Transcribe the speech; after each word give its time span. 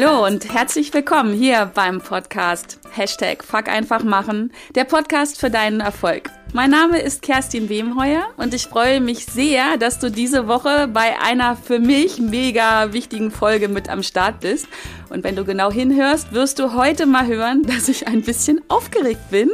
Hallo 0.00 0.24
und 0.24 0.54
herzlich 0.54 0.94
willkommen 0.94 1.34
hier 1.34 1.72
beim 1.74 2.00
Podcast 2.00 2.78
Hashtag 2.92 3.42
Fuck 3.42 3.66
einfach 3.66 4.04
machen, 4.04 4.52
der 4.76 4.84
Podcast 4.84 5.40
für 5.40 5.50
deinen 5.50 5.80
Erfolg. 5.80 6.30
Mein 6.52 6.70
Name 6.70 7.00
ist 7.00 7.20
Kerstin 7.20 7.68
Wemheuer 7.68 8.28
und 8.36 8.54
ich 8.54 8.66
freue 8.66 9.00
mich 9.00 9.26
sehr, 9.26 9.76
dass 9.76 9.98
du 9.98 10.08
diese 10.08 10.46
Woche 10.46 10.86
bei 10.86 11.20
einer 11.20 11.56
für 11.56 11.80
mich 11.80 12.20
mega 12.20 12.92
wichtigen 12.92 13.32
Folge 13.32 13.66
mit 13.66 13.88
am 13.88 14.04
Start 14.04 14.38
bist. 14.38 14.68
Und 15.10 15.24
wenn 15.24 15.34
du 15.34 15.44
genau 15.44 15.72
hinhörst, 15.72 16.32
wirst 16.32 16.60
du 16.60 16.74
heute 16.74 17.04
mal 17.06 17.26
hören, 17.26 17.64
dass 17.64 17.88
ich 17.88 18.06
ein 18.06 18.22
bisschen 18.22 18.60
aufgeregt 18.68 19.30
bin. 19.32 19.50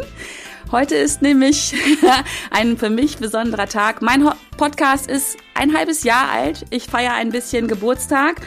Heute 0.70 0.94
ist 0.94 1.22
nämlich 1.22 1.74
ein 2.50 2.76
für 2.76 2.90
mich 2.90 3.16
besonderer 3.16 3.66
Tag. 3.66 4.02
Mein 4.02 4.30
Podcast 4.58 5.08
ist 5.08 5.38
ein 5.54 5.74
halbes 5.74 6.04
Jahr 6.04 6.28
alt. 6.30 6.66
Ich 6.68 6.84
feiere 6.84 7.14
ein 7.14 7.30
bisschen 7.30 7.66
Geburtstag 7.66 8.42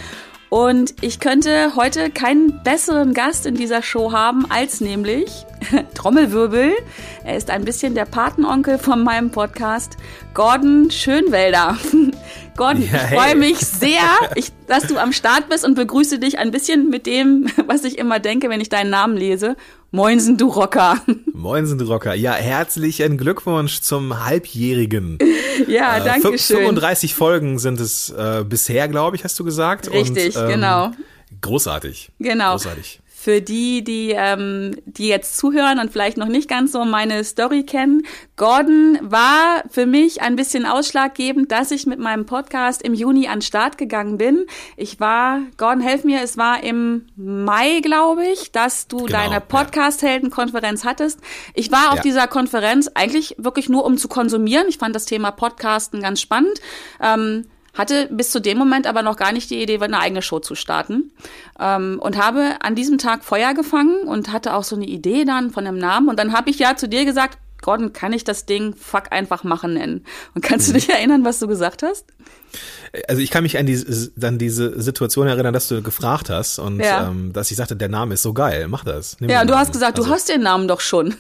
und 0.50 0.96
ich 1.02 1.20
könnte 1.20 1.76
heute 1.76 2.10
keinen 2.10 2.64
besseren 2.64 3.14
Gast 3.14 3.46
in 3.46 3.56
dieser 3.56 3.82
Show 3.82 4.14
haben 4.14 4.50
als 4.50 4.80
nämlich 4.80 5.46
Trommelwirbel. 5.94 6.74
Er 7.26 7.36
ist 7.36 7.50
ein 7.50 7.66
bisschen 7.66 7.96
der 7.96 8.06
Patenonkel 8.06 8.78
von 8.78 9.04
meinem 9.04 9.30
Podcast, 9.30 9.98
Gordon 10.34 10.90
Schönwälder. 10.90 11.78
Gordon, 12.56 12.82
ja, 12.82 12.96
ich 12.96 13.16
freue 13.16 13.36
mich 13.36 13.58
sehr, 13.58 14.02
ich, 14.36 14.52
dass 14.68 14.88
du 14.88 14.98
am 14.98 15.12
Start 15.12 15.50
bist 15.50 15.66
und 15.66 15.76
begrüße 15.76 16.18
dich 16.18 16.40
ein 16.40 16.52
bisschen 16.52 16.90
mit 16.90 17.06
dem, 17.06 17.48
was 17.68 17.84
ich 17.84 17.98
immer 17.98 18.20
denke, 18.20 18.50
wenn 18.50 18.62
ich 18.62 18.70
deinen 18.70 18.90
Namen 18.90 19.18
lese. 19.18 19.58
Moinsen, 19.98 20.38
du 20.38 20.50
Rocker. 20.50 21.02
Moinsen, 21.34 21.80
du 21.80 21.86
Rocker. 21.86 22.14
Ja, 22.14 22.34
herzlichen 22.34 23.18
Glückwunsch 23.18 23.82
zum 23.82 24.24
Halbjährigen. 24.26 25.18
Ja, 25.68 25.98
äh, 25.98 26.04
danke 26.04 26.38
schön. 26.38 26.58
35 26.58 27.16
Folgen 27.16 27.58
sind 27.58 27.80
es 27.80 28.12
äh, 28.12 28.46
bisher, 28.48 28.88
glaube 28.88 29.16
ich, 29.16 29.24
hast 29.24 29.40
du 29.40 29.44
gesagt. 29.44 29.92
Richtig, 29.92 30.36
Und, 30.36 30.44
ähm, 30.44 30.50
genau. 30.50 30.92
Großartig. 31.42 32.12
Genau. 32.20 32.52
Großartig. 32.52 33.00
Für 33.28 33.42
die, 33.42 33.84
die, 33.84 34.14
ähm, 34.16 34.78
die 34.86 35.10
jetzt 35.10 35.38
zuhören 35.38 35.80
und 35.80 35.92
vielleicht 35.92 36.16
noch 36.16 36.30
nicht 36.30 36.48
ganz 36.48 36.72
so 36.72 36.86
meine 36.86 37.26
Story 37.26 37.64
kennen, 37.64 38.04
Gordon 38.38 39.00
war 39.02 39.66
für 39.70 39.86
mich 39.86 40.22
ein 40.22 40.38
bisschen 40.38 40.66
ausschlaggebend, 40.66 41.52
dass 41.52 41.72
ich 41.72 41.86
mit 41.86 42.00
meinem 42.00 42.26
Podcast 42.26 42.82
im 42.82 42.94
Juni 42.94 43.28
an 43.28 43.42
Start 43.42 43.78
gegangen 43.78 44.18
bin. 44.18 44.46
Ich 44.78 45.02
war, 45.02 45.42
Gordon, 45.58 45.82
helf 45.82 46.06
mir, 46.06 46.22
es 46.22 46.38
war 46.38 46.64
im 46.64 47.08
Mai, 47.18 47.82
glaube 47.82 48.26
ich, 48.26 48.54
dass 48.54 48.88
du 48.88 49.00
genau, 49.00 49.10
deine 49.10 49.42
Podcast-Helden-Konferenz 49.42 50.86
hattest. 50.86 51.20
Ich 51.54 51.70
war 51.70 51.90
auf 51.90 51.98
ja. 51.98 52.04
dieser 52.04 52.28
Konferenz 52.28 52.90
eigentlich 52.94 53.36
wirklich 53.38 53.68
nur, 53.68 53.84
um 53.84 53.98
zu 53.98 54.08
konsumieren. 54.08 54.68
Ich 54.70 54.78
fand 54.78 54.96
das 54.96 55.04
Thema 55.04 55.32
Podcasten 55.32 56.02
ganz 56.02 56.22
spannend. 56.22 56.62
Ähm, 57.02 57.44
hatte 57.78 58.08
bis 58.12 58.32
zu 58.32 58.40
dem 58.40 58.58
Moment 58.58 58.88
aber 58.88 59.02
noch 59.02 59.18
gar 59.18 59.32
nicht 59.32 59.50
die 59.50 59.62
Idee, 59.62 59.80
eine 59.80 60.00
eigene 60.00 60.22
Show 60.22 60.40
zu 60.40 60.56
starten. 60.56 61.12
Ähm, 61.60 62.00
und 62.02 62.18
habe 62.18 62.56
an 62.62 62.76
diesem 62.76 62.98
Tag 62.98 63.24
Feuer 63.24 63.54
gefangen 63.54 64.08
und 64.08 64.32
hatte 64.32 64.56
auch 64.56 64.64
so 64.64 64.76
eine 64.76 64.86
Idee 64.86 65.26
dann 65.26 65.52
von 65.52 65.66
dem 65.66 65.78
Namen. 65.78 66.10
Und 66.10 66.20
dann 66.20 66.34
habe 66.34 66.50
ich 66.50 66.60
ja 66.60 66.76
zu 66.76 66.88
dir 66.88 67.06
gesagt, 67.06 67.38
Gordon, 67.62 67.92
kann 67.92 68.14
ich 68.14 68.24
das 68.24 68.46
Ding 68.46 68.76
Fuck 68.76 69.12
einfach 69.12 69.44
machen 69.44 69.74
nennen? 69.74 70.06
Und 70.36 70.42
kannst 70.42 70.68
du 70.68 70.72
mhm. 70.72 70.76
dich 70.76 70.90
erinnern, 70.90 71.26
was 71.26 71.40
du 71.40 71.48
gesagt 71.48 71.84
hast? 71.84 72.06
Also 73.08 73.22
ich 73.22 73.32
kann 73.32 73.44
mich 73.44 73.58
an 73.58 73.66
die, 73.66 73.84
dann 74.16 74.38
diese 74.38 74.80
Situation 74.82 75.28
erinnern, 75.28 75.54
dass 75.54 75.68
du 75.68 75.82
gefragt 75.82 76.30
hast 76.30 76.60
und 76.60 76.80
ja. 76.80 77.10
ähm, 77.10 77.34
dass 77.34 77.52
ich 77.52 77.58
sagte, 77.58 77.76
der 77.76 77.90
Name 77.90 78.14
ist 78.14 78.22
so 78.22 78.34
geil, 78.34 78.68
mach 78.68 78.84
das. 78.84 79.18
ja, 79.20 79.42
und 79.42 79.50
du 79.50 79.58
hast 79.58 79.74
gesagt, 79.74 79.98
also. 79.98 80.10
du 80.10 80.16
hast 80.16 80.30
den 80.30 80.42
Namen 80.42 80.68
doch 80.68 80.80
schon. 80.80 81.16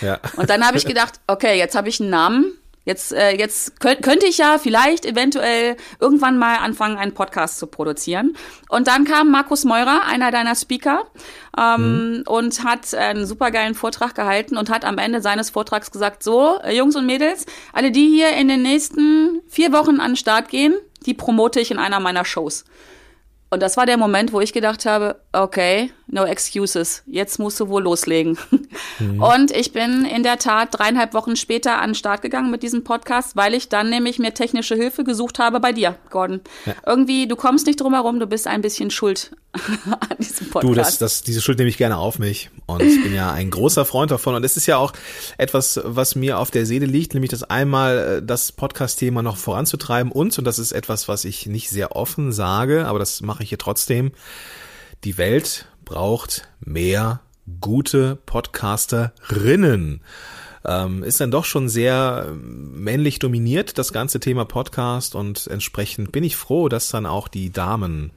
Ja. 0.00 0.18
Und 0.36 0.50
dann 0.50 0.66
habe 0.66 0.76
ich 0.76 0.86
gedacht, 0.86 1.20
okay, 1.26 1.56
jetzt 1.58 1.76
habe 1.76 1.88
ich 1.88 2.00
einen 2.00 2.10
Namen, 2.10 2.52
Jetzt, 2.84 3.12
äh, 3.12 3.36
jetzt 3.36 3.80
könnt, 3.80 4.02
könnte 4.02 4.26
ich 4.26 4.38
ja 4.38 4.58
vielleicht 4.58 5.06
eventuell 5.06 5.76
irgendwann 6.00 6.36
mal 6.36 6.56
anfangen, 6.56 6.98
einen 6.98 7.14
Podcast 7.14 7.58
zu 7.58 7.66
produzieren. 7.66 8.36
Und 8.68 8.88
dann 8.88 9.04
kam 9.04 9.30
Markus 9.30 9.64
Meurer, 9.64 10.04
einer 10.06 10.30
deiner 10.30 10.54
Speaker, 10.54 11.04
ähm, 11.58 12.18
mhm. 12.18 12.22
und 12.26 12.62
hat 12.62 12.92
einen 12.94 13.26
supergeilen 13.26 13.74
Vortrag 13.74 14.14
gehalten 14.14 14.58
und 14.58 14.68
hat 14.68 14.84
am 14.84 14.98
Ende 14.98 15.22
seines 15.22 15.50
Vortrags 15.50 15.90
gesagt, 15.90 16.22
so, 16.22 16.58
äh, 16.62 16.76
Jungs 16.76 16.94
und 16.94 17.06
Mädels, 17.06 17.46
alle 17.72 17.90
die 17.90 18.08
hier 18.08 18.30
in 18.36 18.48
den 18.48 18.62
nächsten 18.62 19.40
vier 19.48 19.72
Wochen 19.72 20.00
an 20.00 20.12
den 20.12 20.16
Start 20.16 20.48
gehen, 20.48 20.74
die 21.06 21.14
promote 21.14 21.60
ich 21.60 21.70
in 21.70 21.78
einer 21.78 22.00
meiner 22.00 22.24
Shows. 22.24 22.64
Und 23.54 23.60
das 23.60 23.76
war 23.76 23.86
der 23.86 23.96
Moment, 23.96 24.32
wo 24.32 24.40
ich 24.40 24.52
gedacht 24.52 24.84
habe, 24.84 25.14
okay, 25.30 25.92
no 26.08 26.24
excuses, 26.24 27.04
jetzt 27.06 27.38
musst 27.38 27.60
du 27.60 27.68
wohl 27.68 27.84
loslegen. 27.84 28.36
Mhm. 28.98 29.22
Und 29.22 29.50
ich 29.52 29.72
bin 29.72 30.04
in 30.04 30.24
der 30.24 30.38
Tat 30.38 30.70
dreieinhalb 30.72 31.14
Wochen 31.14 31.36
später 31.36 31.80
an 31.80 31.90
den 31.90 31.94
Start 31.94 32.20
gegangen 32.20 32.50
mit 32.50 32.64
diesem 32.64 32.82
Podcast, 32.82 33.36
weil 33.36 33.54
ich 33.54 33.68
dann 33.68 33.90
nämlich 33.90 34.18
mir 34.18 34.34
technische 34.34 34.74
Hilfe 34.74 35.04
gesucht 35.04 35.38
habe 35.38 35.60
bei 35.60 35.72
dir, 35.72 35.94
Gordon. 36.10 36.40
Ja. 36.66 36.74
Irgendwie, 36.84 37.28
du 37.28 37.36
kommst 37.36 37.68
nicht 37.68 37.80
drum 37.80 37.94
herum, 37.94 38.18
du 38.18 38.26
bist 38.26 38.48
ein 38.48 38.60
bisschen 38.60 38.90
schuld 38.90 39.30
an 39.90 40.16
diesem 40.18 40.50
Podcast. 40.50 40.64
Du, 40.64 40.74
das, 40.74 40.98
das, 40.98 41.22
diese 41.22 41.40
Schuld 41.40 41.58
nehme 41.58 41.70
ich 41.70 41.76
gerne 41.76 41.96
auf 41.96 42.18
mich. 42.18 42.50
Und 42.66 42.82
ich 42.82 43.02
bin 43.02 43.14
ja 43.14 43.32
ein 43.32 43.50
großer 43.50 43.84
Freund 43.84 44.10
davon. 44.10 44.34
Und 44.34 44.44
es 44.44 44.56
ist 44.56 44.66
ja 44.66 44.76
auch 44.76 44.92
etwas, 45.38 45.80
was 45.84 46.14
mir 46.14 46.38
auf 46.38 46.50
der 46.50 46.66
Seele 46.66 46.86
liegt, 46.86 47.14
nämlich 47.14 47.30
das 47.30 47.42
einmal 47.44 47.98
äh, 47.98 48.22
das 48.22 48.52
Podcast-Thema 48.52 49.22
noch 49.22 49.36
voranzutreiben 49.36 50.12
und, 50.12 50.36
und 50.38 50.44
das 50.44 50.58
ist 50.58 50.72
etwas, 50.72 51.08
was 51.08 51.24
ich 51.24 51.46
nicht 51.46 51.70
sehr 51.70 51.96
offen 51.96 52.32
sage, 52.32 52.86
aber 52.86 52.98
das 52.98 53.20
mache 53.22 53.42
ich 53.42 53.48
hier 53.50 53.58
trotzdem, 53.58 54.12
die 55.04 55.18
Welt 55.18 55.66
braucht 55.84 56.48
mehr 56.60 57.20
gute 57.60 58.16
Podcasterinnen. 58.26 60.00
Ähm, 60.66 61.02
ist 61.02 61.20
dann 61.20 61.30
doch 61.30 61.44
schon 61.44 61.68
sehr 61.68 62.24
ähm, 62.28 62.82
männlich 62.82 63.18
dominiert, 63.18 63.76
das 63.76 63.92
ganze 63.92 64.18
Thema 64.18 64.46
Podcast 64.46 65.14
und 65.14 65.46
entsprechend 65.46 66.10
bin 66.10 66.24
ich 66.24 66.36
froh, 66.36 66.70
dass 66.70 66.88
dann 66.88 67.04
auch 67.04 67.28
die 67.28 67.50
Damen 67.50 68.12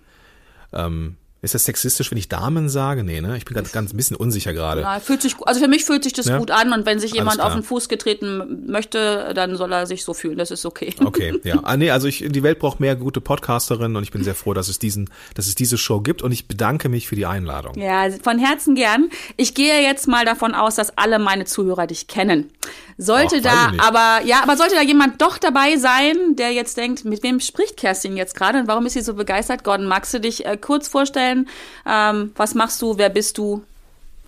ähm, 0.72 1.18
ist 1.42 1.53
das 1.53 1.66
sexistisch, 1.66 2.09
wenn 2.09 2.18
ich 2.18 2.30
Damen 2.30 2.68
sage? 2.68 3.03
Nee, 3.03 3.22
ne? 3.22 3.38
Ich 3.38 3.46
bin 3.46 3.53
ganz, 3.53 3.72
ganz 3.72 3.94
ein 3.94 3.98
bisschen 3.98 4.16
unsicher 4.16 4.53
gerade. 4.53 4.81
Ja, 4.81 5.00
fühlt 5.00 5.22
sich, 5.22 5.36
also 5.46 5.62
für 5.62 5.68
mich 5.68 5.86
fühlt 5.86 6.03
sich 6.03 6.14
das 6.14 6.25
ja? 6.25 6.40
gut 6.40 6.50
an 6.50 6.74
und 6.74 6.86
wenn 6.86 7.00
sich 7.00 7.14
jemand 7.14 7.42
auf 7.42 7.53
den 7.53 7.64
Fuß 7.64 7.90
getreten 7.90 8.66
möchte, 8.68 9.34
dann 9.36 9.56
soll 9.56 9.72
er 9.72 9.86
sich 9.86 10.03
so 10.03 10.14
fühlen. 10.14 10.38
Das 10.38 10.50
ist 10.50 10.66
okay. 10.66 10.94
Okay, 11.03 11.40
ja. 11.44 11.59
Ah, 11.64 11.78
nee, 11.78 11.92
also 11.92 12.08
ich, 12.08 12.25
die 12.28 12.44
Welt 12.44 12.58
braucht 12.58 12.80
mehr 12.80 12.96
gute 12.96 13.22
Podcasterinnen 13.22 13.96
und 13.96 14.03
ich 14.03 14.12
bin 14.12 14.24
sehr 14.24 14.36
froh, 14.36 14.53
dass 14.53 14.68
es 14.68 14.80
diesen, 14.80 15.09
dass 15.36 15.48
es 15.48 15.56
diese 15.56 15.78
Show 15.78 16.02
gibt 16.02 16.24
und 16.24 16.31
ich 16.31 16.48
bedanke 16.48 16.90
mich 16.90 17.08
für 17.08 17.16
die 17.16 17.25
Einladung. 17.25 17.80
Ja, 17.80 18.09
von 18.24 18.40
Herzen 18.40 18.74
gern. 18.74 19.09
Ich 19.36 19.54
gehe 19.54 19.81
jetzt 19.81 20.08
mal 20.08 20.25
davon 20.25 20.56
aus, 20.56 20.75
dass 20.75 20.98
alle 20.98 21.19
meine 21.19 21.46
Zuhörer 21.46 21.86
dich 21.86 22.08
kennen. 22.08 22.52
Sollte 22.97 23.38
Och, 23.38 23.41
da 23.41 23.72
aber, 23.78 24.25
ja, 24.25 24.41
aber 24.41 24.58
sollte 24.58 24.75
da 24.75 24.81
jemand 24.81 25.22
doch 25.22 25.38
dabei 25.38 25.78
sein, 25.78 26.35
der 26.35 26.52
jetzt 26.52 26.78
denkt, 26.78 27.06
mit 27.06 27.22
wem 27.22 27.40
spricht 27.40 27.78
Kerstin 27.78 28.18
jetzt 28.18 28.35
gerade 28.35 28.59
und 28.59 28.68
warum 28.68 28.85
ist 28.85 28.94
sie 28.94 29.02
so 29.02 29.13
begeistert? 29.13 29.63
Gordon, 29.63 29.85
magst 29.85 30.13
du 30.13 30.19
dich 30.19 30.46
äh, 30.46 30.58
kurz 30.58 30.88
vorstellen? 30.88 31.07
vorstellen. 31.07 31.47
Ähm, 31.86 32.31
was 32.36 32.56
machst 32.56 32.81
du? 32.81 32.97
Wer 32.97 33.09
bist 33.09 33.38
du? 33.38 33.63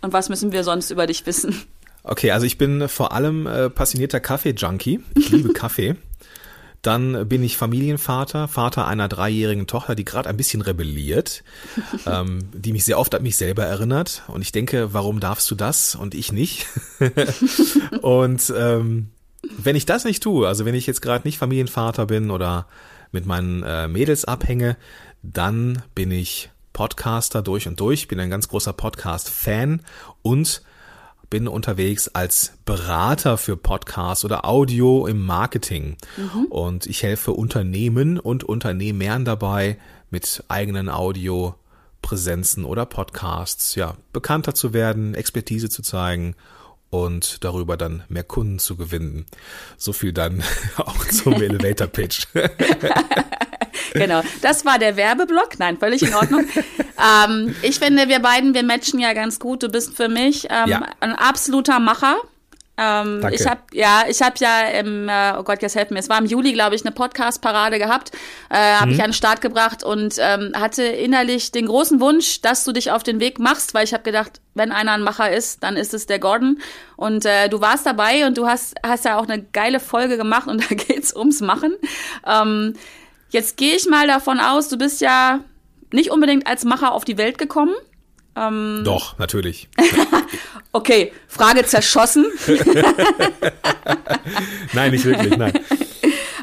Und 0.02 0.14
was 0.14 0.30
müssen 0.30 0.52
wir 0.52 0.64
sonst 0.64 0.92
über 0.92 1.08
dich 1.08 1.26
wissen? 1.26 1.64
Okay, 2.04 2.32
also 2.32 2.46
ich 2.46 2.58
bin 2.58 2.88
vor 2.88 3.12
allem 3.12 3.46
äh, 3.46 3.70
passionierter 3.70 4.20
Kaffee-Junkie. 4.20 5.02
Ich 5.16 5.30
liebe 5.30 5.54
Kaffee. 5.54 5.96
Dann 6.82 7.28
bin 7.28 7.44
ich 7.44 7.58
Familienvater, 7.58 8.48
Vater 8.48 8.88
einer 8.88 9.08
dreijährigen 9.08 9.68
Tochter, 9.68 9.96
die 9.96 10.06
gerade 10.06 10.30
ein 10.30 10.38
bisschen 10.38 10.62
rebelliert, 10.62 11.44
ähm, 12.06 12.50
die 12.54 12.72
mich 12.72 12.86
sehr 12.86 13.00
oft 13.00 13.14
an 13.16 13.24
mich 13.24 13.36
selber 13.36 13.66
erinnert. 13.66 14.24
Und 14.28 14.42
ich 14.42 14.52
denke, 14.52 14.94
warum 14.94 15.20
darfst 15.20 15.50
du 15.52 15.56
das 15.56 15.96
und 15.96 16.16
ich 16.16 16.32
nicht? 16.32 16.68
und 18.02 18.54
ähm, 18.56 19.10
wenn 19.58 19.76
ich 19.76 19.86
das 19.86 20.06
nicht 20.06 20.24
tue, 20.24 20.48
also 20.48 20.66
wenn 20.66 20.76
ich 20.76 20.88
jetzt 20.88 21.02
gerade 21.02 21.28
nicht 21.28 21.38
Familienvater 21.38 22.06
bin 22.06 22.32
oder 22.32 22.68
mit 23.12 23.26
meinen 23.26 23.64
äh, 23.64 23.88
Mädels 23.88 24.26
abhänge, 24.26 24.78
dann 25.22 25.82
bin 25.96 26.12
ich 26.12 26.50
Podcaster 26.74 27.42
durch 27.42 27.68
und 27.68 27.80
durch, 27.80 28.08
bin 28.08 28.20
ein 28.20 28.30
ganz 28.30 28.48
großer 28.48 28.74
Podcast-Fan 28.74 29.82
und 30.22 30.62
bin 31.30 31.48
unterwegs 31.48 32.08
als 32.08 32.54
Berater 32.66 33.38
für 33.38 33.56
Podcasts 33.56 34.26
oder 34.26 34.46
Audio 34.46 35.06
im 35.08 35.26
Marketing. 35.26 35.98
Mhm. 36.18 36.46
Und 36.46 36.86
ich 36.88 37.04
helfe 37.04 37.32
Unternehmen 37.32 38.20
und 38.20 38.44
Unternehmern 38.44 39.26
dabei, 39.26 39.78
mit 40.10 40.44
eigenen 40.48 40.90
Audiopräsenzen 40.90 42.66
oder 42.66 42.86
Podcasts, 42.86 43.76
ja, 43.76 43.96
bekannter 44.12 44.56
zu 44.56 44.74
werden, 44.74 45.14
Expertise 45.14 45.70
zu 45.70 45.84
zeigen 45.84 46.36
und 46.90 47.44
darüber 47.44 47.78
dann 47.78 48.04
mehr 48.10 48.24
Kunden 48.24 48.60
zu 48.60 48.76
gewinnen. 48.76 49.26
So 49.78 49.94
viel 49.94 50.14
dann 50.14 50.44
auch 50.78 51.06
zum 51.06 51.34
Elevator 51.42 51.88
Pitch. 51.88 52.28
genau, 53.94 54.22
das 54.42 54.66
war 54.66 54.80
der 54.80 54.96
Werbeblock. 54.96 55.60
Nein, 55.60 55.78
völlig 55.78 56.04
in 56.04 56.14
Ordnung. 56.14 56.46
ähm, 57.28 57.56
ich 57.62 57.80
finde, 57.80 58.08
wir 58.08 58.20
beiden, 58.20 58.54
wir 58.54 58.64
matchen 58.64 59.00
ja 59.00 59.14
ganz 59.14 59.40
gut. 59.40 59.64
Du 59.64 59.70
bist 59.70 59.96
für 59.96 60.10
mich 60.10 60.48
ähm, 60.50 60.70
ja. 60.70 60.82
ein 61.00 61.14
absoluter 61.14 61.80
Macher. 61.80 62.18
Ähm, 62.80 63.28
ich 63.32 63.46
habe 63.46 63.60
ja, 63.74 64.04
ich 64.08 64.22
habe 64.22 64.36
ja 64.40 64.62
im, 64.80 65.10
äh, 65.10 65.34
oh 65.38 65.44
Gott, 65.44 65.62
jetzt 65.62 65.76
helfen 65.76 65.96
mir, 65.96 66.00
es 66.00 66.08
war 66.08 66.18
im 66.18 66.26
Juli, 66.26 66.54
glaube 66.54 66.76
ich, 66.76 66.86
eine 66.86 66.94
Podcast-Parade 66.94 67.78
gehabt, 67.78 68.12
äh, 68.50 68.56
habe 68.56 68.88
mhm. 68.88 68.94
ich 68.94 69.00
an 69.02 69.10
den 69.10 69.14
Start 69.14 69.42
gebracht 69.42 69.84
und 69.84 70.16
ähm, 70.18 70.54
hatte 70.56 70.84
innerlich 70.84 71.52
den 71.52 71.66
großen 71.66 72.00
Wunsch, 72.00 72.40
dass 72.40 72.64
du 72.64 72.72
dich 72.72 72.92
auf 72.92 73.04
den 73.04 73.20
Weg 73.20 73.38
machst, 73.38 73.74
weil 73.74 73.84
ich 73.84 73.94
habe 73.94 74.04
gedacht, 74.04 74.40
wenn 74.54 74.72
einer 74.72 74.94
ein 74.94 75.02
Macher 75.02 75.30
ist, 75.30 75.62
dann 75.62 75.76
ist 75.76 75.94
es 75.94 76.06
der 76.06 76.20
Gordon. 76.20 76.60
Und 76.96 77.26
äh, 77.26 77.50
du 77.50 77.60
warst 77.60 77.86
dabei 77.86 78.26
und 78.26 78.38
du 78.38 78.48
hast, 78.48 78.76
hast 78.82 79.04
ja 79.04 79.20
auch 79.20 79.28
eine 79.28 79.44
geile 79.44 79.82
Folge 79.82 80.16
gemacht 80.16 80.48
und 80.48 80.62
da 80.72 80.76
geht's 80.76 81.14
ums 81.14 81.42
Machen. 81.42 81.76
Ähm, 82.26 82.76
Jetzt 83.30 83.58
gehe 83.58 83.76
ich 83.76 83.88
mal 83.88 84.08
davon 84.08 84.40
aus, 84.40 84.70
du 84.70 84.78
bist 84.78 85.02
ja 85.02 85.42
nicht 85.92 86.12
unbedingt 86.12 86.48
als 86.48 86.66
Macher 86.66 86.94
auf 86.94 87.06
die 87.06 87.18
Welt 87.18 87.38
gekommen. 87.38 87.74
Ähm, 88.36 88.82
Doch, 88.84 89.18
natürlich. 89.18 89.70
okay, 90.72 91.12
Frage 91.28 91.66
zerschossen. 91.66 92.26
nein, 94.74 94.92
nicht 94.92 95.06
wirklich, 95.06 95.38
nein. 95.38 95.54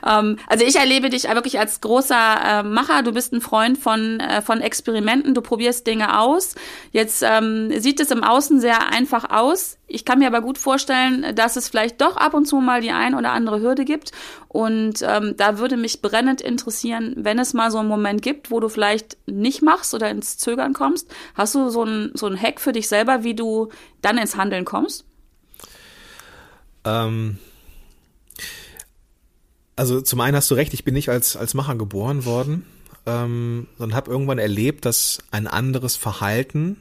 Ähm, 0.06 0.38
also 0.47 0.64
ich 0.64 0.76
erlebe 0.76 1.11
dich 1.11 1.25
wirklich 1.25 1.58
als 1.58 1.81
großer 1.81 2.37
äh, 2.44 2.62
Macher. 2.62 3.03
Du 3.03 3.12
bist 3.12 3.32
ein 3.32 3.41
Freund 3.41 3.79
von, 3.79 4.20
äh, 4.20 4.43
von 4.43 4.61
Experimenten. 4.61 5.35
Du 5.35 5.41
probierst 5.41 5.87
Dinge 5.87 6.19
aus. 6.20 6.55
Jetzt 6.93 7.23
ähm, 7.26 7.70
sieht 7.81 8.00
es 8.00 8.11
im 8.11 8.23
Außen 8.23 8.61
sehr 8.61 8.93
einfach 8.93 9.31
aus. 9.31 9.79
Ich 9.88 10.05
kann 10.05 10.19
mir 10.19 10.26
aber 10.26 10.41
gut 10.41 10.58
vorstellen, 10.58 11.35
dass 11.35 11.56
es 11.56 11.69
vielleicht 11.69 12.00
doch 12.00 12.17
ab 12.17 12.35
und 12.35 12.47
zu 12.47 12.56
mal 12.56 12.81
die 12.81 12.91
ein 12.91 13.14
oder 13.14 13.32
andere 13.32 13.61
Hürde 13.61 13.85
gibt. 13.85 14.12
Und 14.49 15.03
ähm, 15.03 15.35
da 15.37 15.58
würde 15.58 15.76
mich 15.76 16.03
brennend 16.03 16.41
interessieren, 16.41 17.14
wenn 17.17 17.38
es 17.38 17.55
mal 17.55 17.70
so 17.70 17.79
einen 17.79 17.88
Moment 17.88 18.23
gibt, 18.23 18.50
wo 18.50 18.59
du 18.59 18.69
vielleicht 18.69 19.17
nicht 19.26 19.62
machst 19.62 19.94
oder 19.94 20.11
ins 20.11 20.38
Zögern 20.38 20.73
kommst. 20.73 21.12
Hast 21.35 21.55
du 21.55 21.69
so 21.69 21.85
ein, 21.85 22.11
so 22.14 22.26
ein 22.26 22.41
Hack 22.41 22.61
für 22.61 22.73
dich 22.73 22.88
selber, 22.88 23.23
wie 23.23 23.35
du 23.35 23.69
dann 24.02 24.19
ins 24.19 24.37
Handeln 24.37 24.64
kommst? 24.64 25.05
Ähm, 26.85 27.38
also 29.76 30.00
zum 30.00 30.20
einen 30.20 30.37
hast 30.37 30.50
du 30.50 30.55
recht, 30.55 30.75
ich 30.75 30.84
bin 30.84 30.94
nicht 30.94 31.11
als, 31.11 31.37
als 31.37 31.55
Macher 31.55 31.76
geboren 31.76 32.25
worden, 32.25 32.67
ähm, 33.05 33.69
sondern 33.78 33.96
habe 33.96 34.11
irgendwann 34.11 34.38
erlebt, 34.38 34.84
dass 34.84 35.19
ein 35.31 35.46
anderes 35.46 35.96
Verhalten 35.96 36.81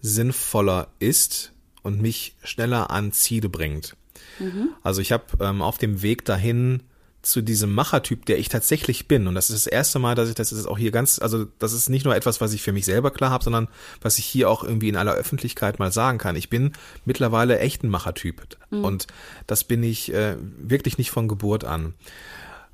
sinnvoller 0.00 0.88
ist 0.98 1.52
und 1.82 2.02
mich 2.02 2.36
schneller 2.42 2.90
an 2.90 3.12
Ziele 3.12 3.48
bringt. 3.48 3.96
Mhm. 4.38 4.70
Also 4.82 5.00
ich 5.00 5.12
habe 5.12 5.24
ähm, 5.40 5.62
auf 5.62 5.78
dem 5.78 6.02
Weg 6.02 6.24
dahin 6.24 6.82
zu 7.28 7.42
diesem 7.42 7.74
Machertyp, 7.74 8.24
der 8.26 8.38
ich 8.38 8.48
tatsächlich 8.48 9.06
bin. 9.06 9.26
Und 9.26 9.34
das 9.34 9.50
ist 9.50 9.66
das 9.66 9.72
erste 9.72 9.98
Mal, 9.98 10.14
dass 10.14 10.28
ich 10.28 10.34
das 10.34 10.50
ist 10.50 10.66
auch 10.66 10.78
hier 10.78 10.90
ganz, 10.90 11.18
also 11.18 11.46
das 11.58 11.72
ist 11.72 11.88
nicht 11.88 12.04
nur 12.04 12.16
etwas, 12.16 12.40
was 12.40 12.52
ich 12.52 12.62
für 12.62 12.72
mich 12.72 12.86
selber 12.86 13.10
klar 13.10 13.30
habe, 13.30 13.44
sondern 13.44 13.68
was 14.00 14.18
ich 14.18 14.24
hier 14.24 14.50
auch 14.50 14.64
irgendwie 14.64 14.88
in 14.88 14.96
aller 14.96 15.12
Öffentlichkeit 15.12 15.78
mal 15.78 15.92
sagen 15.92 16.18
kann. 16.18 16.36
Ich 16.36 16.48
bin 16.48 16.72
mittlerweile 17.04 17.58
echt 17.58 17.84
ein 17.84 17.90
Machertyp. 17.90 18.56
Mhm. 18.70 18.84
Und 18.84 19.06
das 19.46 19.64
bin 19.64 19.82
ich 19.82 20.12
äh, 20.12 20.36
wirklich 20.58 20.98
nicht 20.98 21.10
von 21.10 21.28
Geburt 21.28 21.64
an. 21.64 21.94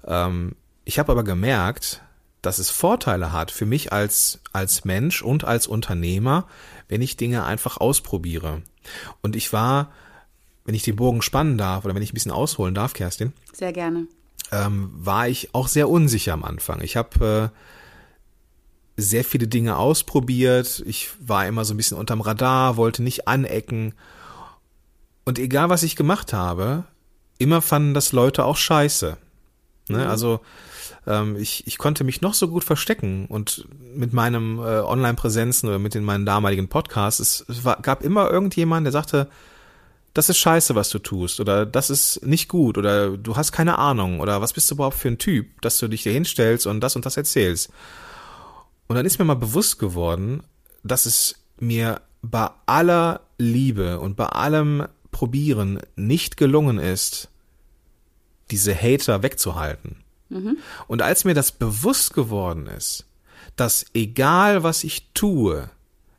Ähm, 0.07 0.55
ich 0.85 0.99
habe 0.99 1.13
aber 1.13 1.25
gemerkt, 1.25 2.03
dass 2.41 2.59
es 2.59 2.71
Vorteile 2.71 3.33
hat 3.33 3.51
für 3.51 3.67
mich 3.67 3.93
als, 3.93 4.41
als 4.53 4.85
Mensch 4.85 5.23
und 5.23 5.45
als 5.45 5.67
Unternehmer, 5.67 6.47
wenn 6.89 7.03
ich 7.03 7.17
Dinge 7.17 7.45
einfach 7.45 7.79
ausprobiere. 7.79 8.63
Und 9.23 9.35
ich 9.35 9.53
war, 9.53 9.91
wenn 10.65 10.75
ich 10.75 10.83
den 10.83 10.97
Bogen 10.97 11.23
spannen 11.23 11.59
darf 11.59 11.85
oder 11.85 11.95
wenn 11.95 12.03
ich 12.03 12.13
ein 12.13 12.15
bisschen 12.15 12.33
ausholen 12.33 12.75
darf, 12.75 12.93
Kerstin. 12.93 13.33
Sehr 13.53 13.73
gerne 13.73 14.07
ähm, 14.53 14.91
war 14.95 15.29
ich 15.29 15.55
auch 15.55 15.69
sehr 15.69 15.89
unsicher 15.89 16.33
am 16.33 16.45
Anfang. 16.45 16.81
Ich 16.83 16.97
habe 16.97 17.53
äh, 17.53 19.01
sehr 19.01 19.25
viele 19.25 19.49
Dinge 19.49 19.77
ausprobiert. 19.77 20.83
Ich 20.87 21.11
war 21.21 21.47
immer 21.47 21.65
so 21.65 21.75
ein 21.75 21.77
bisschen 21.77 21.99
unterm 21.99 22.21
Radar, 22.21 22.77
wollte 22.77 23.03
nicht 23.03 23.27
anecken. 23.27 23.95
Und 25.25 25.39
egal, 25.39 25.71
was 25.71 25.83
ich 25.83 25.97
gemacht 25.97 26.33
habe, 26.33 26.85
immer 27.39 27.63
fanden 27.63 27.95
das 27.95 28.13
Leute 28.13 28.45
auch 28.45 28.57
scheiße. 28.57 29.17
Ne? 29.89 29.99
Mhm. 29.99 30.07
Also 30.07 30.41
ähm, 31.07 31.37
ich, 31.37 31.67
ich 31.67 31.79
konnte 31.79 32.05
mich 32.05 32.21
noch 32.21 32.35
so 32.35 32.49
gut 32.49 32.65
verstecken 32.65 33.27
und 33.27 33.67
mit 33.95 34.13
meinem 34.13 34.59
äh, 34.59 34.81
Online-Präsenzen 34.81 35.69
oder 35.69 35.79
mit 35.79 35.95
den 35.95 36.05
meinen 36.05 36.27
damaligen 36.27 36.69
Podcasts, 36.69 37.21
es, 37.21 37.45
es 37.49 37.65
war, 37.65 37.81
gab 37.83 38.03
immer 38.03 38.31
irgendjemand, 38.31 38.87
der 38.87 38.93
sagte, 38.93 39.29
das 40.15 40.29
ist 40.29 40.39
scheiße, 40.39 40.77
was 40.77 40.91
du 40.91 41.01
tust, 41.01 41.41
oder 41.41 41.67
das 41.67 41.91
ist 41.91 42.25
nicht 42.25 42.49
gut, 42.49 42.79
oder 42.79 43.17
du 43.17 43.37
hast 43.37 43.51
keine 43.51 43.79
Ahnung, 43.79 44.21
oder 44.21 44.41
was 44.41 44.53
bist 44.53 44.71
du 44.71 44.77
überhaupt 44.77 44.97
für 44.97 45.09
ein 45.09 45.19
Typ, 45.19 45.61
dass 45.61 45.79
du 45.79 45.89
dich 45.89 46.05
hier 46.05 46.13
hinstellst 46.13 46.67
und 46.69 46.81
das 46.81 46.95
und 46.95 47.05
das 47.05 47.17
erzählst. 47.17 47.71
Und 48.87 48.95
dann 48.95 49.07
ist 49.07 49.19
mir 49.19 49.25
mal 49.25 49.35
bewusst 49.35 49.79
geworden, 49.81 50.45
dass 50.85 51.07
es 51.07 51.35
mir 51.59 52.01
bei 52.23 52.49
aller 52.67 53.23
Liebe 53.39 53.99
und 53.99 54.17
bei 54.17 54.27
allem 54.27 54.87
Probieren 55.11 55.81
nicht 55.97 56.37
gelungen 56.37 56.79
ist, 56.79 57.29
diese 58.51 58.75
Hater 58.75 59.23
wegzuhalten. 59.23 59.97
Mhm. 60.29 60.59
Und 60.87 61.03
als 61.03 61.25
mir 61.25 61.35
das 61.35 61.53
bewusst 61.53 62.15
geworden 62.15 62.67
ist, 62.67 63.07
dass 63.57 63.87
egal 63.95 64.63
was 64.63 64.85
ich 64.85 65.11
tue, 65.13 65.71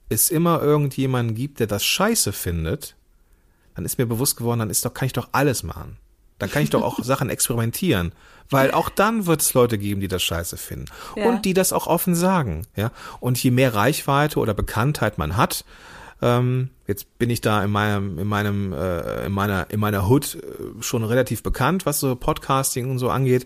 es 0.09 0.29
immer 0.29 0.61
irgendjemanden 0.61 1.35
gibt, 1.35 1.59
der 1.59 1.67
das 1.67 1.83
scheiße 1.83 2.31
findet, 2.31 2.95
dann 3.75 3.85
ist 3.85 3.97
mir 3.97 4.05
bewusst 4.05 4.37
geworden, 4.37 4.59
dann 4.59 4.69
ist 4.69 4.85
doch, 4.85 4.93
kann 4.93 5.05
ich 5.05 5.13
doch 5.13 5.29
alles 5.31 5.63
machen. 5.63 5.97
Dann 6.39 6.49
kann 6.49 6.63
ich 6.63 6.69
doch 6.69 6.83
auch 6.83 6.99
Sachen 7.03 7.29
experimentieren. 7.29 8.13
Weil 8.49 8.71
auch 8.71 8.89
dann 8.89 9.25
wird 9.25 9.41
es 9.41 9.53
Leute 9.53 9.77
geben, 9.77 10.01
die 10.01 10.07
das 10.07 10.21
scheiße 10.23 10.57
finden. 10.57 10.85
Ja. 11.15 11.27
Und 11.27 11.45
die 11.45 11.53
das 11.53 11.73
auch 11.73 11.87
offen 11.87 12.15
sagen. 12.15 12.67
Ja. 12.75 12.91
Und 13.19 13.41
je 13.41 13.51
mehr 13.51 13.73
Reichweite 13.73 14.39
oder 14.39 14.53
Bekanntheit 14.53 15.17
man 15.17 15.35
hat, 15.35 15.65
ähm, 16.21 16.69
jetzt 16.87 17.17
bin 17.17 17.29
ich 17.29 17.41
da 17.41 17.63
in 17.63 17.71
meinem, 17.71 18.19
in 18.19 18.27
meinem, 18.27 18.73
äh, 18.73 19.25
in 19.25 19.31
meiner, 19.31 19.69
in 19.69 19.79
meiner 19.79 20.07
Hood 20.07 20.35
äh, 20.35 20.81
schon 20.81 21.03
relativ 21.03 21.43
bekannt, 21.43 21.85
was 21.85 21.99
so 21.99 22.15
Podcasting 22.15 22.89
und 22.89 22.99
so 22.99 23.09
angeht. 23.09 23.45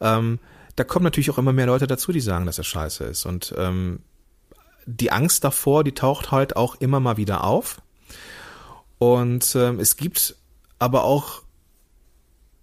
Ähm, 0.00 0.38
da 0.76 0.84
kommen 0.84 1.04
natürlich 1.04 1.30
auch 1.30 1.38
immer 1.38 1.52
mehr 1.52 1.66
Leute 1.66 1.86
dazu, 1.86 2.10
die 2.10 2.20
sagen, 2.20 2.46
dass 2.46 2.56
das 2.56 2.66
scheiße 2.66 3.04
ist. 3.04 3.26
Und 3.26 3.54
ähm, 3.58 4.00
die 4.86 5.12
Angst 5.12 5.44
davor, 5.44 5.84
die 5.84 5.92
taucht 5.92 6.32
halt 6.32 6.56
auch 6.56 6.76
immer 6.76 7.00
mal 7.00 7.16
wieder 7.16 7.44
auf. 7.44 7.80
Und 9.00 9.56
ähm, 9.56 9.80
es 9.80 9.96
gibt 9.96 10.36
aber 10.78 11.04
auch, 11.04 11.40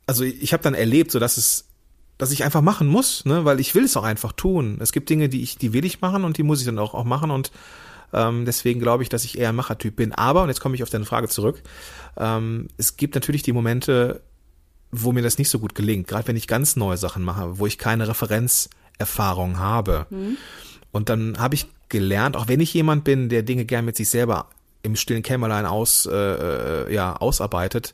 also 0.05 0.23
ich 0.23 0.53
habe 0.53 0.61
dann 0.61 0.75
erlebt, 0.75 1.09
so 1.09 1.17
dass 1.17 1.37
es, 1.37 1.65
dass 2.19 2.29
ich 2.29 2.43
einfach 2.43 2.61
machen 2.61 2.85
muss, 2.85 3.25
ne, 3.25 3.43
weil 3.43 3.59
ich 3.59 3.73
will 3.73 3.85
es 3.85 3.97
auch 3.97 4.03
einfach 4.03 4.33
tun. 4.33 4.77
Es 4.79 4.91
gibt 4.91 5.09
Dinge, 5.09 5.29
die 5.29 5.41
ich, 5.41 5.57
die 5.57 5.73
will 5.73 5.83
ich 5.83 5.99
machen 5.99 6.23
und 6.23 6.37
die 6.37 6.43
muss 6.43 6.59
ich 6.59 6.67
dann 6.67 6.77
auch, 6.77 6.93
auch 6.93 7.05
machen 7.05 7.31
und 7.31 7.51
ähm, 8.13 8.45
deswegen 8.45 8.79
glaube 8.79 9.01
ich, 9.01 9.09
dass 9.09 9.25
ich 9.25 9.39
eher 9.39 9.49
ein 9.49 9.55
Machertyp 9.55 9.95
bin. 9.95 10.13
Aber, 10.13 10.43
und 10.43 10.49
jetzt 10.49 10.61
komme 10.61 10.75
ich 10.75 10.83
auf 10.83 10.91
deine 10.91 11.05
Frage 11.05 11.27
zurück, 11.27 11.63
ähm, 12.17 12.67
es 12.77 12.97
gibt 12.97 13.15
natürlich 13.15 13.41
die 13.41 13.51
Momente, 13.51 14.21
wo 14.91 15.13
mir 15.13 15.23
das 15.23 15.39
nicht 15.39 15.49
so 15.49 15.57
gut 15.57 15.73
gelingt, 15.73 16.07
gerade 16.07 16.27
wenn 16.27 16.35
ich 16.35 16.45
ganz 16.45 16.75
neue 16.75 16.97
Sachen 16.97 17.23
mache, 17.23 17.57
wo 17.57 17.65
ich 17.65 17.79
keine 17.79 18.07
Referenzerfahrung 18.07 19.57
habe. 19.57 20.05
Mhm. 20.11 20.37
Und 20.91 21.09
dann 21.09 21.39
habe 21.39 21.55
ich 21.55 21.65
gelernt, 21.89 22.37
auch 22.37 22.47
wenn 22.47 22.59
ich 22.59 22.75
jemand 22.75 23.05
bin, 23.05 23.27
der 23.27 23.41
Dinge 23.41 23.65
gern 23.65 23.85
mit 23.85 23.95
sich 23.95 24.09
selber 24.09 24.49
im 24.87 24.95
stillen 24.95 25.23
Kämmerlein 25.23 25.65
aus, 25.65 26.05
äh, 26.05 26.15
äh, 26.15 26.93
ja, 26.93 27.15
ausarbeitet, 27.15 27.93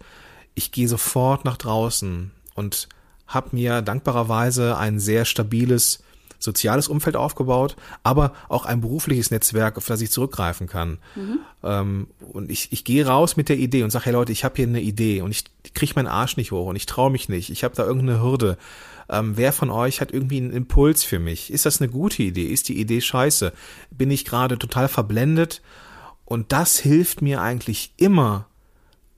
ich 0.56 0.72
gehe 0.72 0.88
sofort 0.88 1.46
nach 1.46 1.58
draußen 1.58 2.32
und 2.56 2.88
habe 3.28 3.50
mir 3.52 3.82
dankbarerweise 3.82 4.78
ein 4.78 5.00
sehr 5.00 5.26
stabiles 5.26 6.04
soziales 6.44 6.90
Umfeld 6.90 7.16
aufgebaut, 7.16 7.78
aber 8.04 8.34
auch 8.50 8.66
ein 8.66 8.82
berufliches 8.82 9.32
Netzwerk, 9.32 9.78
auf 9.78 9.88
das 9.88 10.02
ich 10.02 10.12
zurückgreifen 10.12 10.68
kann. 10.68 10.98
Mhm. 11.16 11.40
Ähm, 11.64 12.08
und 12.32 12.52
ich, 12.52 12.72
ich 12.72 12.84
gehe 12.84 13.08
raus 13.08 13.38
mit 13.38 13.48
der 13.48 13.58
Idee 13.58 13.84
und 13.84 13.92
sage, 13.92 14.06
hey 14.06 14.14
Leute, 14.14 14.34
ich 14.34 14.44
habe 14.44 14.56
hier 14.58 14.68
eine 14.68 14.82
Idee 14.82 15.22
und 15.22 15.32
ich 15.32 15.46
kriege 15.74 15.94
meinen 15.96 16.08
Arsch 16.08 16.36
nicht 16.36 16.52
hoch 16.52 16.68
und 16.68 16.76
ich 16.76 16.86
traue 16.86 17.12
mich 17.12 17.30
nicht, 17.30 17.50
ich 17.50 17.64
habe 17.64 17.76
da 17.76 17.86
irgendeine 17.86 18.22
Hürde. 18.22 18.58
Ähm, 19.10 19.38
wer 19.38 19.54
von 19.54 19.70
euch 19.70 20.02
hat 20.02 20.12
irgendwie 20.12 20.38
einen 20.38 20.52
Impuls 20.52 21.04
für 21.04 21.20
mich? 21.20 21.52
Ist 21.52 21.66
das 21.66 21.82
eine 21.82 21.90
gute 21.90 22.24
Idee? 22.24 22.48
Ist 22.48 22.68
die 22.70 22.80
Idee 22.80 23.02
scheiße? 23.02 23.54
Bin 23.92 24.12
ich 24.12 24.26
gerade 24.26 24.60
total 24.60 24.88
verblendet? 24.88 25.62
Und 26.26 26.52
das 26.52 26.78
hilft 26.80 27.22
mir 27.22 27.42
eigentlich 27.42 27.94
immer, 27.98 28.48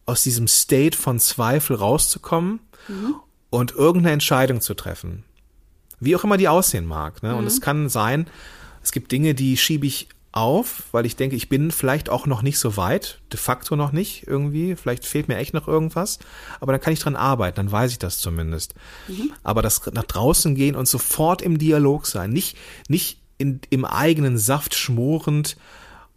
aus 0.05 0.24
diesem 0.24 0.47
State 0.47 0.97
von 0.97 1.19
Zweifel 1.19 1.75
rauszukommen 1.75 2.59
mhm. 2.88 3.15
und 3.50 3.71
irgendeine 3.71 4.13
Entscheidung 4.13 4.62
zu 4.62 4.74
treffen. 4.74 5.24
Wie 6.00 6.15
auch 6.15 6.24
immer 6.24 6.38
die 6.38 6.47
aussehen 6.47 6.85
mag. 6.85 7.24
Ne? 7.24 7.31
Mhm. 7.31 7.39
Und 7.39 7.45
es 7.47 7.62
kann 7.62 7.89
sein, 7.89 8.27
es 8.83 8.91
gibt 8.91 9.12
Dinge, 9.12 9.33
die 9.33 9.57
schiebe 9.57 9.88
ich 9.88 10.09
auf, 10.31 10.83
weil 10.91 11.05
ich 11.05 11.15
denke, 11.15 11.38
ich 11.38 11.47
bin 11.47 11.71
vielleicht 11.71 12.09
auch 12.09 12.27
noch 12.27 12.41
nicht 12.41 12.59
so 12.59 12.75
weit, 12.75 13.21
de 13.31 13.39
facto 13.39 13.77
noch 13.77 13.93
nicht 13.93 14.27
irgendwie, 14.27 14.75
vielleicht 14.75 15.05
fehlt 15.05 15.29
mir 15.29 15.38
echt 15.38 15.53
noch 15.53 15.67
irgendwas, 15.67 16.19
aber 16.59 16.74
dann 16.74 16.81
kann 16.81 16.91
ich 16.91 17.00
dran 17.00 17.15
arbeiten, 17.15 17.55
dann 17.55 17.71
weiß 17.71 17.91
ich 17.93 18.00
das 18.00 18.17
zumindest. 18.17 18.75
Mhm. 19.07 19.31
Aber 19.43 19.62
das 19.62 19.81
nach 19.93 20.03
draußen 20.03 20.53
gehen 20.53 20.75
und 20.75 20.89
sofort 20.89 21.41
im 21.41 21.57
Dialog 21.57 22.05
sein, 22.05 22.31
nicht, 22.31 22.57
nicht 22.89 23.21
in, 23.38 23.62
im 23.69 23.85
eigenen 23.85 24.38
Saft 24.38 24.75
schmorend 24.75 25.55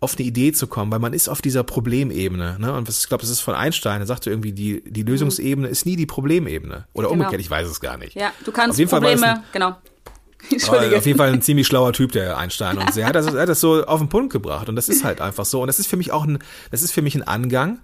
auf 0.01 0.17
eine 0.17 0.27
Idee 0.27 0.53
zu 0.53 0.69
kommen, 0.69 0.93
weil 0.93 1.01
man 1.01 1.13
ist 1.13 1.29
auf 1.29 1.43
dieser 1.43 1.65
Problemebene. 1.65 2.57
Ne? 2.61 2.73
Und 2.73 2.87
was, 2.87 3.01
ich 3.01 3.09
glaube, 3.09 3.23
das 3.23 3.31
ist 3.31 3.41
von 3.41 3.55
Einstein, 3.55 4.01
er 4.01 4.07
sagte 4.07 4.31
irgendwie, 4.31 4.53
die, 4.53 4.83
die 4.85 5.03
Lösungsebene 5.03 5.67
ist 5.67 5.87
nie 5.87 5.97
die 5.97 6.07
Problemebene. 6.07 6.87
Oder 6.93 7.09
genau. 7.09 7.25
umgekehrt, 7.25 7.41
ich 7.41 7.51
weiß 7.51 7.69
es 7.69 7.81
gar 7.81 7.97
nicht. 7.97 8.15
Ja, 8.15 8.31
du 8.45 8.53
kannst 8.53 8.75
auf 8.75 8.79
jeden 8.79 8.91
Probleme, 8.91 9.21
Fall 9.21 9.43
genau. 9.53 9.77
Entschuldige. 10.51 10.97
Auf 10.97 11.05
jeden 11.05 11.19
Fall 11.19 11.33
ein 11.33 11.43
ziemlich 11.43 11.67
schlauer 11.67 11.93
Typ, 11.93 12.13
der 12.13 12.39
Einstein. 12.39 12.79
Und 12.79 12.97
er 12.97 13.07
hat, 13.07 13.17
das, 13.17 13.27
er 13.27 13.43
hat 13.43 13.49
das 13.49 13.61
so 13.61 13.85
auf 13.85 13.99
den 13.99 14.09
Punkt 14.09 14.33
gebracht. 14.33 14.69
Und 14.69 14.77
das 14.77 14.89
ist 14.89 15.03
halt 15.03 15.21
einfach 15.21 15.45
so. 15.45 15.63
Und 15.63 15.67
das 15.67 15.81
ist 15.81 15.89
für 15.89 15.97
mich 15.97 16.13
auch 16.13 16.25
ein, 16.25 16.39
das 16.71 16.83
ist 16.83 16.93
für 16.93 17.03
mich 17.03 17.17
ein 17.17 17.25
Angang, 17.25 17.81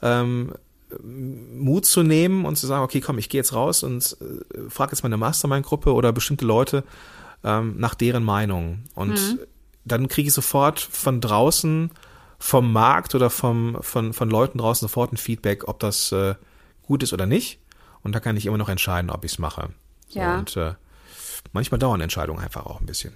ähm, 0.00 0.54
Mut 1.04 1.84
zu 1.84 2.02
nehmen 2.02 2.46
und 2.46 2.56
zu 2.56 2.66
sagen, 2.66 2.82
okay, 2.82 3.02
komm, 3.02 3.18
ich 3.18 3.28
gehe 3.28 3.40
jetzt 3.40 3.52
raus 3.52 3.82
und 3.82 4.16
äh, 4.22 4.70
frage 4.70 4.92
jetzt 4.92 5.02
meine 5.02 5.18
Mastermind-Gruppe 5.18 5.92
oder 5.92 6.14
bestimmte 6.14 6.46
Leute 6.46 6.82
ähm, 7.44 7.74
nach 7.76 7.94
deren 7.94 8.24
Meinung. 8.24 8.84
Und 8.94 9.10
mhm 9.10 9.38
dann 9.84 10.08
kriege 10.08 10.28
ich 10.28 10.34
sofort 10.34 10.80
von 10.80 11.20
draußen, 11.20 11.90
vom 12.38 12.72
Markt 12.72 13.14
oder 13.14 13.30
vom, 13.30 13.78
von, 13.80 14.12
von 14.12 14.30
Leuten 14.30 14.58
draußen 14.58 14.86
sofort 14.86 15.12
ein 15.12 15.16
Feedback, 15.16 15.66
ob 15.66 15.80
das 15.80 16.12
äh, 16.12 16.34
gut 16.82 17.02
ist 17.02 17.12
oder 17.12 17.26
nicht. 17.26 17.58
Und 18.02 18.14
da 18.14 18.20
kann 18.20 18.36
ich 18.36 18.46
immer 18.46 18.58
noch 18.58 18.68
entscheiden, 18.68 19.10
ob 19.10 19.24
ich 19.24 19.32
es 19.32 19.38
mache. 19.38 19.70
Ja. 20.10 20.38
Und 20.38 20.56
äh, 20.56 20.74
manchmal 21.52 21.78
dauern 21.78 22.00
Entscheidungen 22.00 22.40
einfach 22.40 22.66
auch 22.66 22.80
ein 22.80 22.86
bisschen. 22.86 23.12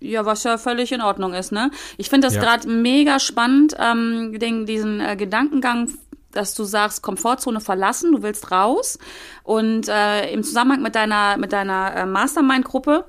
Ja, 0.00 0.24
was 0.24 0.44
ja 0.44 0.56
völlig 0.56 0.92
in 0.92 1.02
Ordnung 1.02 1.34
ist, 1.34 1.52
ne? 1.52 1.70
Ich 1.98 2.08
finde 2.08 2.26
das 2.26 2.34
ja. 2.34 2.40
gerade 2.40 2.66
mega 2.68 3.20
spannend, 3.20 3.74
ähm, 3.78 4.38
den, 4.38 4.64
diesen 4.64 5.00
äh, 5.00 5.14
Gedankengang 5.14 5.90
dass 6.32 6.54
du 6.54 6.64
sagst, 6.64 7.02
Komfortzone 7.02 7.60
verlassen, 7.60 8.12
du 8.12 8.22
willst 8.22 8.50
raus. 8.50 8.98
Und 9.42 9.88
äh, 9.88 10.30
im 10.32 10.42
Zusammenhang 10.42 10.82
mit 10.82 10.94
deiner, 10.94 11.36
mit 11.36 11.52
deiner 11.52 11.94
äh, 11.94 12.06
Mastermind-Gruppe, 12.06 13.04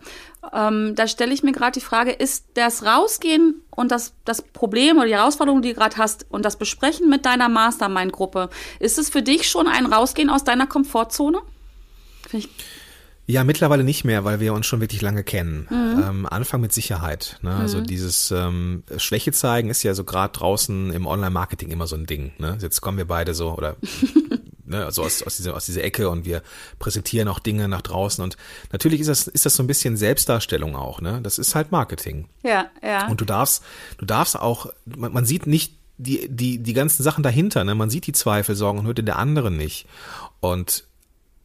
ähm, 0.54 0.96
da 0.96 1.08
stelle 1.08 1.34
ich 1.34 1.44
mir 1.44 1.52
gerade 1.52 1.80
die 1.80 1.86
Frage, 1.86 2.12
ist 2.12 2.46
das 2.56 2.84
Rausgehen 2.84 3.62
und 3.70 3.92
das, 3.92 4.14
das 4.26 4.42
Problem 4.42 4.98
oder 4.98 5.06
die 5.06 5.16
Herausforderung, 5.16 5.62
die 5.62 5.70
du 5.70 5.76
gerade 5.76 5.98
hast 5.98 6.26
und 6.30 6.44
das 6.44 6.58
Besprechen 6.58 7.10
mit 7.10 7.26
deiner 7.26 7.48
Mastermind-Gruppe, 7.48 8.50
ist 8.80 8.98
es 8.98 9.10
für 9.10 9.22
dich 9.22 9.50
schon 9.50 9.68
ein 9.68 9.86
Rausgehen 9.86 10.30
aus 10.30 10.44
deiner 10.44 10.68
Komfortzone? 10.68 11.40
Ja, 13.28 13.44
mittlerweile 13.44 13.84
nicht 13.84 14.04
mehr, 14.04 14.26
weil 14.26 14.40
wir 14.40 14.54
uns 14.54 14.66
schon 14.66 14.82
wirklich 14.82 15.02
lange 15.02 15.24
kennen. 15.24 15.68
Mhm. 15.70 16.04
Ähm, 16.04 16.26
Anfang 16.26 16.60
mit 16.60 16.74
Sicherheit. 16.74 17.40
Ne? 17.42 17.56
Also 17.56 17.78
mhm. 17.78 17.86
dieses 17.86 18.32
ähm, 18.32 18.84
Schwäche 18.98 19.32
zeigen 19.32 19.70
ist 19.70 19.84
ja 19.84 19.94
so 19.94 20.04
gerade 20.04 20.38
draußen 20.38 20.92
im 20.92 21.06
Online-Marketing 21.06 21.70
immer 21.70 21.88
so 21.88 21.96
ein 21.96 22.06
Ding. 22.06 22.34
Ne? 22.40 22.58
Jetzt 22.60 22.82
kommen 22.82 22.98
wir 22.98 23.06
beide 23.06 23.34
so 23.34 23.56
oder 23.56 23.78
ne, 24.72 24.86
also 24.86 25.04
aus, 25.04 25.22
aus, 25.22 25.38
dieser, 25.38 25.56
aus 25.56 25.66
dieser 25.66 25.84
Ecke 25.84 26.10
und 26.10 26.26
wir 26.26 26.42
präsentieren 26.80 27.28
auch 27.28 27.40
Dinge 27.40 27.68
nach 27.68 27.82
draußen. 27.82 28.24
Und 28.24 28.38
natürlich 28.72 29.02
ist 29.02 29.08
das, 29.08 29.28
ist 29.28 29.46
das 29.46 29.56
so 29.56 29.62
ein 29.62 29.68
bisschen 29.68 29.98
Selbstdarstellung 29.98 30.76
auch, 30.76 31.02
ne? 31.02 31.20
Das 31.22 31.38
ist 31.38 31.54
halt 31.54 31.72
Marketing. 31.72 32.28
Ja, 32.44 32.66
ja. 32.82 33.08
Und 33.08 33.22
du 33.22 33.26
darfst, 33.26 33.64
du 33.98 34.06
darfst 34.06 34.40
auch, 34.40 34.68
man, 34.86 35.14
man 35.14 35.26
sieht 35.26 35.46
nicht 35.46 35.76
die, 35.98 36.28
die, 36.28 36.58
die 36.58 36.74
ganzen 36.74 37.04
Sachen 37.04 37.24
dahinter, 37.24 37.64
ne? 37.64 37.76
Man 37.76 37.92
sieht 37.92 38.08
die 38.08 38.14
Zweifel, 38.14 38.56
Sorgen 38.56 38.80
und 38.80 38.86
Nöte 38.86 39.04
der 39.04 39.20
anderen 39.20 39.58
nicht. 39.58 39.86
Und 40.40 40.86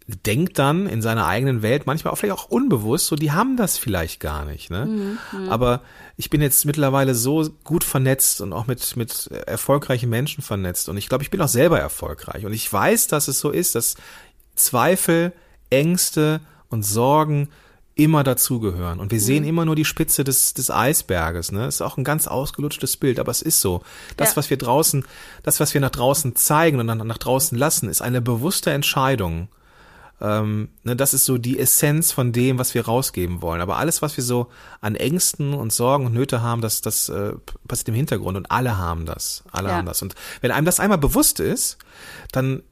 denkt 0.06 0.58
dann 0.58 0.86
in 0.86 1.02
seiner 1.02 1.26
eigenen 1.26 1.62
Welt 1.62 1.86
manchmal 1.86 2.12
auch 2.12 2.16
vielleicht 2.16 2.38
auch 2.38 2.48
unbewusst, 2.48 3.06
so 3.06 3.16
die 3.16 3.32
haben 3.32 3.56
das 3.56 3.76
vielleicht 3.76 4.20
gar 4.20 4.44
nicht. 4.44 4.70
Ne? 4.70 4.86
Mhm, 4.86 5.18
mhm, 5.32 5.48
Aber 5.48 5.82
ich 6.16 6.30
bin 6.30 6.40
jetzt 6.40 6.64
mittlerweile 6.64 7.14
so 7.14 7.48
gut 7.64 7.82
vernetzt 7.82 8.40
und 8.40 8.52
auch 8.52 8.68
mit, 8.68 8.96
mit 8.96 9.26
erfolgreichen 9.46 10.08
Menschen 10.08 10.42
vernetzt 10.42 10.88
und 10.88 10.96
ich 10.96 11.08
glaube, 11.08 11.24
ich 11.24 11.30
bin 11.30 11.40
auch 11.40 11.48
selber 11.48 11.80
erfolgreich 11.80 12.46
und 12.46 12.52
ich 12.52 12.72
weiß, 12.72 13.08
dass 13.08 13.26
es 13.26 13.40
so 13.40 13.50
ist, 13.50 13.74
dass 13.74 13.96
Zweifel, 14.54 15.32
Ängste 15.70 16.40
und 16.68 16.84
Sorgen 16.84 17.48
immer 17.96 18.22
dazugehören. 18.22 19.00
Und 19.00 19.10
wir 19.10 19.20
sehen 19.20 19.42
mhm. 19.42 19.48
immer 19.48 19.64
nur 19.64 19.74
die 19.74 19.86
Spitze 19.86 20.22
des, 20.22 20.52
des 20.54 20.70
Eisberges. 20.70 21.50
Ne? 21.50 21.66
ist 21.66 21.80
auch 21.80 21.96
ein 21.96 22.04
ganz 22.04 22.28
ausgelutschtes 22.28 22.98
Bild, 22.98 23.18
aber 23.18 23.30
es 23.30 23.42
ist 23.42 23.60
so. 23.60 23.82
Das, 24.16 24.30
ja. 24.30 24.36
was 24.36 24.50
wir 24.50 24.58
draußen, 24.58 25.04
das, 25.42 25.60
was 25.60 25.72
wir 25.72 25.80
nach 25.80 25.90
draußen 25.90 26.36
zeigen 26.36 26.78
und 26.78 26.86
dann 26.86 26.98
nach 26.98 27.18
draußen 27.18 27.56
lassen, 27.56 27.88
ist 27.88 28.02
eine 28.02 28.20
bewusste 28.20 28.70
Entscheidung 28.70 29.48
ähm, 30.20 30.70
ne, 30.82 30.96
das 30.96 31.12
ist 31.12 31.24
so 31.24 31.36
die 31.38 31.58
Essenz 31.58 32.12
von 32.12 32.32
dem, 32.32 32.58
was 32.58 32.74
wir 32.74 32.86
rausgeben 32.86 33.42
wollen. 33.42 33.60
Aber 33.60 33.76
alles, 33.76 34.00
was 34.02 34.16
wir 34.16 34.24
so 34.24 34.48
an 34.80 34.94
Ängsten 34.94 35.52
und 35.52 35.72
Sorgen 35.72 36.06
und 36.06 36.14
Nöte 36.14 36.42
haben, 36.42 36.62
das, 36.62 36.80
das 36.80 37.08
äh, 37.08 37.32
passiert 37.68 37.88
im 37.88 37.94
Hintergrund 37.94 38.36
und 38.36 38.50
alle 38.50 38.78
haben 38.78 39.04
das. 39.04 39.44
Alle 39.52 39.68
ja. 39.68 39.76
haben 39.76 39.86
das. 39.86 40.02
Und 40.02 40.14
wenn 40.40 40.50
einem 40.50 40.64
das 40.64 40.80
einmal 40.80 40.98
bewusst 40.98 41.40
ist, 41.40 41.78
dann 42.32 42.62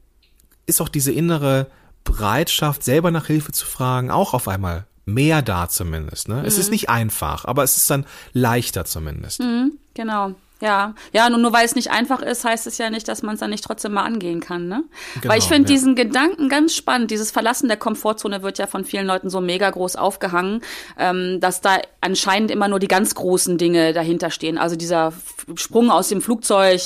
ist 0.65 0.81
auch 0.81 0.89
diese 0.89 1.11
innere 1.11 1.67
Bereitschaft, 2.03 2.83
selber 2.83 3.11
nach 3.11 3.27
Hilfe 3.27 3.51
zu 3.51 3.65
fragen, 3.65 4.09
auch 4.09 4.33
auf 4.33 4.47
einmal 4.47 4.87
mehr 5.05 5.41
da 5.41 5.69
zumindest. 5.69 6.27
Ne? 6.27 6.35
Mhm. 6.35 6.45
Es 6.45 6.57
ist 6.57 6.67
mhm. 6.67 6.73
nicht 6.73 6.89
einfach, 6.89 7.45
aber 7.45 7.63
es 7.63 7.77
ist 7.77 7.89
dann 7.89 8.05
leichter 8.33 8.85
zumindest. 8.85 9.39
Mhm, 9.39 9.77
genau. 9.93 10.33
Ja, 10.61 10.93
ja, 11.11 11.29
nur, 11.29 11.37
nur 11.37 11.51
weil 11.51 11.65
es 11.65 11.75
nicht 11.75 11.91
einfach 11.91 12.21
ist, 12.21 12.45
heißt 12.45 12.65
es 12.65 12.77
ja 12.77 12.89
nicht, 12.89 13.09
dass 13.09 13.23
man 13.23 13.33
es 13.33 13.41
dann 13.41 13.49
nicht 13.49 13.65
trotzdem 13.65 13.91
mal 13.91 14.03
angehen 14.03 14.39
kann, 14.39 14.69
ne? 14.69 14.83
Genau, 15.15 15.33
weil 15.33 15.39
ich 15.39 15.45
finde 15.45 15.69
ja. 15.69 15.75
diesen 15.75 15.95
Gedanken 15.95 16.47
ganz 16.47 16.73
spannend. 16.73 17.11
Dieses 17.11 17.29
Verlassen 17.29 17.67
der 17.67 17.75
Komfortzone 17.75 18.41
wird 18.41 18.57
ja 18.57 18.65
von 18.65 18.85
vielen 18.85 19.05
Leuten 19.05 19.29
so 19.29 19.41
mega 19.41 19.69
groß 19.69 19.97
aufgehangen, 19.97 20.61
ähm, 20.97 21.39
dass 21.41 21.59
da 21.59 21.79
anscheinend 21.99 22.51
immer 22.51 22.69
nur 22.69 22.79
die 22.79 22.87
ganz 22.87 23.15
großen 23.15 23.57
Dinge 23.57 23.91
dahinter 23.91 24.31
stehen. 24.31 24.57
Also 24.57 24.77
dieser 24.77 25.11
Sprung 25.55 25.91
aus 25.91 26.07
dem 26.07 26.21
Flugzeug 26.21 26.81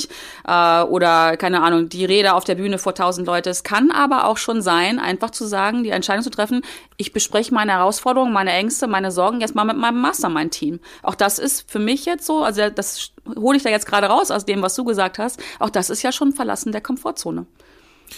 äh, 0.48 0.82
oder 0.82 1.36
keine 1.36 1.62
Ahnung, 1.62 1.88
die 1.88 2.04
Rede 2.04 2.34
auf 2.34 2.42
der 2.42 2.56
Bühne 2.56 2.78
vor 2.78 2.96
tausend 2.96 3.26
Leute. 3.28 3.50
Es 3.50 3.62
kann 3.62 3.92
aber 3.92 4.26
auch 4.26 4.36
schon 4.36 4.62
sein, 4.62 4.98
einfach 4.98 5.30
zu 5.30 5.46
sagen, 5.46 5.84
die 5.84 5.90
Entscheidung 5.90 6.24
zu 6.24 6.30
treffen, 6.30 6.62
ich 7.00 7.14
bespreche 7.14 7.54
meine 7.54 7.72
Herausforderungen, 7.72 8.32
meine 8.32 8.52
Ängste, 8.52 8.86
meine 8.86 9.10
Sorgen 9.10 9.40
jetzt 9.40 9.54
mal 9.54 9.64
mit 9.64 9.78
meinem 9.78 10.02
Mastermind-Team. 10.02 10.80
Auch 11.02 11.14
das 11.14 11.38
ist 11.38 11.70
für 11.70 11.78
mich 11.78 12.04
jetzt 12.04 12.26
so, 12.26 12.42
also 12.44 12.68
das 12.68 13.12
hole 13.36 13.56
ich 13.56 13.62
da 13.62 13.70
jetzt 13.70 13.86
gerade 13.86 14.08
raus 14.08 14.30
aus 14.30 14.44
dem, 14.44 14.60
was 14.60 14.74
du 14.74 14.84
gesagt 14.84 15.18
hast. 15.18 15.40
Auch 15.58 15.70
das 15.70 15.88
ist 15.88 16.02
ja 16.02 16.12
schon 16.12 16.32
Verlassen 16.32 16.72
der 16.72 16.82
Komfortzone. 16.82 17.46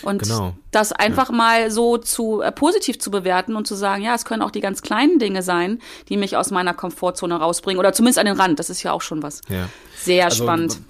Und 0.02 0.22
genau. 0.22 0.54
das 0.72 0.90
einfach 0.90 1.28
ja. 1.28 1.36
mal 1.36 1.70
so 1.70 1.96
zu 1.96 2.40
äh, 2.40 2.50
positiv 2.50 2.98
zu 2.98 3.12
bewerten 3.12 3.54
und 3.54 3.68
zu 3.68 3.76
sagen, 3.76 4.02
ja, 4.02 4.14
es 4.16 4.24
können 4.24 4.42
auch 4.42 4.50
die 4.50 4.60
ganz 4.60 4.82
kleinen 4.82 5.20
Dinge 5.20 5.42
sein, 5.42 5.80
die 6.08 6.16
mich 6.16 6.36
aus 6.36 6.50
meiner 6.50 6.74
Komfortzone 6.74 7.36
rausbringen 7.36 7.78
oder 7.78 7.92
zumindest 7.92 8.18
an 8.18 8.26
den 8.26 8.36
Rand. 8.36 8.58
Das 8.58 8.68
ist 8.68 8.82
ja 8.82 8.90
auch 8.90 9.02
schon 9.02 9.22
was. 9.22 9.42
Ja. 9.48 9.68
Sehr 9.96 10.24
also, 10.24 10.42
spannend. 10.42 10.80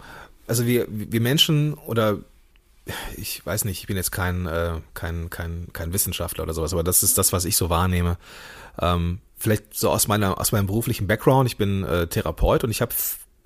Also 0.47 0.67
wir, 0.67 0.87
wir 0.89 1.21
Menschen 1.21 1.75
oder 1.75 2.19
ich 3.17 3.45
weiß 3.45 3.65
nicht, 3.65 3.81
ich 3.81 3.87
bin 3.87 3.97
jetzt 3.97 4.12
kein, 4.12 4.47
äh, 4.47 4.81
kein, 4.95 5.31
kein, 5.31 5.69
kein 5.73 5.93
Wissenschaftler 5.93 6.45
oder 6.45 6.55
sowas, 6.55 6.73
aber 6.73 6.83
das 6.83 7.03
ist 7.03 7.19
das, 7.19 7.33
was 7.33 7.45
ich 7.45 7.57
so 7.57 7.71
wahrnehme. 7.71 8.19
Ähm, 8.81 9.21
vielleicht 9.37 9.75
so 9.75 9.91
aus 9.91 10.09
meiner, 10.09 10.41
aus 10.41 10.53
meinem 10.53 10.67
beruflichen 10.67 11.07
Background. 11.07 11.49
Ich 11.49 11.57
bin 11.57 11.85
äh, 11.85 12.07
Therapeut 12.07 12.65
und 12.65 12.71
ich 12.71 12.81
habe 12.81 12.93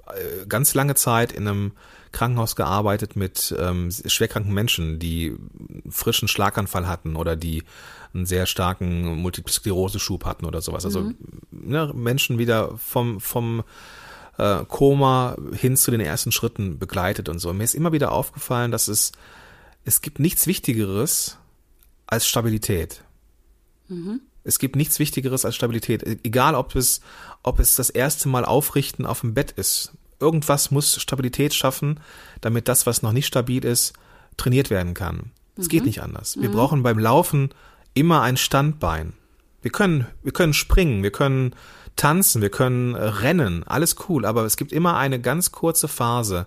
äh, 0.08 0.46
ganz 0.46 0.74
lange 0.74 0.94
Zeit 0.94 1.32
in 1.32 1.48
einem 1.48 1.72
Krankenhaus 2.12 2.56
gearbeitet 2.56 3.16
mit 3.16 3.54
ähm, 3.58 3.90
schwerkranken 3.90 4.54
Menschen, 4.54 4.98
die 4.98 5.36
frischen 5.90 6.28
Schlaganfall 6.28 6.86
hatten 6.86 7.16
oder 7.16 7.36
die 7.36 7.62
einen 8.14 8.24
sehr 8.24 8.46
starken 8.46 9.16
Multiple 9.16 9.52
Sklerose-Schub 9.52 10.24
hatten 10.24 10.46
oder 10.46 10.62
sowas. 10.62 10.86
Also 10.86 11.00
mhm. 11.00 11.16
ne, 11.50 11.92
Menschen 11.94 12.38
wieder 12.38 12.78
vom, 12.78 13.20
vom 13.20 13.64
äh, 14.38 14.64
Koma 14.66 15.36
hin 15.52 15.76
zu 15.76 15.90
den 15.90 16.00
ersten 16.00 16.32
Schritten 16.32 16.78
begleitet 16.78 17.28
und 17.28 17.38
so. 17.38 17.52
mir 17.52 17.64
ist 17.64 17.74
immer 17.74 17.92
wieder 17.92 18.12
aufgefallen, 18.12 18.70
dass 18.70 18.88
es, 18.88 19.12
es 19.84 20.00
gibt 20.00 20.18
nichts 20.18 20.46
Wichtigeres 20.46 21.38
als 22.06 22.26
Stabilität. 22.26 23.02
Mhm. 23.88 24.20
Es 24.44 24.58
gibt 24.58 24.76
nichts 24.76 24.98
Wichtigeres 24.98 25.44
als 25.44 25.56
Stabilität. 25.56 26.02
E-, 26.02 26.18
egal, 26.22 26.54
ob 26.54 26.74
es, 26.76 27.00
ob 27.42 27.58
es 27.58 27.74
das 27.76 27.90
erste 27.90 28.28
Mal 28.28 28.44
aufrichten 28.44 29.06
auf 29.06 29.20
dem 29.20 29.34
Bett 29.34 29.52
ist. 29.52 29.92
Irgendwas 30.20 30.70
muss 30.70 31.00
Stabilität 31.00 31.52
schaffen, 31.52 32.00
damit 32.40 32.68
das, 32.68 32.86
was 32.86 33.02
noch 33.02 33.12
nicht 33.12 33.26
stabil 33.26 33.64
ist, 33.64 33.92
trainiert 34.36 34.70
werden 34.70 34.94
kann. 34.94 35.32
Es 35.56 35.66
mhm. 35.66 35.70
geht 35.70 35.84
nicht 35.84 36.02
anders. 36.02 36.36
Wir 36.40 36.48
mhm. 36.48 36.54
brauchen 36.54 36.82
beim 36.82 36.98
Laufen 36.98 37.50
immer 37.94 38.22
ein 38.22 38.36
Standbein. 38.36 39.14
Wir 39.62 39.72
können, 39.72 40.06
wir 40.22 40.32
können 40.32 40.54
springen, 40.54 41.02
wir 41.02 41.10
können 41.10 41.54
tanzen, 41.96 42.42
wir 42.42 42.50
können 42.50 42.94
rennen, 42.94 43.64
alles 43.64 43.96
cool, 44.08 44.24
aber 44.24 44.44
es 44.44 44.56
gibt 44.56 44.72
immer 44.72 44.96
eine 44.96 45.20
ganz 45.20 45.50
kurze 45.50 45.88
Phase, 45.88 46.46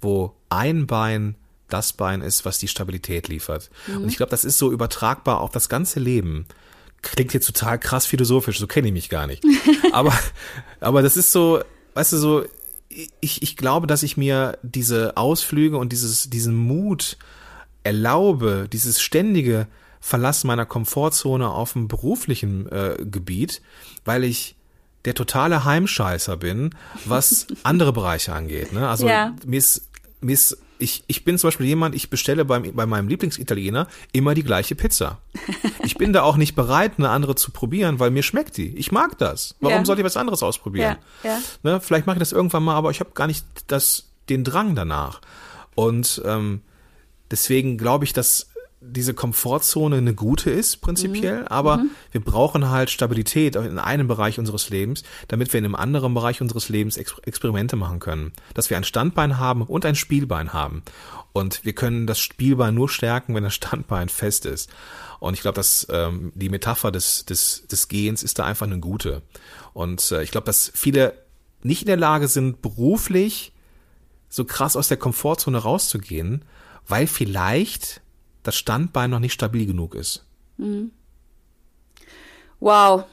wo 0.00 0.34
ein 0.48 0.86
Bein 0.86 1.36
das 1.68 1.92
Bein 1.92 2.22
ist, 2.22 2.44
was 2.44 2.58
die 2.58 2.68
Stabilität 2.68 3.28
liefert. 3.28 3.70
Mhm. 3.86 4.02
Und 4.02 4.08
ich 4.08 4.16
glaube, 4.16 4.30
das 4.30 4.44
ist 4.44 4.58
so 4.58 4.72
übertragbar 4.72 5.40
auf 5.40 5.50
das 5.50 5.68
ganze 5.68 6.00
Leben. 6.00 6.46
Klingt 7.02 7.34
jetzt 7.34 7.46
total 7.46 7.78
krass 7.78 8.06
philosophisch, 8.06 8.58
so 8.58 8.66
kenne 8.66 8.88
ich 8.88 8.92
mich 8.92 9.08
gar 9.08 9.26
nicht. 9.26 9.44
aber, 9.92 10.16
aber 10.80 11.02
das 11.02 11.16
ist 11.16 11.32
so, 11.32 11.60
weißt 11.94 12.12
du, 12.14 12.16
so, 12.18 12.44
ich, 13.20 13.42
ich 13.42 13.56
glaube, 13.56 13.86
dass 13.86 14.02
ich 14.02 14.16
mir 14.16 14.58
diese 14.62 15.16
Ausflüge 15.16 15.76
und 15.76 15.92
dieses, 15.92 16.30
diesen 16.30 16.54
Mut 16.54 17.18
erlaube, 17.82 18.68
dieses 18.72 19.00
ständige 19.00 19.66
Verlassen 20.00 20.46
meiner 20.46 20.66
Komfortzone 20.66 21.50
auf 21.50 21.72
dem 21.72 21.88
beruflichen 21.88 22.70
äh, 22.70 22.96
Gebiet, 23.04 23.60
weil 24.04 24.24
ich 24.24 24.55
der 25.06 25.14
totale 25.14 25.64
Heimscheißer 25.64 26.36
bin, 26.36 26.74
was 27.04 27.46
andere 27.62 27.92
Bereiche 27.92 28.34
angeht. 28.34 28.72
Ne? 28.72 28.86
Also 28.86 29.08
ja. 29.08 29.34
mir 29.46 29.58
ist, 29.58 29.88
mir 30.20 30.34
ist 30.34 30.58
ich, 30.78 31.04
ich 31.06 31.24
bin 31.24 31.38
zum 31.38 31.48
Beispiel 31.48 31.66
jemand, 31.66 31.94
ich 31.94 32.10
bestelle 32.10 32.44
beim, 32.44 32.74
bei 32.74 32.86
meinem 32.86 33.08
Lieblingsitaliener 33.08 33.88
immer 34.12 34.34
die 34.34 34.42
gleiche 34.42 34.74
Pizza. 34.74 35.18
Ich 35.82 35.96
bin 35.96 36.12
da 36.12 36.22
auch 36.22 36.36
nicht 36.36 36.54
bereit, 36.54 36.92
eine 36.98 37.08
andere 37.08 37.34
zu 37.34 37.50
probieren, 37.50 37.98
weil 37.98 38.10
mir 38.10 38.22
schmeckt 38.22 38.56
die. 38.56 38.76
Ich 38.76 38.92
mag 38.92 39.16
das. 39.18 39.54
Warum 39.60 39.78
ja. 39.78 39.84
sollte 39.84 40.02
ich 40.02 40.06
was 40.06 40.16
anderes 40.16 40.42
ausprobieren? 40.42 40.96
Ja. 41.22 41.30
Ja. 41.30 41.38
Ne, 41.62 41.80
vielleicht 41.80 42.06
mache 42.06 42.16
ich 42.16 42.20
das 42.20 42.32
irgendwann 42.32 42.64
mal, 42.64 42.74
aber 42.74 42.90
ich 42.90 43.00
habe 43.00 43.10
gar 43.14 43.26
nicht 43.26 43.46
das, 43.68 44.10
den 44.28 44.44
Drang 44.44 44.74
danach. 44.74 45.20
Und 45.74 46.20
ähm, 46.24 46.60
deswegen 47.30 47.78
glaube 47.78 48.04
ich, 48.04 48.12
dass 48.12 48.48
diese 48.80 49.14
Komfortzone 49.14 49.96
eine 49.96 50.14
gute 50.14 50.50
ist, 50.50 50.82
prinzipiell, 50.82 51.40
mhm. 51.40 51.48
aber 51.48 51.78
mhm. 51.78 51.90
wir 52.12 52.20
brauchen 52.20 52.68
halt 52.68 52.90
Stabilität 52.90 53.56
in 53.56 53.78
einem 53.78 54.06
Bereich 54.06 54.38
unseres 54.38 54.68
Lebens, 54.68 55.02
damit 55.28 55.52
wir 55.52 55.58
in 55.58 55.64
einem 55.64 55.74
anderen 55.74 56.12
Bereich 56.14 56.40
unseres 56.40 56.68
Lebens 56.68 56.96
Ex 56.96 57.16
Experimente 57.24 57.76
machen 57.76 58.00
können. 58.00 58.32
Dass 58.54 58.68
wir 58.68 58.76
ein 58.76 58.84
Standbein 58.84 59.38
haben 59.38 59.62
und 59.62 59.86
ein 59.86 59.94
Spielbein 59.94 60.52
haben. 60.52 60.82
Und 61.32 61.64
wir 61.64 61.74
können 61.74 62.06
das 62.06 62.18
Spielbein 62.18 62.74
nur 62.74 62.88
stärken, 62.88 63.34
wenn 63.34 63.44
das 63.44 63.54
Standbein 63.54 64.08
fest 64.08 64.46
ist. 64.46 64.70
Und 65.20 65.34
ich 65.34 65.40
glaube, 65.40 65.56
dass 65.56 65.86
ähm, 65.90 66.32
die 66.34 66.48
Metapher 66.48 66.92
des, 66.92 67.24
des, 67.24 67.66
des 67.66 67.88
Gehens 67.88 68.22
ist 68.22 68.38
da 68.38 68.44
einfach 68.44 68.66
eine 68.66 68.78
gute. 68.78 69.22
Und 69.72 70.12
äh, 70.12 70.22
ich 70.22 70.30
glaube, 70.30 70.46
dass 70.46 70.70
viele 70.74 71.14
nicht 71.62 71.82
in 71.82 71.88
der 71.88 71.96
Lage 71.96 72.28
sind, 72.28 72.62
beruflich 72.62 73.52
so 74.28 74.44
krass 74.44 74.76
aus 74.76 74.88
der 74.88 74.96
Komfortzone 74.96 75.58
rauszugehen, 75.58 76.44
weil 76.86 77.06
vielleicht 77.06 78.02
das 78.46 78.56
Standbein 78.56 79.10
noch 79.10 79.18
nicht 79.18 79.32
stabil 79.32 79.66
genug 79.66 79.94
ist. 79.94 80.24
Mhm. 80.56 80.90
Wow, 82.60 83.04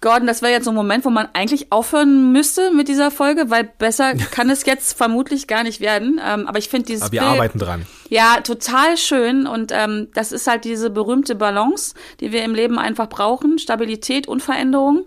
Gordon, 0.00 0.26
das 0.26 0.40
wäre 0.40 0.52
jetzt 0.52 0.64
so 0.64 0.70
ein 0.70 0.76
Moment, 0.76 1.04
wo 1.04 1.10
man 1.10 1.28
eigentlich 1.34 1.70
aufhören 1.70 2.32
müsste 2.32 2.70
mit 2.70 2.88
dieser 2.88 3.10
Folge, 3.10 3.50
weil 3.50 3.64
besser 3.64 4.14
kann 4.30 4.48
es 4.48 4.64
jetzt 4.64 4.96
vermutlich 4.96 5.46
gar 5.46 5.64
nicht 5.64 5.80
werden. 5.80 6.18
Ähm, 6.24 6.46
aber 6.46 6.58
ich 6.58 6.68
finde 6.70 6.86
dieses 6.86 7.02
Aber 7.02 7.12
wir 7.12 7.20
Bild, 7.20 7.32
arbeiten 7.32 7.58
dran. 7.58 7.86
Ja, 8.08 8.40
total 8.40 8.96
schön. 8.96 9.46
Und 9.46 9.72
ähm, 9.72 10.08
das 10.14 10.32
ist 10.32 10.46
halt 10.46 10.64
diese 10.64 10.88
berühmte 10.88 11.34
Balance, 11.34 11.94
die 12.20 12.32
wir 12.32 12.42
im 12.42 12.54
Leben 12.54 12.78
einfach 12.78 13.08
brauchen. 13.08 13.58
Stabilität 13.58 14.28
und 14.28 14.42
Veränderung. 14.42 15.04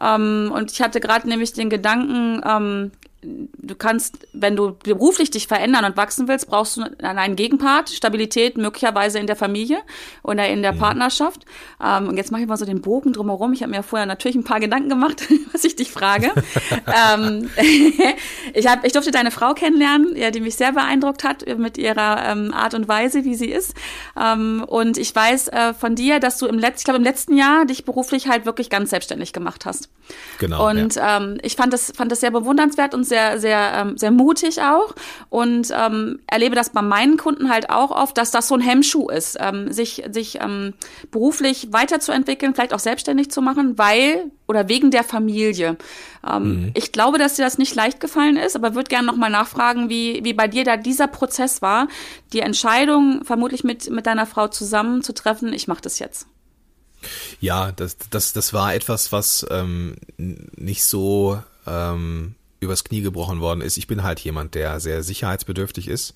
Ähm, 0.00 0.52
und 0.54 0.70
ich 0.70 0.80
hatte 0.80 1.00
gerade 1.00 1.28
nämlich 1.28 1.52
den 1.52 1.68
Gedanken, 1.68 2.40
ähm, 2.46 2.92
du 3.24 3.74
kannst, 3.74 4.26
wenn 4.32 4.56
du 4.56 4.76
beruflich 4.82 5.30
dich 5.30 5.46
verändern 5.46 5.84
und 5.84 5.96
wachsen 5.96 6.28
willst, 6.28 6.48
brauchst 6.48 6.76
du 6.76 6.82
einen 6.98 7.36
Gegenpart, 7.36 7.90
Stabilität 7.90 8.56
möglicherweise 8.56 9.18
in 9.18 9.26
der 9.26 9.36
Familie 9.36 9.78
oder 10.22 10.48
in 10.48 10.62
der 10.62 10.72
mhm. 10.72 10.78
Partnerschaft. 10.78 11.44
Ähm, 11.82 12.08
und 12.08 12.16
jetzt 12.16 12.30
mache 12.30 12.42
ich 12.42 12.48
mal 12.48 12.56
so 12.56 12.64
den 12.64 12.80
Bogen 12.80 13.12
drumherum. 13.12 13.52
Ich 13.52 13.62
habe 13.62 13.70
mir 13.70 13.82
vorher 13.82 14.06
natürlich 14.06 14.36
ein 14.36 14.44
paar 14.44 14.60
Gedanken 14.60 14.88
gemacht, 14.88 15.24
was 15.52 15.64
ich 15.64 15.76
dich 15.76 15.90
frage. 15.90 16.32
ähm, 17.14 17.50
ich, 18.54 18.66
hab, 18.66 18.84
ich 18.84 18.92
durfte 18.92 19.10
deine 19.10 19.30
Frau 19.30 19.54
kennenlernen, 19.54 20.16
ja, 20.16 20.30
die 20.30 20.40
mich 20.40 20.56
sehr 20.56 20.72
beeindruckt 20.72 21.24
hat 21.24 21.44
mit 21.58 21.78
ihrer 21.78 22.24
ähm, 22.26 22.52
Art 22.52 22.74
und 22.74 22.88
Weise, 22.88 23.24
wie 23.24 23.34
sie 23.34 23.50
ist. 23.50 23.74
Ähm, 24.20 24.64
und 24.66 24.98
ich 24.98 25.14
weiß 25.14 25.48
äh, 25.48 25.74
von 25.74 25.94
dir, 25.94 26.20
dass 26.20 26.38
du 26.38 26.46
im 26.46 26.58
letzten, 26.58 26.78
ich 26.78 26.84
glaube 26.84 26.98
im 26.98 27.04
letzten 27.04 27.36
Jahr 27.36 27.64
dich 27.64 27.84
beruflich 27.84 28.28
halt 28.28 28.44
wirklich 28.44 28.70
ganz 28.70 28.90
selbstständig 28.90 29.32
gemacht 29.32 29.64
hast. 29.66 29.88
Genau. 30.38 30.68
Und 30.68 30.96
ja. 30.96 31.16
ähm, 31.16 31.38
ich 31.42 31.56
fand 31.56 31.72
das, 31.72 31.92
fand 31.96 32.12
das 32.12 32.20
sehr 32.20 32.30
bewundernswert 32.30 32.94
und 32.94 33.04
sehr 33.04 33.13
sehr, 33.14 33.38
sehr, 33.38 33.72
ähm, 33.76 33.96
sehr 33.96 34.10
mutig 34.10 34.60
auch 34.60 34.92
und 35.30 35.68
ähm, 35.72 36.18
erlebe 36.26 36.56
das 36.56 36.70
bei 36.70 36.82
meinen 36.82 37.16
Kunden 37.16 37.48
halt 37.48 37.70
auch 37.70 37.92
oft, 37.92 38.18
dass 38.18 38.32
das 38.32 38.48
so 38.48 38.56
ein 38.56 38.60
Hemmschuh 38.60 39.08
ist, 39.08 39.36
ähm, 39.38 39.72
sich, 39.72 40.02
sich 40.10 40.40
ähm, 40.40 40.74
beruflich 41.12 41.68
weiterzuentwickeln, 41.70 42.54
vielleicht 42.54 42.74
auch 42.74 42.80
selbstständig 42.80 43.30
zu 43.30 43.40
machen, 43.40 43.78
weil 43.78 44.32
oder 44.48 44.68
wegen 44.68 44.90
der 44.90 45.04
Familie. 45.04 45.76
Ähm, 46.28 46.42
mhm. 46.42 46.70
Ich 46.74 46.90
glaube, 46.90 47.18
dass 47.18 47.36
dir 47.36 47.44
das 47.44 47.56
nicht 47.56 47.74
leicht 47.76 48.00
gefallen 48.00 48.36
ist, 48.36 48.56
aber 48.56 48.74
würde 48.74 48.88
gerne 48.88 49.06
nochmal 49.06 49.30
nachfragen, 49.30 49.88
wie, 49.88 50.24
wie 50.24 50.34
bei 50.34 50.48
dir 50.48 50.64
da 50.64 50.76
dieser 50.76 51.06
Prozess 51.06 51.62
war, 51.62 51.86
die 52.32 52.40
Entscheidung 52.40 53.24
vermutlich 53.24 53.62
mit, 53.62 53.90
mit 53.90 54.06
deiner 54.06 54.26
Frau 54.26 54.48
zusammen 54.48 55.02
zu 55.02 55.14
treffen, 55.14 55.52
ich 55.52 55.68
mache 55.68 55.82
das 55.82 56.00
jetzt. 56.00 56.26
Ja, 57.38 57.70
das, 57.70 57.96
das, 58.10 58.32
das 58.32 58.52
war 58.52 58.74
etwas, 58.74 59.12
was 59.12 59.46
ähm, 59.50 59.96
nicht 60.16 60.84
so 60.84 61.38
ähm, 61.66 62.34
übers 62.64 62.84
Knie 62.84 63.02
gebrochen 63.02 63.40
worden 63.40 63.60
ist. 63.60 63.76
Ich 63.76 63.86
bin 63.86 64.02
halt 64.02 64.20
jemand, 64.20 64.54
der 64.54 64.80
sehr 64.80 65.02
sicherheitsbedürftig 65.02 65.88
ist. 65.88 66.14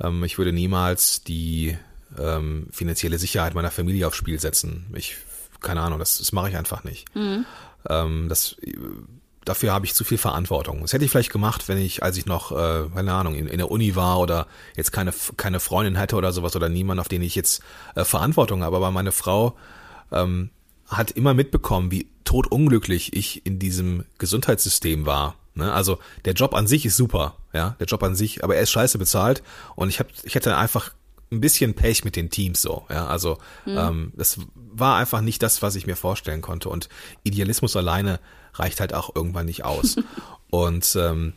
Ähm, 0.00 0.22
ich 0.24 0.38
würde 0.38 0.52
niemals 0.52 1.22
die 1.24 1.76
ähm, 2.18 2.66
finanzielle 2.70 3.18
Sicherheit 3.18 3.54
meiner 3.54 3.70
Familie 3.70 4.06
aufs 4.06 4.16
Spiel 4.16 4.38
setzen. 4.40 4.86
Ich, 4.94 5.16
keine 5.60 5.80
Ahnung, 5.80 5.98
das, 5.98 6.18
das 6.18 6.32
mache 6.32 6.50
ich 6.50 6.56
einfach 6.56 6.84
nicht. 6.84 7.14
Mhm. 7.14 7.46
Ähm, 7.88 8.28
das, 8.28 8.56
dafür 9.44 9.72
habe 9.72 9.86
ich 9.86 9.94
zu 9.94 10.04
viel 10.04 10.18
Verantwortung. 10.18 10.80
Das 10.82 10.92
hätte 10.92 11.04
ich 11.04 11.10
vielleicht 11.10 11.32
gemacht, 11.32 11.68
wenn 11.68 11.78
ich, 11.78 12.02
als 12.02 12.16
ich 12.16 12.26
noch, 12.26 12.52
äh, 12.52 12.88
keine 12.94 13.12
Ahnung, 13.12 13.34
in, 13.34 13.46
in 13.46 13.58
der 13.58 13.70
Uni 13.70 13.96
war 13.96 14.18
oder 14.18 14.46
jetzt 14.76 14.92
keine, 14.92 15.12
keine 15.36 15.60
Freundin 15.60 15.96
hätte 15.96 16.16
oder 16.16 16.32
sowas 16.32 16.56
oder 16.56 16.68
niemand, 16.68 17.00
auf 17.00 17.08
den 17.08 17.22
ich 17.22 17.34
jetzt 17.34 17.62
äh, 17.94 18.04
Verantwortung 18.04 18.62
habe. 18.62 18.76
Aber 18.76 18.90
meine 18.90 19.12
Frau 19.12 19.56
ähm, 20.10 20.50
hat 20.86 21.10
immer 21.12 21.34
mitbekommen, 21.34 21.90
wie 21.90 22.08
totunglücklich 22.24 23.14
ich 23.16 23.44
in 23.46 23.58
diesem 23.58 24.04
Gesundheitssystem 24.18 25.06
war. 25.06 25.36
Ne? 25.54 25.72
Also 25.72 25.98
der 26.24 26.34
Job 26.34 26.54
an 26.54 26.66
sich 26.66 26.86
ist 26.86 26.96
super, 26.96 27.36
ja, 27.52 27.76
der 27.78 27.86
Job 27.86 28.02
an 28.02 28.14
sich, 28.14 28.42
aber 28.42 28.56
er 28.56 28.62
ist 28.62 28.70
scheiße 28.70 28.98
bezahlt 28.98 29.42
und 29.76 29.88
ich 29.88 30.00
hab, 30.00 30.06
ich 30.22 30.34
hätte 30.34 30.56
einfach 30.56 30.92
ein 31.30 31.40
bisschen 31.40 31.74
Pech 31.74 32.04
mit 32.04 32.16
den 32.16 32.30
Teams 32.30 32.62
so, 32.62 32.84
ja, 32.90 33.06
also 33.06 33.38
mhm. 33.66 33.78
ähm, 33.78 34.12
das 34.16 34.38
war 34.54 34.96
einfach 34.96 35.20
nicht 35.20 35.42
das, 35.42 35.62
was 35.62 35.74
ich 35.74 35.86
mir 35.86 35.96
vorstellen 35.96 36.42
konnte 36.42 36.68
und 36.68 36.88
Idealismus 37.22 37.76
alleine 37.76 38.20
reicht 38.54 38.80
halt 38.80 38.94
auch 38.94 39.14
irgendwann 39.14 39.46
nicht 39.46 39.64
aus 39.64 39.96
und 40.50 40.96
ähm, 40.96 41.34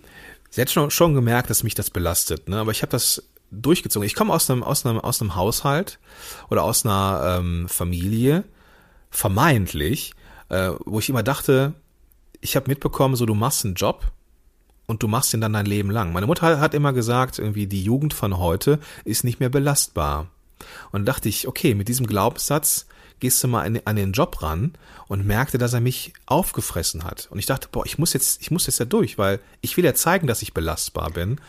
sie 0.49 0.62
hat 0.62 0.69
schon, 0.69 0.91
schon 0.91 1.13
gemerkt, 1.13 1.49
dass 1.49 1.63
mich 1.63 1.75
das 1.75 1.89
belastet, 1.89 2.47
ne, 2.47 2.60
aber 2.60 2.71
ich 2.71 2.82
habe 2.82 2.91
das 2.91 3.23
durchgezogen. 3.51 4.06
Ich 4.06 4.15
komme 4.15 4.34
aus 4.34 4.49
einem 4.49 4.63
aus 4.63 4.86
einem 4.86 4.99
aus 4.99 5.21
einem 5.21 5.36
Haushalt 5.36 5.99
oder 6.49 6.63
aus 6.63 6.86
einer 6.86 7.38
ähm, 7.39 7.69
Familie 7.69 8.43
vermeintlich, 9.10 10.13
äh, 10.49 10.71
wo 10.86 10.99
ich 10.99 11.10
immer 11.10 11.23
dachte, 11.23 11.73
ich 12.45 12.55
habe 12.55 12.69
mitbekommen, 12.69 13.15
so 13.15 13.25
du 13.25 13.34
machst 13.34 13.65
einen 13.65 13.73
Job 13.73 14.12
und 14.86 15.01
du 15.01 15.08
machst 15.08 15.34
ihn 15.34 15.41
dann 15.41 15.53
dein 15.53 15.65
Leben 15.65 15.89
lang. 15.89 16.13
Meine 16.13 16.27
Mutter 16.27 16.60
hat 16.60 16.75
immer 16.75 16.93
gesagt, 16.93 17.39
irgendwie 17.39 17.65
die 17.65 17.84
Jugend 17.84 18.13
von 18.13 18.38
heute 18.38 18.79
ist 19.03 19.23
nicht 19.23 19.39
mehr 19.39 19.49
belastbar. 19.49 20.27
Und 20.91 21.05
dachte 21.05 21.27
ich, 21.27 21.47
okay, 21.47 21.73
mit 21.73 21.88
diesem 21.88 22.05
Glaubenssatz 22.05 22.86
gehst 23.19 23.43
du 23.43 23.47
mal 23.47 23.65
an, 23.65 23.79
an 23.86 23.95
den 23.95 24.12
Job 24.12 24.43
ran 24.43 24.73
und 25.08 25.25
merkte, 25.25 25.58
dass 25.58 25.73
er 25.73 25.81
mich 25.81 26.13
aufgefressen 26.27 27.03
hat. 27.03 27.27
Und 27.31 27.39
ich 27.39 27.47
dachte, 27.47 27.67
boah, 27.71 27.86
ich 27.86 27.97
muss 27.97 28.13
jetzt, 28.13 28.41
ich 28.41 28.51
muss 28.51 28.67
jetzt 28.67 28.79
ja 28.79 28.86
durch, 28.86 29.17
weil 29.17 29.39
ich 29.62 29.75
will 29.75 29.84
ja 29.84 29.95
zeigen, 29.95 30.27
dass 30.27 30.43
ich 30.43 30.53
belastbar 30.53 31.10
bin. 31.12 31.41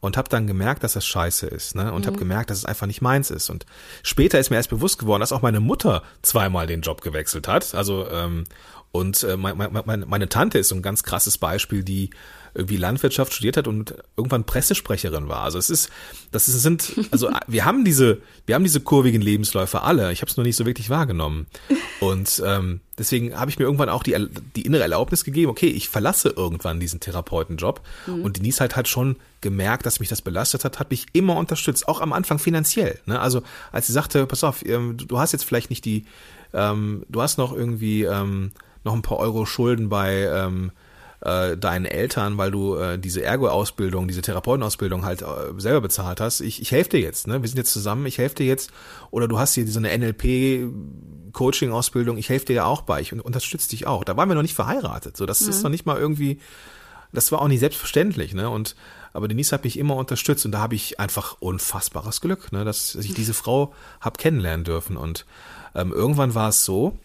Und 0.00 0.16
habe 0.16 0.28
dann 0.28 0.48
gemerkt, 0.48 0.82
dass 0.82 0.94
das 0.94 1.06
scheiße 1.06 1.46
ist, 1.46 1.76
ne? 1.76 1.92
Und 1.92 2.02
mhm. 2.02 2.06
habe 2.08 2.18
gemerkt, 2.18 2.50
dass 2.50 2.58
es 2.58 2.64
einfach 2.64 2.88
nicht 2.88 3.02
meins 3.02 3.30
ist. 3.30 3.50
Und 3.50 3.66
später 4.02 4.40
ist 4.40 4.50
mir 4.50 4.56
erst 4.56 4.70
bewusst 4.70 4.98
geworden, 4.98 5.20
dass 5.20 5.30
auch 5.30 5.42
meine 5.42 5.60
Mutter 5.60 6.02
zweimal 6.22 6.66
den 6.66 6.80
Job 6.80 7.02
gewechselt 7.02 7.46
hat. 7.46 7.72
Also 7.76 8.10
ähm, 8.10 8.42
und 8.92 9.22
äh, 9.22 9.38
meine, 9.38 9.82
meine, 9.84 10.06
meine 10.06 10.28
Tante 10.28 10.58
ist 10.58 10.68
so 10.68 10.74
ein 10.74 10.82
ganz 10.82 11.02
krasses 11.02 11.38
Beispiel, 11.38 11.82
die 11.82 12.10
irgendwie 12.54 12.76
Landwirtschaft 12.76 13.32
studiert 13.32 13.56
hat 13.56 13.66
und 13.66 13.94
irgendwann 14.18 14.44
Pressesprecherin 14.44 15.28
war. 15.28 15.44
Also 15.44 15.58
es 15.58 15.70
ist, 15.70 15.88
das 16.30 16.48
ist, 16.48 16.60
sind, 16.60 16.92
also 17.10 17.30
wir 17.46 17.64
haben 17.64 17.86
diese, 17.86 18.20
wir 18.44 18.54
haben 18.54 18.64
diese 18.64 18.80
kurvigen 18.80 19.22
Lebensläufe 19.22 19.80
alle. 19.80 20.12
Ich 20.12 20.20
habe 20.20 20.30
es 20.30 20.36
nur 20.36 20.44
nicht 20.44 20.56
so 20.56 20.66
wirklich 20.66 20.90
wahrgenommen. 20.90 21.46
Und 22.00 22.42
ähm, 22.44 22.80
deswegen 22.98 23.34
habe 23.40 23.50
ich 23.50 23.58
mir 23.58 23.64
irgendwann 23.64 23.88
auch 23.88 24.02
die, 24.02 24.14
die 24.54 24.62
innere 24.62 24.82
Erlaubnis 24.82 25.24
gegeben, 25.24 25.50
okay, 25.50 25.68
ich 25.68 25.88
verlasse 25.88 26.28
irgendwann 26.28 26.78
diesen 26.78 27.00
Therapeutenjob. 27.00 27.80
Mhm. 28.06 28.22
Und 28.22 28.36
Denise 28.36 28.60
halt 28.60 28.76
hat 28.76 28.88
schon 28.88 29.16
gemerkt, 29.40 29.86
dass 29.86 30.00
mich 30.00 30.10
das 30.10 30.20
belastet 30.20 30.66
hat, 30.66 30.78
hat 30.78 30.90
mich 30.90 31.06
immer 31.14 31.36
unterstützt, 31.36 31.88
auch 31.88 32.02
am 32.02 32.12
Anfang 32.12 32.38
finanziell. 32.38 33.00
Ne? 33.06 33.18
Also 33.18 33.42
als 33.72 33.86
sie 33.86 33.94
sagte, 33.94 34.26
pass 34.26 34.44
auf, 34.44 34.62
ähm, 34.66 34.98
du 34.98 35.18
hast 35.18 35.32
jetzt 35.32 35.46
vielleicht 35.46 35.70
nicht 35.70 35.86
die, 35.86 36.04
ähm, 36.52 37.06
du 37.08 37.22
hast 37.22 37.38
noch 37.38 37.54
irgendwie 37.54 38.02
ähm, 38.02 38.52
noch 38.84 38.94
ein 38.94 39.02
paar 39.02 39.18
Euro 39.18 39.44
Schulden 39.46 39.88
bei 39.88 40.22
ähm, 40.22 40.72
äh, 41.20 41.56
deinen 41.56 41.84
Eltern, 41.84 42.36
weil 42.36 42.50
du 42.50 42.74
äh, 42.76 42.98
diese 42.98 43.22
Ergo-Ausbildung, 43.22 44.08
diese 44.08 44.22
Therapeutenausbildung 44.22 45.04
halt 45.04 45.22
äh, 45.22 45.52
selber 45.58 45.82
bezahlt 45.82 46.20
hast. 46.20 46.40
Ich, 46.40 46.60
ich 46.60 46.72
helfe 46.72 46.90
dir 46.90 46.98
jetzt, 47.00 47.28
ne? 47.28 47.42
Wir 47.42 47.48
sind 47.48 47.58
jetzt 47.58 47.72
zusammen, 47.72 48.06
ich 48.06 48.18
helfe 48.18 48.34
dir 48.36 48.46
jetzt. 48.46 48.72
Oder 49.10 49.28
du 49.28 49.38
hast 49.38 49.54
hier 49.54 49.68
so 49.68 49.78
eine 49.78 49.96
NLP-Coaching-Ausbildung, 49.96 52.18
ich 52.18 52.28
helfe 52.28 52.46
dir 52.46 52.54
ja 52.54 52.64
auch 52.64 52.82
bei, 52.82 53.00
ich 53.00 53.12
unterstütze 53.12 53.70
dich 53.70 53.86
auch. 53.86 54.02
Da 54.04 54.16
waren 54.16 54.28
wir 54.28 54.34
noch 54.34 54.42
nicht 54.42 54.54
verheiratet. 54.54 55.16
So, 55.16 55.26
das 55.26 55.42
mhm. 55.42 55.50
ist 55.50 55.62
noch 55.62 55.70
nicht 55.70 55.86
mal 55.86 55.96
irgendwie, 55.96 56.40
das 57.12 57.30
war 57.30 57.40
auch 57.40 57.48
nicht 57.48 57.60
selbstverständlich, 57.60 58.34
ne? 58.34 58.50
Und 58.50 58.74
aber 59.12 59.28
Denise 59.28 59.52
hat 59.52 59.64
mich 59.64 59.78
immer 59.78 59.96
unterstützt 59.96 60.44
und 60.46 60.52
da 60.52 60.60
habe 60.60 60.74
ich 60.74 60.98
einfach 60.98 61.36
unfassbares 61.40 62.20
Glück, 62.20 62.52
ne, 62.52 62.64
dass 62.64 62.94
ich 62.94 63.14
diese 63.14 63.34
Frau 63.34 63.74
hab 64.00 64.18
kennenlernen 64.18 64.64
dürfen. 64.64 64.96
Und 64.96 65.26
ähm, 65.74 65.92
irgendwann 65.92 66.34
war 66.34 66.48
es 66.48 66.64
so, 66.64 66.98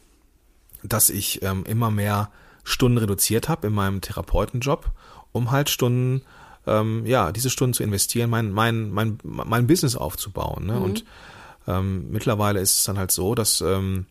dass 0.87 1.09
ich 1.09 1.41
ähm, 1.43 1.63
immer 1.65 1.91
mehr 1.91 2.31
Stunden 2.63 2.97
reduziert 2.97 3.49
habe 3.49 3.67
in 3.67 3.73
meinem 3.73 4.01
Therapeutenjob, 4.01 4.91
um 5.31 5.51
halt 5.51 5.69
Stunden, 5.69 6.23
ähm, 6.65 7.05
ja, 7.05 7.31
diese 7.31 7.49
Stunden 7.49 7.73
zu 7.73 7.83
investieren, 7.83 8.29
mein, 8.29 8.51
mein, 8.51 8.91
mein, 8.91 9.17
mein 9.23 9.67
Business 9.67 9.95
aufzubauen. 9.95 10.65
Ne? 10.65 10.73
Mhm. 10.73 10.81
Und 10.81 11.05
ähm, 11.67 12.11
mittlerweile 12.11 12.59
ist 12.59 12.79
es 12.79 12.83
dann 12.83 12.97
halt 12.97 13.11
so, 13.11 13.35
dass 13.35 13.61
ähm, 13.61 14.05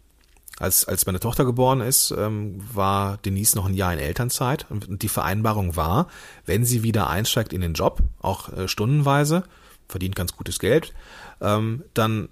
als, 0.58 0.86
als 0.86 1.04
meine 1.04 1.20
Tochter 1.20 1.44
geboren 1.44 1.80
ist, 1.80 2.12
ähm, 2.16 2.58
war 2.72 3.18
Denise 3.18 3.56
noch 3.56 3.66
ein 3.66 3.74
Jahr 3.74 3.92
in 3.92 3.98
Elternzeit 3.98 4.66
und 4.70 5.02
die 5.02 5.08
Vereinbarung 5.08 5.76
war, 5.76 6.08
wenn 6.46 6.64
sie 6.64 6.82
wieder 6.82 7.10
einsteigt 7.10 7.52
in 7.52 7.60
den 7.60 7.74
Job, 7.74 8.00
auch 8.20 8.50
äh, 8.52 8.68
stundenweise, 8.68 9.44
verdient 9.88 10.16
ganz 10.16 10.32
gutes 10.34 10.58
Geld, 10.58 10.94
ähm, 11.40 11.84
dann 11.92 12.28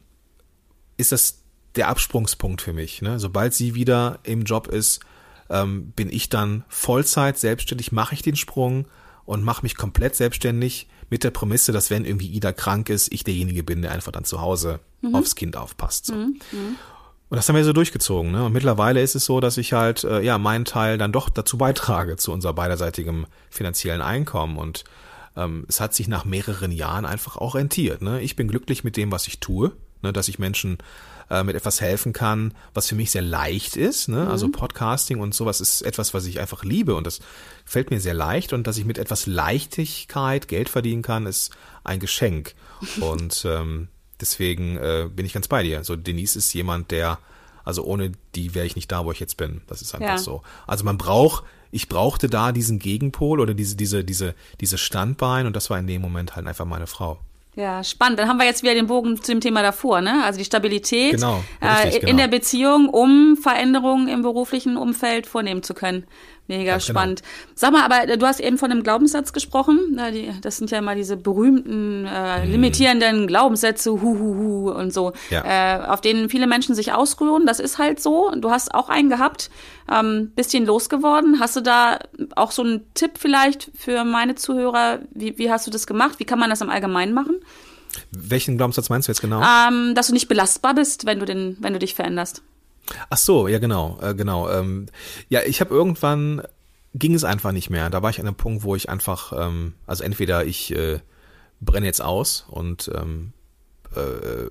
ist 0.97 1.13
das 1.13 1.44
der 1.77 1.89
Absprungspunkt 1.89 2.63
für 2.63 2.73
mich. 2.73 3.03
Ne? 3.03 3.19
Sobald 3.19 3.55
sie 3.55 3.75
wieder 3.75 4.19
im 4.23 4.45
Job 4.45 4.69
ist, 4.69 5.01
ähm, 5.51 5.93
bin 5.93 6.11
ich 6.11 6.29
dann 6.29 6.65
Vollzeit 6.69 7.39
selbstständig, 7.39 7.93
mache 7.93 8.15
ich 8.15 8.23
den 8.23 8.37
Sprung 8.37 8.87
und 9.25 9.43
mache 9.43 9.63
mich 9.63 9.77
komplett 9.77 10.15
selbstständig 10.17 10.89
mit 11.11 11.25
der 11.25 11.31
Prämisse, 11.31 11.73
dass 11.73 11.91
wenn 11.91 12.05
irgendwie 12.05 12.29
Ida 12.29 12.53
krank 12.53 12.89
ist, 12.89 13.13
ich 13.13 13.25
derjenige 13.25 13.63
bin, 13.63 13.83
der 13.83 13.93
einfach 13.93 14.13
dann 14.13 14.25
zu 14.25 14.41
Hause 14.41 14.81
mhm. 15.03 15.15
aufs 15.15 15.35
Kind 15.35 15.57
aufpasst. 15.57 16.07
So. 16.07 16.15
Mhm. 16.15 16.39
mhm. 16.53 16.77
Und 17.31 17.39
das 17.39 17.49
haben 17.49 17.57
wir 17.57 17.65
so 17.65 17.73
durchgezogen. 17.73 18.31
Ne? 18.31 18.45
Und 18.45 18.53
mittlerweile 18.53 19.03
ist 19.03 19.17
es 19.17 19.25
so, 19.25 19.41
dass 19.41 19.57
ich 19.57 19.73
halt 19.73 20.05
äh, 20.05 20.21
ja 20.21 20.39
meinen 20.39 20.65
Teil 20.65 20.99
dann 20.99 21.11
doch 21.11 21.31
dazu 21.31 21.59
beitrage 21.59 22.17
zu 22.17 22.33
unser 22.33 22.53
beiderseitigem 22.53 23.27
finanziellen 23.51 24.03
Einkommen 24.03 24.57
und 24.57 24.85
ähm, 25.37 25.65
es 25.69 25.81
hat 25.81 25.95
sich 25.95 26.07
nach 26.07 26.25
mehreren 26.25 26.71
Jahren 26.71 27.05
einfach 27.05 27.37
auch 27.37 27.55
rentiert. 27.55 28.03
Ne? 28.03 28.21
Ich 28.21 28.37
bin 28.37 28.47
glücklich 28.47 28.85
mit 28.85 28.97
dem, 28.97 29.11
was 29.11 29.27
ich 29.27 29.41
tue, 29.41 29.73
ne? 30.03 30.13
dass 30.13 30.29
ich 30.29 30.39
Menschen 30.39 30.79
äh, 31.31 31.43
mit 31.43 31.57
etwas 31.57 31.81
helfen 31.81 32.13
kann, 32.13 32.55
was 32.75 32.89
für 32.89 32.95
mich 32.95 33.11
sehr 33.11 33.23
leicht 33.23 33.77
ist. 33.77 34.09
Ne? 34.09 34.29
Also 34.29 34.29
mhm. 34.29 34.45
Also 34.45 34.49
Podcasting 34.49 35.21
und 35.21 35.35
sowas 35.35 35.61
ist 35.61 35.83
etwas, 35.83 36.13
was 36.13 36.27
ich 36.27 36.41
einfach 36.41 36.65
liebe 36.65 36.95
und 36.95 37.07
das 37.07 37.21
fällt 37.65 37.91
mir 37.91 38.01
sehr 38.01 38.15
leicht 38.15 38.53
und 38.53 38.67
dass 38.67 38.77
ich 38.77 38.85
mit 38.85 38.99
etwas 38.99 39.27
Leichtigkeit 39.27 40.49
Geld 40.49 40.69
verdienen 40.69 41.03
kann, 41.03 41.27
ist 41.27 41.51
ein 41.83 42.01
Geschenk. 42.01 42.55
Und 43.01 43.45
ähm, 43.49 43.89
deswegen 44.21 44.77
äh, 44.77 45.09
bin 45.11 45.25
ich 45.25 45.33
ganz 45.33 45.49
bei 45.49 45.63
dir. 45.63 45.85
So 45.85 45.97
Denise 45.97 46.37
ist 46.37 46.53
jemand, 46.53 46.91
der 46.91 47.19
Also 47.65 47.85
ohne 47.85 48.13
die 48.35 48.55
wäre 48.55 48.67
ich 48.67 48.77
nicht 48.77 48.93
da, 48.93 49.05
wo 49.05 49.13
ich 49.13 49.21
jetzt 49.21 49.37
bin. 49.37 49.63
Das 49.67 49.81
ist 49.81 49.95
einfach 49.95 50.07
ja. 50.07 50.19
so. 50.19 50.43
Also 50.67 50.85
man 50.85 50.99
braucht, 50.99 51.45
ich 51.71 51.89
brauchte 51.89 52.29
da 52.29 52.53
diesen 52.53 52.79
Gegenpol 52.79 53.41
oder 53.41 53.55
diese, 53.55 53.77
diese, 53.77 54.05
diese, 54.05 54.35
diese 54.61 54.77
Standbein 54.77 55.47
und 55.47 55.57
das 55.57 55.71
war 55.71 55.79
in 55.79 55.87
dem 55.87 56.03
Moment 56.03 56.37
halt 56.37 56.47
einfach 56.47 56.67
meine 56.67 56.87
Frau. 56.87 57.21
Ja, 57.57 57.85
spannend. 57.85 58.19
Dann 58.19 58.29
haben 58.29 58.39
wir 58.39 58.47
jetzt 58.47 58.63
wieder 58.63 58.75
den 58.75 58.89
Bogen 58.89 59.23
zu 59.23 59.31
dem 59.33 59.41
Thema 59.41 59.63
davor, 59.63 60.01
ne? 60.01 60.25
Also 60.25 60.39
die 60.39 60.45
Stabilität 60.45 61.15
genau, 61.15 61.43
richtig, 61.63 61.95
äh, 61.95 61.99
in 61.99 62.07
genau. 62.07 62.19
der 62.19 62.29
Beziehung, 62.29 62.89
um 62.89 63.37
Veränderungen 63.37 64.09
im 64.09 64.23
beruflichen 64.23 64.77
Umfeld 64.77 65.27
vornehmen 65.27 65.63
zu 65.63 65.73
können. 65.73 66.05
Mega 66.47 66.63
ja, 66.63 66.73
genau. 66.73 66.81
spannend. 66.81 67.23
Genau. 67.23 67.53
Sag 67.55 67.73
mal, 67.73 67.83
aber 67.85 68.07
äh, 68.07 68.19
du 68.19 68.27
hast 68.27 68.41
eben 68.41 68.59
von 68.59 68.71
einem 68.71 68.83
Glaubenssatz 68.83 69.33
gesprochen. 69.33 69.99
Das 70.43 70.59
sind 70.59 70.71
ja 70.71 70.79
immer 70.79 70.95
diese 70.95 71.17
berühmten, 71.17 72.07
äh, 72.07 72.45
mhm. 72.45 72.53
limitierenden 72.53 73.27
Glaubenssätze, 73.27 73.93
hu, 73.93 73.99
hu, 74.01 74.35
hu 74.35 74.71
und 74.71 74.93
so, 74.93 75.13
ja. 75.31 75.43
äh, 75.45 75.87
auf 75.87 76.03
denen 76.03 76.29
viele 76.29 76.47
Menschen 76.47 76.75
sich 76.75 76.93
ausruhen. 76.93 77.47
Das 77.47 77.61
ist 77.61 77.79
halt 77.79 78.01
so. 78.01 78.31
Du 78.37 78.51
hast 78.51 78.75
auch 78.75 78.91
einen 78.91 79.09
gehabt, 79.09 79.51
ähm, 79.91 80.33
ihn 80.53 80.67
losgeworden. 80.67 81.41
Hast 81.41 81.57
du 81.57 81.63
da 81.63 81.99
auch 82.37 82.51
so 82.51 82.63
einen 82.63 82.93
Tipp 82.93 83.13
vielleicht 83.19 83.71
für 83.75 84.05
meine 84.05 84.35
Zuhörer? 84.35 85.01
Wie, 85.13 85.39
wie 85.39 85.51
hast 85.51 85.67
du 85.67 85.71
das 85.71 85.87
gemacht? 85.87 86.19
Wie 86.19 86.25
kann 86.25 86.39
man 86.39 86.51
das 86.51 86.61
im 86.61 86.69
Allgemeinen 86.69 87.15
machen? 87.15 87.37
Welchen 88.11 88.57
Glaubenssatz 88.57 88.91
meinst 88.91 89.09
du 89.09 89.13
jetzt 89.13 89.21
genau? 89.21 89.41
Ähm, 89.43 89.95
dass 89.95 90.09
du 90.09 90.13
nicht 90.13 90.29
belastbar 90.29 90.75
bist, 90.75 91.07
wenn 91.07 91.21
du, 91.21 91.25
den, 91.25 91.57
wenn 91.61 91.73
du 91.73 91.79
dich 91.79 91.95
veränderst. 91.95 92.43
Ach 93.11 93.17
so, 93.17 93.49
ja 93.49 93.59
genau, 93.59 93.99
äh, 94.03 94.15
genau. 94.15 94.51
Ähm, 94.51 94.87
ja, 95.29 95.41
ich 95.43 95.61
habe 95.61 95.75
irgendwann 95.75 96.43
ging 96.95 97.15
es 97.15 97.25
einfach 97.25 97.53
nicht 97.53 97.71
mehr. 97.71 97.91
Da 97.91 98.03
war 98.03 98.11
ich 98.11 98.21
an 98.21 98.27
einem 98.27 98.37
Punkt, 98.37 98.63
wo 98.63 98.77
ich 98.77 98.89
einfach, 98.89 99.33
ähm, 99.37 99.75
also 99.87 100.05
entweder 100.05 100.45
ich 100.45 100.75
äh, 100.75 101.01
brenne 101.61 101.87
jetzt 101.87 102.03
aus 102.03 102.47
und 102.49 102.91
ähm, 102.95 103.33
äh, 103.97 104.49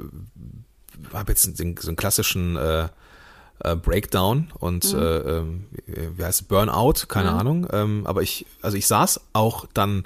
habe 1.13 1.31
jetzt 1.31 1.43
so 1.57 1.63
einen 1.63 1.95
klassischen 1.95 2.55
äh, 2.57 2.89
äh, 3.59 3.75
Breakdown 3.75 4.51
und 4.59 4.93
mhm. 4.93 4.99
äh, 4.99 5.17
äh, 5.17 5.43
wie 6.17 6.23
heißt 6.23 6.41
es, 6.41 6.47
Burnout, 6.47 7.07
keine 7.07 7.31
mhm. 7.31 7.37
Ahnung. 7.37 7.67
Ähm, 7.71 8.05
aber 8.05 8.21
ich, 8.21 8.45
also 8.61 8.77
ich 8.77 8.87
saß 8.87 9.21
auch 9.33 9.65
dann 9.73 10.05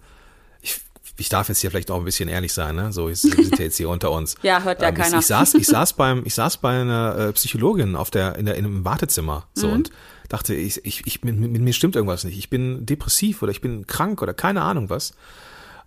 ich 1.18 1.30
darf 1.30 1.50
jetzt 1.50 1.60
hier 1.60 1.72
vielleicht 1.72 1.92
auch 1.92 1.98
ein 1.98 2.06
bisschen 2.06 2.30
ehrlich 2.30 2.54
sein, 2.54 2.76
ne? 2.76 2.94
So, 2.94 3.08
wir 3.08 3.16
sind 3.16 3.36
jetzt 3.60 3.78
hier 3.78 3.90
unter 3.90 4.12
uns. 4.12 4.36
Ja, 4.44 4.62
hört 4.62 4.82
ja 4.82 4.90
ähm, 4.90 4.96
keiner. 4.96 5.16
Ich, 5.16 5.22
ich, 5.22 5.28
saß, 5.28 5.56
ich 5.56 5.68
saß 5.68 5.94
beim, 5.94 6.24
ich 6.26 6.36
saß 6.36 6.58
bei 6.58 6.82
einer 6.82 7.18
äh, 7.18 7.34
Psychologin 7.34 7.96
auf 7.96 8.12
der, 8.12 8.36
in 8.36 8.46
der, 8.46 8.56
in 8.56 8.66
einem 8.66 8.86
Wartezimmer, 8.86 9.48
so, 9.54 9.68
mhm. 9.68 9.74
und 9.74 9.92
dachte, 10.30 10.54
ich, 10.54 10.86
ich, 10.86 11.08
ich, 11.08 11.24
mit, 11.24 11.38
mit 11.38 11.62
mir 11.62 11.74
stimmt 11.74 11.96
irgendwas 11.96 12.24
nicht. 12.24 12.38
Ich 12.38 12.50
bin 12.50 12.86
depressiv 12.86 13.42
oder 13.42 13.52
ich 13.52 13.62
bin 13.62 13.88
krank 13.88 14.22
oder 14.22 14.34
keine 14.34 14.62
Ahnung 14.62 14.90
was. 14.90 15.14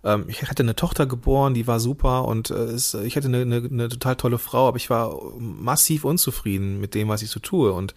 Ähm, 0.03 0.25
ich 0.27 0.43
hatte 0.43 0.63
eine 0.63 0.75
Tochter 0.75 1.05
geboren, 1.05 1.53
die 1.53 1.67
war 1.67 1.79
super 1.79 2.25
und 2.25 2.49
äh, 2.49 2.55
es, 2.55 2.93
ich 2.93 3.15
hatte 3.15 3.27
eine, 3.27 3.41
eine, 3.41 3.57
eine 3.57 3.89
total 3.89 4.15
tolle 4.15 4.37
Frau, 4.37 4.67
aber 4.67 4.77
ich 4.77 4.89
war 4.89 5.15
massiv 5.37 6.05
unzufrieden 6.05 6.81
mit 6.81 6.95
dem, 6.95 7.07
was 7.07 7.21
ich 7.21 7.29
so 7.29 7.39
tue 7.39 7.71
und, 7.71 7.93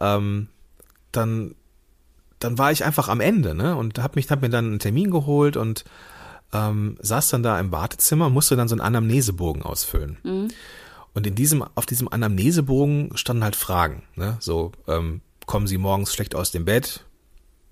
ähm, 0.00 0.48
dann, 1.12 1.54
dann 2.38 2.58
war 2.58 2.72
ich 2.72 2.84
einfach 2.84 3.08
am 3.08 3.20
Ende, 3.20 3.54
ne? 3.54 3.76
Und 3.76 3.98
hab 3.98 4.16
mich, 4.16 4.30
hab 4.30 4.42
mir 4.42 4.50
dann 4.50 4.66
einen 4.66 4.78
Termin 4.78 5.10
geholt 5.10 5.56
und 5.56 5.84
ähm, 6.52 6.96
saß 7.00 7.30
dann 7.30 7.42
da 7.42 7.58
im 7.60 7.72
Wartezimmer, 7.72 8.30
musste 8.30 8.56
dann 8.56 8.68
so 8.68 8.74
einen 8.74 8.80
Anamnesebogen 8.80 9.62
ausfüllen. 9.62 10.18
Mhm. 10.22 10.48
Und 11.14 11.26
in 11.26 11.34
diesem, 11.34 11.64
auf 11.74 11.86
diesem 11.86 12.08
Anamnesebogen 12.08 13.16
standen 13.16 13.44
halt 13.44 13.56
Fragen, 13.56 14.02
ne? 14.14 14.36
So, 14.40 14.72
ähm, 14.86 15.20
kommen 15.46 15.66
Sie 15.66 15.78
morgens 15.78 16.14
schlecht 16.14 16.34
aus 16.34 16.50
dem 16.50 16.64
Bett? 16.64 17.04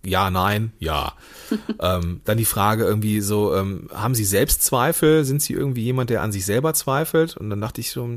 Ja, 0.05 0.31
nein, 0.31 0.73
ja. 0.79 1.15
ähm, 1.81 2.21
dann 2.25 2.39
die 2.39 2.45
Frage 2.45 2.85
irgendwie 2.85 3.21
so, 3.21 3.55
ähm, 3.55 3.89
haben 3.93 4.15
Sie 4.15 4.25
Selbstzweifel? 4.25 5.25
Sind 5.25 5.43
Sie 5.43 5.53
irgendwie 5.53 5.83
jemand, 5.83 6.11
der 6.11 6.23
an 6.23 6.33
sich 6.33 6.45
selber 6.47 6.75
zweifelt? 6.75 7.37
Und 7.37 7.51
dann 7.51 7.61
dachte 7.61 7.81
ich 7.81 7.91
so, 7.91 8.09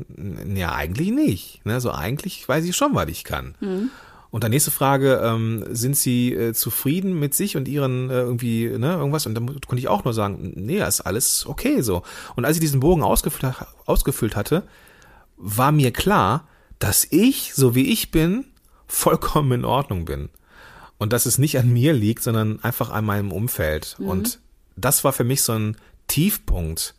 ja, 0.54 0.72
eigentlich 0.72 1.10
nicht. 1.10 1.64
Ne? 1.64 1.80
So 1.80 1.90
eigentlich 1.90 2.48
weiß 2.48 2.64
ich 2.64 2.76
schon, 2.76 2.94
was 2.94 3.08
ich 3.08 3.24
kann. 3.24 3.54
Mhm. 3.60 3.90
Und 4.30 4.44
dann 4.44 4.50
nächste 4.50 4.70
Frage, 4.70 5.20
ähm, 5.24 5.64
sind 5.70 5.96
Sie 5.96 6.32
äh, 6.32 6.52
zufrieden 6.54 7.18
mit 7.18 7.34
sich 7.34 7.56
und 7.56 7.66
Ihren 7.66 8.10
äh, 8.10 8.20
irgendwie, 8.20 8.68
ne, 8.68 8.94
irgendwas? 8.94 9.26
Und 9.26 9.34
dann 9.34 9.46
konnte 9.46 9.78
ich 9.78 9.88
auch 9.88 10.04
nur 10.04 10.14
sagen, 10.14 10.52
nee, 10.54 10.78
ist 10.78 11.00
alles 11.00 11.46
okay 11.46 11.80
so. 11.80 12.02
Und 12.36 12.44
als 12.44 12.56
ich 12.56 12.60
diesen 12.60 12.80
Bogen 12.80 13.02
ausgefüllt, 13.02 13.54
ausgefüllt 13.86 14.36
hatte, 14.36 14.62
war 15.36 15.72
mir 15.72 15.92
klar, 15.92 16.46
dass 16.78 17.06
ich, 17.10 17.54
so 17.54 17.74
wie 17.74 17.90
ich 17.90 18.10
bin, 18.10 18.44
vollkommen 18.86 19.52
in 19.52 19.64
Ordnung 19.64 20.04
bin. 20.04 20.28
Und 20.98 21.12
dass 21.12 21.26
es 21.26 21.38
nicht 21.38 21.58
an 21.58 21.72
mir 21.72 21.92
liegt, 21.92 22.22
sondern 22.22 22.62
einfach 22.62 22.90
an 22.90 23.04
meinem 23.04 23.32
Umfeld. 23.32 23.96
Mhm. 23.98 24.08
Und 24.08 24.40
das 24.76 25.02
war 25.02 25.12
für 25.12 25.24
mich 25.24 25.42
so 25.42 25.52
ein 25.52 25.76
Tiefpunkt, 26.08 26.94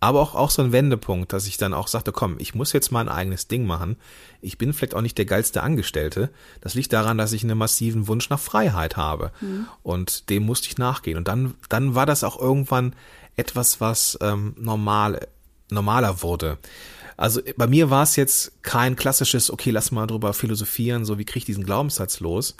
aber 0.00 0.20
auch, 0.20 0.34
auch 0.34 0.50
so 0.50 0.62
ein 0.62 0.72
Wendepunkt, 0.72 1.32
dass 1.34 1.46
ich 1.46 1.58
dann 1.58 1.74
auch 1.74 1.86
sagte, 1.86 2.10
komm, 2.10 2.36
ich 2.38 2.54
muss 2.54 2.72
jetzt 2.72 2.90
mal 2.90 3.00
ein 3.00 3.08
eigenes 3.08 3.48
Ding 3.48 3.66
machen. 3.66 3.96
Ich 4.40 4.56
bin 4.56 4.72
vielleicht 4.72 4.94
auch 4.94 5.02
nicht 5.02 5.18
der 5.18 5.26
geilste 5.26 5.62
Angestellte. 5.62 6.30
Das 6.62 6.74
liegt 6.74 6.94
daran, 6.94 7.18
dass 7.18 7.34
ich 7.34 7.44
einen 7.44 7.58
massiven 7.58 8.08
Wunsch 8.08 8.30
nach 8.30 8.40
Freiheit 8.40 8.96
habe. 8.96 9.30
Mhm. 9.42 9.66
Und 9.82 10.30
dem 10.30 10.44
musste 10.44 10.68
ich 10.68 10.78
nachgehen. 10.78 11.18
Und 11.18 11.28
dann, 11.28 11.54
dann 11.68 11.94
war 11.94 12.06
das 12.06 12.24
auch 12.24 12.40
irgendwann 12.40 12.94
etwas, 13.36 13.82
was 13.82 14.18
ähm, 14.22 14.54
normal, 14.58 15.28
normaler 15.70 16.22
wurde. 16.22 16.56
Also 17.18 17.42
bei 17.58 17.66
mir 17.66 17.90
war 17.90 18.02
es 18.02 18.16
jetzt 18.16 18.62
kein 18.62 18.96
klassisches, 18.96 19.50
okay, 19.50 19.70
lass 19.70 19.90
mal 19.90 20.06
drüber 20.06 20.32
philosophieren, 20.32 21.04
so 21.04 21.18
wie 21.18 21.26
kriege 21.26 21.40
ich 21.40 21.44
diesen 21.44 21.64
Glaubenssatz 21.64 22.20
los, 22.20 22.56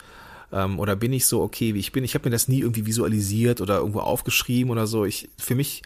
ähm, 0.52 0.78
oder 0.78 0.96
bin 0.96 1.14
ich 1.14 1.24
so 1.24 1.40
okay, 1.40 1.72
wie 1.72 1.78
ich 1.78 1.92
bin. 1.92 2.04
Ich 2.04 2.14
habe 2.14 2.28
mir 2.28 2.32
das 2.32 2.48
nie 2.48 2.60
irgendwie 2.60 2.84
visualisiert 2.84 3.62
oder 3.62 3.78
irgendwo 3.78 4.00
aufgeschrieben 4.00 4.70
oder 4.70 4.86
so. 4.86 5.06
Ich 5.06 5.30
für 5.38 5.54
mich 5.54 5.80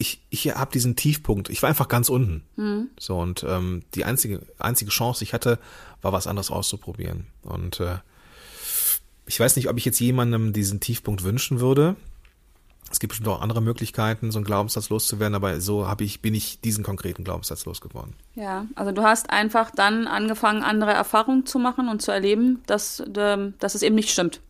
ich, 0.00 0.22
ich 0.30 0.46
habe 0.56 0.72
diesen 0.72 0.96
Tiefpunkt. 0.96 1.50
Ich 1.50 1.62
war 1.62 1.68
einfach 1.68 1.88
ganz 1.88 2.08
unten. 2.08 2.42
Mhm. 2.56 2.88
So 2.98 3.18
und 3.18 3.44
ähm, 3.46 3.82
die 3.94 4.06
einzige 4.06 4.40
einzige 4.58 4.90
Chance, 4.90 5.18
die 5.18 5.24
ich 5.24 5.34
hatte, 5.34 5.58
war 6.00 6.12
was 6.12 6.26
anderes 6.26 6.50
auszuprobieren. 6.50 7.26
Und 7.42 7.80
äh, 7.80 7.98
ich 9.26 9.38
weiß 9.38 9.56
nicht, 9.56 9.68
ob 9.68 9.76
ich 9.76 9.84
jetzt 9.84 10.00
jemandem 10.00 10.54
diesen 10.54 10.80
Tiefpunkt 10.80 11.22
wünschen 11.22 11.60
würde. 11.60 11.96
Es 12.90 12.98
gibt 12.98 13.10
bestimmt 13.10 13.28
auch 13.28 13.42
andere 13.42 13.60
Möglichkeiten, 13.60 14.30
so 14.32 14.38
einen 14.38 14.46
Glaubenssatz 14.46 14.88
loszuwerden, 14.88 15.34
aber 15.34 15.60
so 15.60 15.86
habe 15.86 16.02
ich 16.02 16.22
bin 16.22 16.34
ich 16.34 16.60
diesen 16.62 16.82
konkreten 16.82 17.22
Glaubenssatz 17.22 17.66
losgeworden. 17.66 18.14
Ja, 18.34 18.66
also 18.74 18.92
du 18.92 19.02
hast 19.02 19.28
einfach 19.28 19.70
dann 19.70 20.06
angefangen, 20.06 20.62
andere 20.62 20.92
Erfahrungen 20.92 21.44
zu 21.44 21.58
machen 21.58 21.88
und 21.90 22.00
zu 22.00 22.10
erleben, 22.10 22.62
dass, 22.66 23.02
ähm, 23.16 23.52
dass 23.58 23.74
es 23.74 23.82
eben 23.82 23.96
nicht 23.96 24.10
stimmt. 24.10 24.40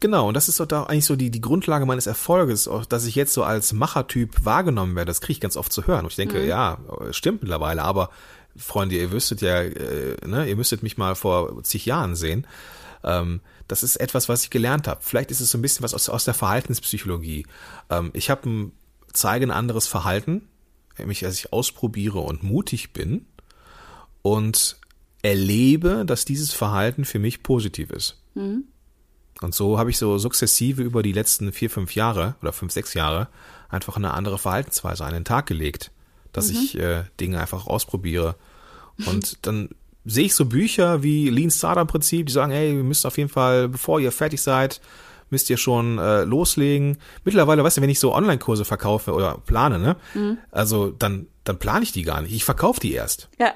Genau, 0.00 0.28
und 0.28 0.34
das 0.34 0.48
ist 0.48 0.60
doch 0.60 0.66
da 0.66 0.84
eigentlich 0.84 1.04
so 1.04 1.16
die, 1.16 1.30
die 1.30 1.40
Grundlage 1.40 1.86
meines 1.86 2.06
Erfolges, 2.06 2.68
auch, 2.68 2.84
dass 2.84 3.04
ich 3.04 3.14
jetzt 3.14 3.32
so 3.32 3.42
als 3.44 3.72
Machertyp 3.72 4.44
wahrgenommen 4.44 4.96
werde. 4.96 5.10
Das 5.10 5.20
kriege 5.20 5.32
ich 5.32 5.40
ganz 5.40 5.56
oft 5.56 5.72
zu 5.72 5.86
hören. 5.86 6.04
Und 6.04 6.10
ich 6.10 6.16
denke, 6.16 6.40
mhm. 6.40 6.48
ja, 6.48 6.78
stimmt 7.10 7.42
mittlerweile, 7.42 7.82
aber 7.82 8.10
Freunde, 8.56 8.96
ihr 8.96 9.12
wüsstet 9.12 9.40
ja, 9.40 9.62
äh, 9.62 10.16
ne, 10.26 10.48
ihr 10.48 10.56
müsstet 10.56 10.82
mich 10.82 10.98
mal 10.98 11.14
vor 11.14 11.62
zig 11.62 11.86
Jahren 11.86 12.16
sehen. 12.16 12.46
Ähm, 13.04 13.40
das 13.68 13.82
ist 13.82 13.96
etwas, 13.96 14.28
was 14.28 14.44
ich 14.44 14.50
gelernt 14.50 14.86
habe. 14.88 15.00
Vielleicht 15.02 15.30
ist 15.30 15.40
es 15.40 15.50
so 15.50 15.58
ein 15.58 15.62
bisschen 15.62 15.82
was 15.82 15.94
aus, 15.94 16.08
aus 16.08 16.24
der 16.24 16.34
Verhaltenspsychologie. 16.34 17.46
Ähm, 17.90 18.10
ich 18.12 18.30
habe 18.30 18.48
ein, 18.48 18.72
zeige 19.12 19.46
ein 19.46 19.50
anderes 19.50 19.86
Verhalten, 19.86 20.48
nämlich 20.98 21.20
dass 21.20 21.34
ich 21.34 21.52
ausprobiere 21.52 22.18
und 22.18 22.42
mutig 22.42 22.92
bin 22.92 23.26
und 24.20 24.76
erlebe, 25.22 26.04
dass 26.04 26.24
dieses 26.24 26.52
Verhalten 26.52 27.04
für 27.04 27.18
mich 27.18 27.42
positiv 27.42 27.90
ist. 27.90 28.20
Mhm. 28.34 28.64
Und 29.42 29.54
so 29.54 29.78
habe 29.78 29.90
ich 29.90 29.98
so 29.98 30.18
sukzessive 30.18 30.82
über 30.82 31.02
die 31.02 31.12
letzten 31.12 31.52
vier, 31.52 31.70
fünf 31.70 31.94
Jahre 31.94 32.34
oder 32.42 32.52
fünf, 32.52 32.72
sechs 32.72 32.94
Jahre 32.94 33.28
einfach 33.68 33.96
eine 33.96 34.12
andere 34.14 34.38
Verhaltensweise 34.38 35.04
an 35.04 35.14
den 35.14 35.24
Tag 35.24 35.46
gelegt, 35.46 35.90
dass 36.32 36.50
mhm. 36.50 36.56
ich 36.56 36.78
äh, 36.78 37.04
Dinge 37.20 37.40
einfach 37.40 37.66
ausprobiere. 37.66 38.36
Und 39.06 39.46
dann 39.46 39.70
sehe 40.04 40.26
ich 40.26 40.34
so 40.34 40.46
Bücher 40.46 41.02
wie 41.02 41.30
Lean 41.30 41.50
Startup 41.50 41.88
Prinzip, 41.88 42.26
die 42.26 42.32
sagen, 42.32 42.52
hey, 42.52 42.76
ihr 42.76 42.84
müsst 42.84 43.06
auf 43.06 43.18
jeden 43.18 43.30
Fall, 43.30 43.68
bevor 43.68 44.00
ihr 44.00 44.12
fertig 44.12 44.40
seid, 44.42 44.80
müsst 45.30 45.48
ihr 45.48 45.56
schon 45.56 45.98
äh, 45.98 46.24
loslegen. 46.24 46.98
Mittlerweile, 47.24 47.64
weißt 47.64 47.78
du, 47.78 47.80
wenn 47.80 47.90
ich 47.90 48.00
so 48.00 48.14
Online-Kurse 48.14 48.64
verkaufe 48.64 49.12
oder 49.12 49.38
plane, 49.38 49.78
ne? 49.78 49.96
Mhm. 50.14 50.38
Also 50.50 50.90
dann, 50.90 51.26
dann 51.44 51.58
plane 51.58 51.84
ich 51.84 51.92
die 51.92 52.02
gar 52.02 52.20
nicht. 52.20 52.34
Ich 52.34 52.44
verkaufe 52.44 52.80
die 52.80 52.92
erst. 52.92 53.28
Ja. 53.38 53.54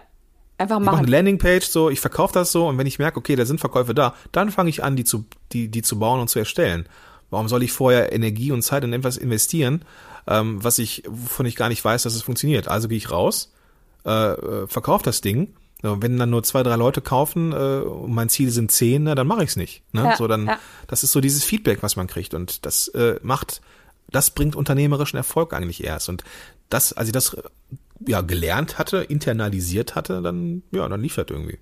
Einfach 0.59 0.79
machen. 0.79 0.85
Ich 0.85 0.91
mache 0.93 0.99
eine 1.03 1.11
Landingpage 1.11 1.67
so, 1.67 1.91
ich 1.91 2.01
verkaufe 2.01 2.33
das 2.33 2.51
so 2.51 2.69
und 2.69 2.79
wenn 2.79 2.87
ich 2.87 2.99
merke, 2.99 3.19
okay, 3.19 3.37
da 3.37 3.45
sind 3.45 3.61
Verkäufe 3.61 3.95
da, 3.95 4.15
dann 4.33 4.51
fange 4.51 4.71
ich 4.71 4.83
an, 4.83 4.97
die 4.97 5.05
zu, 5.05 5.27
die, 5.53 5.69
die 5.69 5.83
zu 5.83 5.99
bauen 5.99 6.21
und 6.21 6.29
zu 6.29 6.39
erstellen. 6.39 6.89
Warum 7.31 7.49
soll 7.49 7.63
ich 7.63 7.73
vorher 7.73 8.13
Energie 8.13 8.53
und 8.53 8.63
Zeit 8.63 8.85
in 8.85 8.93
etwas 8.93 9.17
investieren, 9.17 9.85
ähm, 10.27 10.63
was 10.63 10.79
ich, 10.79 11.03
wovon 11.09 11.47
ich 11.47 11.57
gar 11.57 11.69
nicht 11.69 11.85
weiß, 11.85 12.05
dass 12.05 12.15
es 12.15 12.23
funktioniert? 12.23 12.69
Also 12.69 12.89
gehe 12.89 12.97
ich 12.97 13.11
raus, 13.11 13.53
äh, 14.05 14.11
äh 14.11 14.67
verkaufe 14.67 15.05
das 15.05 15.21
Ding. 15.21 15.55
So, 15.83 16.01
wenn 16.01 16.17
dann 16.19 16.31
nur 16.31 16.43
zwei, 16.43 16.63
drei 16.63 16.77
Leute 16.77 17.03
kaufen 17.03 17.53
äh, 17.53 17.81
und 17.83 18.15
mein 18.15 18.31
Ziel 18.31 18.51
sind 18.51 18.73
zehn, 18.73 19.03
na, 19.03 19.15
dann 19.15 19.27
mache 19.27 19.45
ich 19.45 19.51
es 19.51 19.57
nicht. 19.57 19.83
Ne? 19.93 20.05
Ja, 20.05 20.17
so 20.17 20.27
dann, 20.27 20.47
ja. 20.47 20.59
das 20.87 21.03
ist 21.03 21.13
so 21.13 21.21
dieses 21.21 21.45
Feedback, 21.45 21.83
was 21.83 21.97
man 21.97 22.07
kriegt 22.07 22.33
und 22.33 22.65
das 22.65 22.89
äh, 22.89 23.21
macht, 23.23 23.61
das 24.11 24.31
bringt 24.31 24.57
unternehmerischen 24.57 25.19
Erfolg 25.19 25.53
eigentlich 25.53 25.85
erst. 25.85 26.09
Und 26.09 26.25
das, 26.71 26.95
als 26.95 27.09
ich 27.09 27.13
das 27.13 27.37
ja 28.07 28.21
gelernt 28.21 28.79
hatte, 28.79 28.99
internalisiert 28.99 29.95
hatte, 29.95 30.23
dann 30.23 30.63
ja, 30.73 30.89
dann 30.89 31.01
lief 31.01 31.17
das 31.17 31.27
irgendwie. 31.31 31.59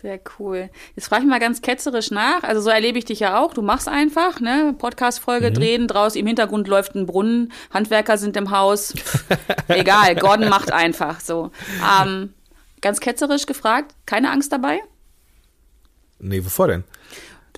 Sehr 0.00 0.20
cool. 0.38 0.70
Jetzt 0.94 1.08
frage 1.08 1.24
ich 1.24 1.28
mal 1.28 1.40
ganz 1.40 1.60
ketzerisch 1.60 2.12
nach. 2.12 2.44
Also 2.44 2.60
so 2.60 2.70
erlebe 2.70 2.98
ich 2.98 3.04
dich 3.04 3.18
ja 3.18 3.40
auch. 3.40 3.52
Du 3.52 3.62
machst 3.62 3.88
einfach, 3.88 4.38
ne? 4.38 4.72
Podcast-Folge 4.78 5.50
mhm. 5.50 5.54
drehen, 5.54 5.88
draußen 5.88 6.20
im 6.20 6.26
Hintergrund 6.26 6.68
läuft 6.68 6.94
ein 6.94 7.06
Brunnen, 7.06 7.52
Handwerker 7.72 8.16
sind 8.16 8.36
im 8.36 8.52
Haus. 8.52 8.94
Egal, 9.68 10.14
Gordon 10.14 10.48
macht 10.48 10.70
einfach 10.70 11.18
so. 11.18 11.50
Ähm, 12.00 12.32
ganz 12.80 13.00
ketzerisch 13.00 13.46
gefragt, 13.46 13.92
keine 14.06 14.30
Angst 14.30 14.52
dabei? 14.52 14.78
Nee, 16.20 16.44
wovor 16.44 16.68
denn? 16.68 16.84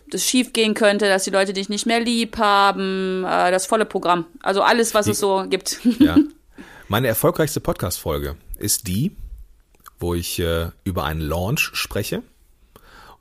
Das 0.08 0.24
schief 0.24 0.54
gehen 0.54 0.72
könnte, 0.72 1.08
dass 1.08 1.24
die 1.24 1.30
Leute 1.30 1.52
dich 1.52 1.68
nicht 1.68 1.84
mehr 1.84 2.00
lieb 2.00 2.38
haben, 2.38 3.22
äh, 3.24 3.50
das 3.50 3.66
volle 3.66 3.84
Programm. 3.84 4.24
Also 4.42 4.62
alles, 4.62 4.94
was 4.94 5.04
die, 5.04 5.12
es 5.12 5.18
so 5.18 5.44
gibt. 5.46 5.80
Ja. 5.98 6.16
Meine 6.90 7.06
erfolgreichste 7.06 7.60
Podcast-Folge 7.60 8.34
ist 8.58 8.88
die, 8.88 9.14
wo 10.00 10.12
ich 10.12 10.40
äh, 10.40 10.70
über 10.82 11.04
einen 11.04 11.20
Launch 11.20 11.70
spreche 11.72 12.24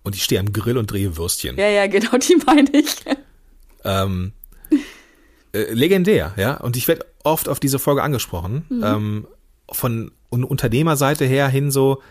und 0.02 0.16
ich 0.16 0.24
stehe 0.24 0.42
am 0.42 0.52
Grill 0.52 0.76
und 0.76 0.90
drehe 0.90 1.18
Würstchen. 1.18 1.56
Ja, 1.56 1.68
ja, 1.68 1.86
genau, 1.86 2.18
die 2.18 2.36
meine 2.48 2.68
ich. 2.72 2.96
Ähm, 3.84 4.32
äh, 5.54 5.72
legendär, 5.72 6.34
ja. 6.36 6.58
Und 6.58 6.78
ich 6.78 6.88
werde 6.88 7.06
oft 7.24 7.48
auf 7.48 7.60
diese 7.60 7.78
Folge 7.78 8.02
angesprochen. 8.02 8.66
Mhm. 8.70 8.84
Ähm, 8.84 9.28
von 9.72 10.12
Unternehmerseite 10.32 11.26
her 11.26 11.48
hin 11.48 11.70
so, 11.70 12.02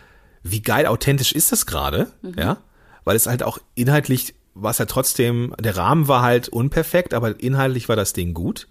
wie 0.43 0.61
geil 0.61 0.85
authentisch 0.85 1.33
ist 1.33 1.51
das 1.51 1.65
gerade, 1.65 2.09
mhm. 2.21 2.35
ja? 2.37 2.57
Weil 3.03 3.17
es 3.17 3.27
halt 3.27 3.43
auch 3.43 3.59
inhaltlich 3.75 4.33
war 4.53 4.71
es 4.71 4.77
ja 4.77 4.85
trotzdem, 4.85 5.53
der 5.59 5.75
Rahmen 5.75 6.07
war 6.07 6.21
halt 6.21 6.47
unperfekt, 6.47 7.13
aber 7.13 7.37
inhaltlich 7.37 7.89
war 7.89 7.97
das 7.97 8.13
Ding 8.13 8.33
gut. 8.33 8.69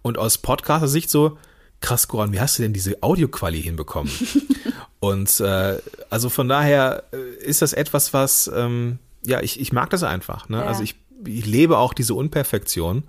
Und 0.00 0.16
aus 0.16 0.38
Podcaster-Sicht 0.38 1.10
so, 1.10 1.36
krass, 1.82 2.08
Goran, 2.08 2.32
wie 2.32 2.40
hast 2.40 2.58
du 2.58 2.62
denn 2.62 2.72
diese 2.72 3.02
Audioquali 3.02 3.62
hinbekommen? 3.62 4.10
Und 5.00 5.40
äh, 5.40 5.78
also 6.08 6.30
von 6.30 6.48
daher 6.48 7.04
äh, 7.12 7.44
ist 7.44 7.60
das 7.60 7.72
etwas, 7.72 8.14
was, 8.14 8.50
ähm, 8.54 8.98
ja, 9.24 9.40
ich, 9.40 9.60
ich 9.60 9.72
mag 9.72 9.90
das 9.90 10.02
einfach. 10.02 10.48
Ne? 10.48 10.58
Ja. 10.58 10.64
Also 10.64 10.82
ich, 10.82 10.94
ich 11.26 11.44
lebe 11.44 11.76
auch 11.76 11.92
diese 11.92 12.14
Unperfektion, 12.14 13.02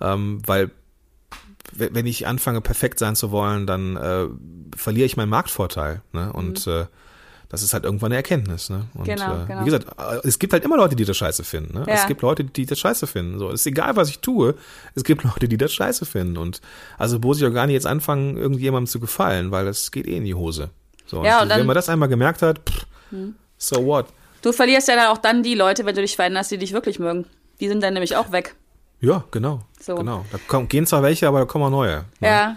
ähm, 0.00 0.40
weil 0.46 0.70
wenn 1.72 2.06
ich 2.06 2.26
anfange, 2.26 2.60
perfekt 2.60 3.00
sein 3.00 3.16
zu 3.16 3.32
wollen, 3.32 3.66
dann 3.66 3.96
äh, 3.96 4.26
verliere 4.76 5.04
ich 5.04 5.16
meinen 5.16 5.30
Marktvorteil. 5.30 6.00
Ne? 6.12 6.32
Und 6.32 6.66
mhm. 6.66 6.72
äh, 6.72 6.86
das 7.48 7.62
ist 7.62 7.74
halt 7.74 7.84
irgendwann 7.84 8.08
eine 8.08 8.16
Erkenntnis. 8.16 8.70
Ne? 8.70 8.86
Und 8.94 9.04
genau, 9.04 9.42
äh, 9.42 9.46
genau. 9.46 9.60
wie 9.60 9.64
gesagt, 9.66 9.86
äh, 9.98 10.26
es 10.26 10.38
gibt 10.38 10.52
halt 10.52 10.64
immer 10.64 10.76
Leute, 10.76 10.96
die 10.96 11.04
das 11.04 11.16
scheiße 11.16 11.44
finden. 11.44 11.78
Ne? 11.78 11.84
Ja. 11.86 11.94
Es 11.94 12.06
gibt 12.06 12.22
Leute, 12.22 12.44
die 12.44 12.66
das 12.66 12.78
scheiße 12.78 13.06
finden. 13.06 13.38
So, 13.38 13.48
es 13.48 13.60
ist 13.60 13.66
egal, 13.66 13.96
was 13.96 14.08
ich 14.08 14.18
tue. 14.18 14.54
Es 14.94 15.04
gibt 15.04 15.22
Leute, 15.24 15.48
die 15.48 15.56
das 15.56 15.72
scheiße 15.72 16.06
finden. 16.06 16.36
Und 16.36 16.60
also 16.98 17.18
muss 17.18 17.40
ich 17.40 17.46
auch 17.46 17.52
gar 17.52 17.66
nicht 17.66 17.74
jetzt 17.74 17.86
anfangen, 17.86 18.36
irgendjemandem 18.36 18.90
zu 18.90 19.00
gefallen, 19.00 19.50
weil 19.50 19.64
das 19.64 19.90
geht 19.90 20.06
eh 20.06 20.16
in 20.16 20.24
die 20.24 20.34
Hose. 20.34 20.70
So, 21.06 21.24
ja, 21.24 21.42
und 21.42 21.48
wenn 21.48 21.58
dann, 21.58 21.66
man 21.66 21.74
das 21.74 21.88
einmal 21.88 22.08
gemerkt 22.08 22.42
hat, 22.42 22.68
pff, 22.68 22.86
hm. 23.10 23.36
so 23.58 23.84
what? 23.86 24.06
Du 24.42 24.52
verlierst 24.52 24.88
ja 24.88 24.96
dann 24.96 25.06
auch 25.08 25.18
dann 25.18 25.42
die 25.42 25.54
Leute, 25.54 25.86
wenn 25.86 25.94
du 25.94 26.00
dich 26.00 26.16
veränderst, 26.16 26.50
die 26.50 26.58
dich 26.58 26.72
wirklich 26.72 26.98
mögen. 26.98 27.26
Die 27.60 27.68
sind 27.68 27.82
dann 27.82 27.94
nämlich 27.94 28.16
auch 28.16 28.32
weg. 28.32 28.54
Ja, 29.00 29.24
genau. 29.30 29.60
So. 29.80 29.94
Genau. 29.94 30.24
Da 30.32 30.38
kommen, 30.48 30.68
gehen 30.68 30.86
zwar 30.86 31.02
welche, 31.02 31.28
aber 31.28 31.40
da 31.40 31.44
kommen 31.44 31.64
auch 31.64 31.70
neue. 31.70 32.04
Ne? 32.20 32.28
Ja. 32.28 32.56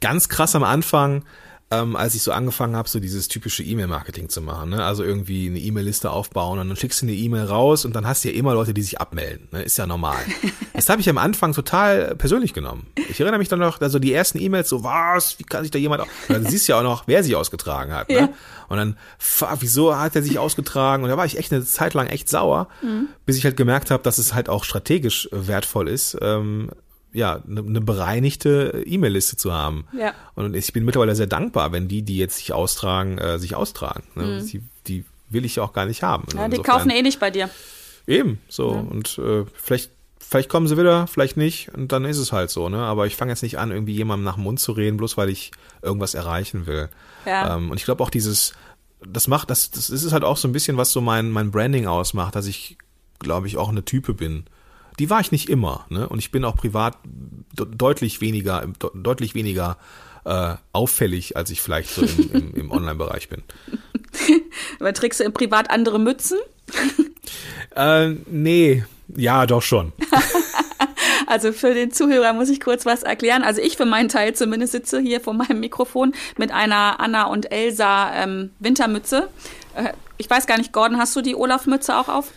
Ganz 0.00 0.28
krass 0.28 0.54
am 0.54 0.64
Anfang 0.64 1.24
ähm, 1.70 1.96
als 1.96 2.14
ich 2.14 2.22
so 2.22 2.30
angefangen 2.30 2.76
habe, 2.76 2.88
so 2.88 3.00
dieses 3.00 3.26
typische 3.26 3.64
E-Mail-Marketing 3.64 4.28
zu 4.28 4.40
machen. 4.40 4.70
Ne? 4.70 4.84
Also 4.84 5.02
irgendwie 5.02 5.48
eine 5.48 5.58
E-Mail-Liste 5.58 6.10
aufbauen 6.10 6.60
und 6.60 6.68
dann 6.68 6.76
schickst 6.76 7.02
du 7.02 7.06
eine 7.06 7.14
E-Mail 7.14 7.44
raus 7.44 7.84
und 7.84 7.96
dann 7.96 8.06
hast 8.06 8.24
du 8.24 8.30
ja 8.30 8.36
immer 8.36 8.54
Leute, 8.54 8.72
die 8.72 8.82
sich 8.82 9.00
abmelden. 9.00 9.48
Ne? 9.50 9.62
Ist 9.62 9.76
ja 9.76 9.86
normal. 9.86 10.18
das 10.74 10.88
habe 10.88 11.00
ich 11.00 11.08
am 11.08 11.18
Anfang 11.18 11.54
total 11.54 12.14
persönlich 12.14 12.54
genommen. 12.54 12.86
Ich 13.10 13.18
erinnere 13.18 13.38
mich 13.38 13.48
dann 13.48 13.58
noch, 13.58 13.80
also 13.80 13.98
die 13.98 14.12
ersten 14.12 14.38
E-Mails 14.38 14.68
so, 14.68 14.84
was, 14.84 15.40
wie 15.40 15.44
kann 15.44 15.62
sich 15.64 15.72
da 15.72 15.78
jemand, 15.78 16.02
und 16.02 16.08
dann 16.28 16.46
siehst 16.46 16.68
du 16.68 16.72
ja 16.72 16.78
auch 16.78 16.84
noch, 16.84 17.08
wer 17.08 17.24
sich 17.24 17.34
ausgetragen 17.34 17.92
hat. 17.92 18.10
Ne? 18.10 18.14
Ja. 18.14 18.28
Und 18.68 18.76
dann, 18.76 18.96
wieso 19.58 19.96
hat 19.96 20.14
er 20.14 20.22
sich 20.22 20.38
ausgetragen? 20.38 21.02
Und 21.02 21.08
da 21.08 21.16
war 21.16 21.26
ich 21.26 21.36
echt 21.36 21.52
eine 21.52 21.64
Zeit 21.64 21.94
lang 21.94 22.06
echt 22.06 22.28
sauer, 22.28 22.68
mhm. 22.80 23.08
bis 23.24 23.38
ich 23.38 23.44
halt 23.44 23.56
gemerkt 23.56 23.90
habe, 23.90 24.04
dass 24.04 24.18
es 24.18 24.34
halt 24.34 24.48
auch 24.48 24.62
strategisch 24.62 25.28
wertvoll 25.32 25.88
ist, 25.88 26.16
ähm, 26.20 26.70
ja, 27.16 27.40
eine, 27.48 27.60
eine 27.60 27.80
bereinigte 27.80 28.84
E-Mail-Liste 28.84 29.36
zu 29.36 29.52
haben. 29.52 29.86
Ja. 29.98 30.12
Und 30.34 30.54
ich 30.54 30.72
bin 30.72 30.84
mittlerweile 30.84 31.16
sehr 31.16 31.26
dankbar, 31.26 31.72
wenn 31.72 31.88
die, 31.88 32.02
die 32.02 32.18
jetzt 32.18 32.36
sich 32.36 32.52
austragen, 32.52 33.16
äh, 33.16 33.38
sich 33.38 33.56
austragen. 33.56 34.04
Ne? 34.14 34.24
Mhm. 34.24 34.46
Die, 34.46 34.62
die 34.86 35.04
will 35.30 35.46
ich 35.46 35.56
ja 35.56 35.62
auch 35.62 35.72
gar 35.72 35.86
nicht 35.86 36.02
haben. 36.02 36.26
Ja, 36.36 36.48
die 36.48 36.58
kaufen 36.58 36.90
eh 36.90 37.00
nicht 37.00 37.18
bei 37.18 37.30
dir. 37.30 37.48
Eben, 38.06 38.38
so. 38.48 38.74
Ja. 38.74 38.80
Und 38.80 39.18
äh, 39.18 39.46
vielleicht, 39.54 39.90
vielleicht 40.20 40.50
kommen 40.50 40.68
sie 40.68 40.76
wieder, 40.76 41.06
vielleicht 41.06 41.38
nicht. 41.38 41.70
Und 41.74 41.90
dann 41.90 42.04
ist 42.04 42.18
es 42.18 42.32
halt 42.32 42.50
so, 42.50 42.68
ne? 42.68 42.78
Aber 42.78 43.06
ich 43.06 43.16
fange 43.16 43.32
jetzt 43.32 43.42
nicht 43.42 43.58
an, 43.58 43.70
irgendwie 43.70 43.94
jemandem 43.94 44.24
nach 44.24 44.34
dem 44.34 44.44
Mund 44.44 44.60
zu 44.60 44.72
reden, 44.72 44.98
bloß 44.98 45.16
weil 45.16 45.30
ich 45.30 45.52
irgendwas 45.80 46.14
erreichen 46.14 46.66
will. 46.66 46.90
Ja. 47.24 47.56
Ähm, 47.56 47.70
und 47.70 47.78
ich 47.78 47.86
glaube 47.86 48.04
auch 48.04 48.10
dieses, 48.10 48.52
das 49.04 49.26
macht, 49.26 49.48
das, 49.48 49.70
das 49.70 49.88
ist 49.88 50.12
halt 50.12 50.22
auch 50.22 50.36
so 50.36 50.46
ein 50.48 50.52
bisschen, 50.52 50.76
was 50.76 50.92
so 50.92 51.00
mein, 51.00 51.30
mein 51.30 51.50
Branding 51.50 51.86
ausmacht, 51.86 52.36
dass 52.36 52.46
ich, 52.46 52.76
glaube 53.18 53.46
ich, 53.46 53.56
auch 53.56 53.70
eine 53.70 53.86
Type 53.86 54.12
bin 54.12 54.44
die 54.98 55.10
war 55.10 55.20
ich 55.20 55.32
nicht 55.32 55.48
immer. 55.48 55.86
Ne? 55.88 56.08
Und 56.08 56.18
ich 56.18 56.30
bin 56.30 56.44
auch 56.44 56.56
privat 56.56 56.96
deutlich 57.54 58.20
weniger, 58.20 58.66
deutlich 58.94 59.34
weniger 59.34 59.76
äh, 60.24 60.54
auffällig, 60.72 61.36
als 61.36 61.50
ich 61.50 61.60
vielleicht 61.60 61.90
so 61.90 62.02
im, 62.02 62.30
im, 62.32 62.54
im 62.54 62.70
Online-Bereich 62.70 63.28
bin. 63.28 63.42
Aber 64.80 64.92
trägst 64.92 65.20
du 65.20 65.24
im 65.24 65.32
Privat 65.32 65.70
andere 65.70 65.98
Mützen? 65.98 66.38
äh, 67.76 68.08
nee, 68.26 68.84
ja, 69.14 69.46
doch 69.46 69.62
schon. 69.62 69.92
Also 71.26 71.52
für 71.52 71.74
den 71.74 71.90
Zuhörer 71.90 72.32
muss 72.32 72.48
ich 72.48 72.60
kurz 72.60 72.86
was 72.86 73.02
erklären. 73.02 73.42
Also 73.42 73.60
ich 73.60 73.76
für 73.76 73.84
meinen 73.84 74.08
Teil 74.08 74.34
zumindest 74.34 74.72
sitze 74.72 75.00
hier 75.00 75.20
vor 75.20 75.34
meinem 75.34 75.58
Mikrofon 75.58 76.14
mit 76.38 76.52
einer 76.52 77.00
Anna 77.00 77.24
und 77.24 77.50
Elsa 77.50 78.14
ähm, 78.14 78.50
Wintermütze. 78.60 79.28
Äh, 79.74 79.92
ich 80.18 80.30
weiß 80.30 80.46
gar 80.46 80.56
nicht, 80.56 80.72
Gordon, 80.72 80.98
hast 80.98 81.16
du 81.16 81.22
die 81.22 81.34
Olaf-Mütze 81.34 81.96
auch 81.96 82.08
auf? 82.08 82.30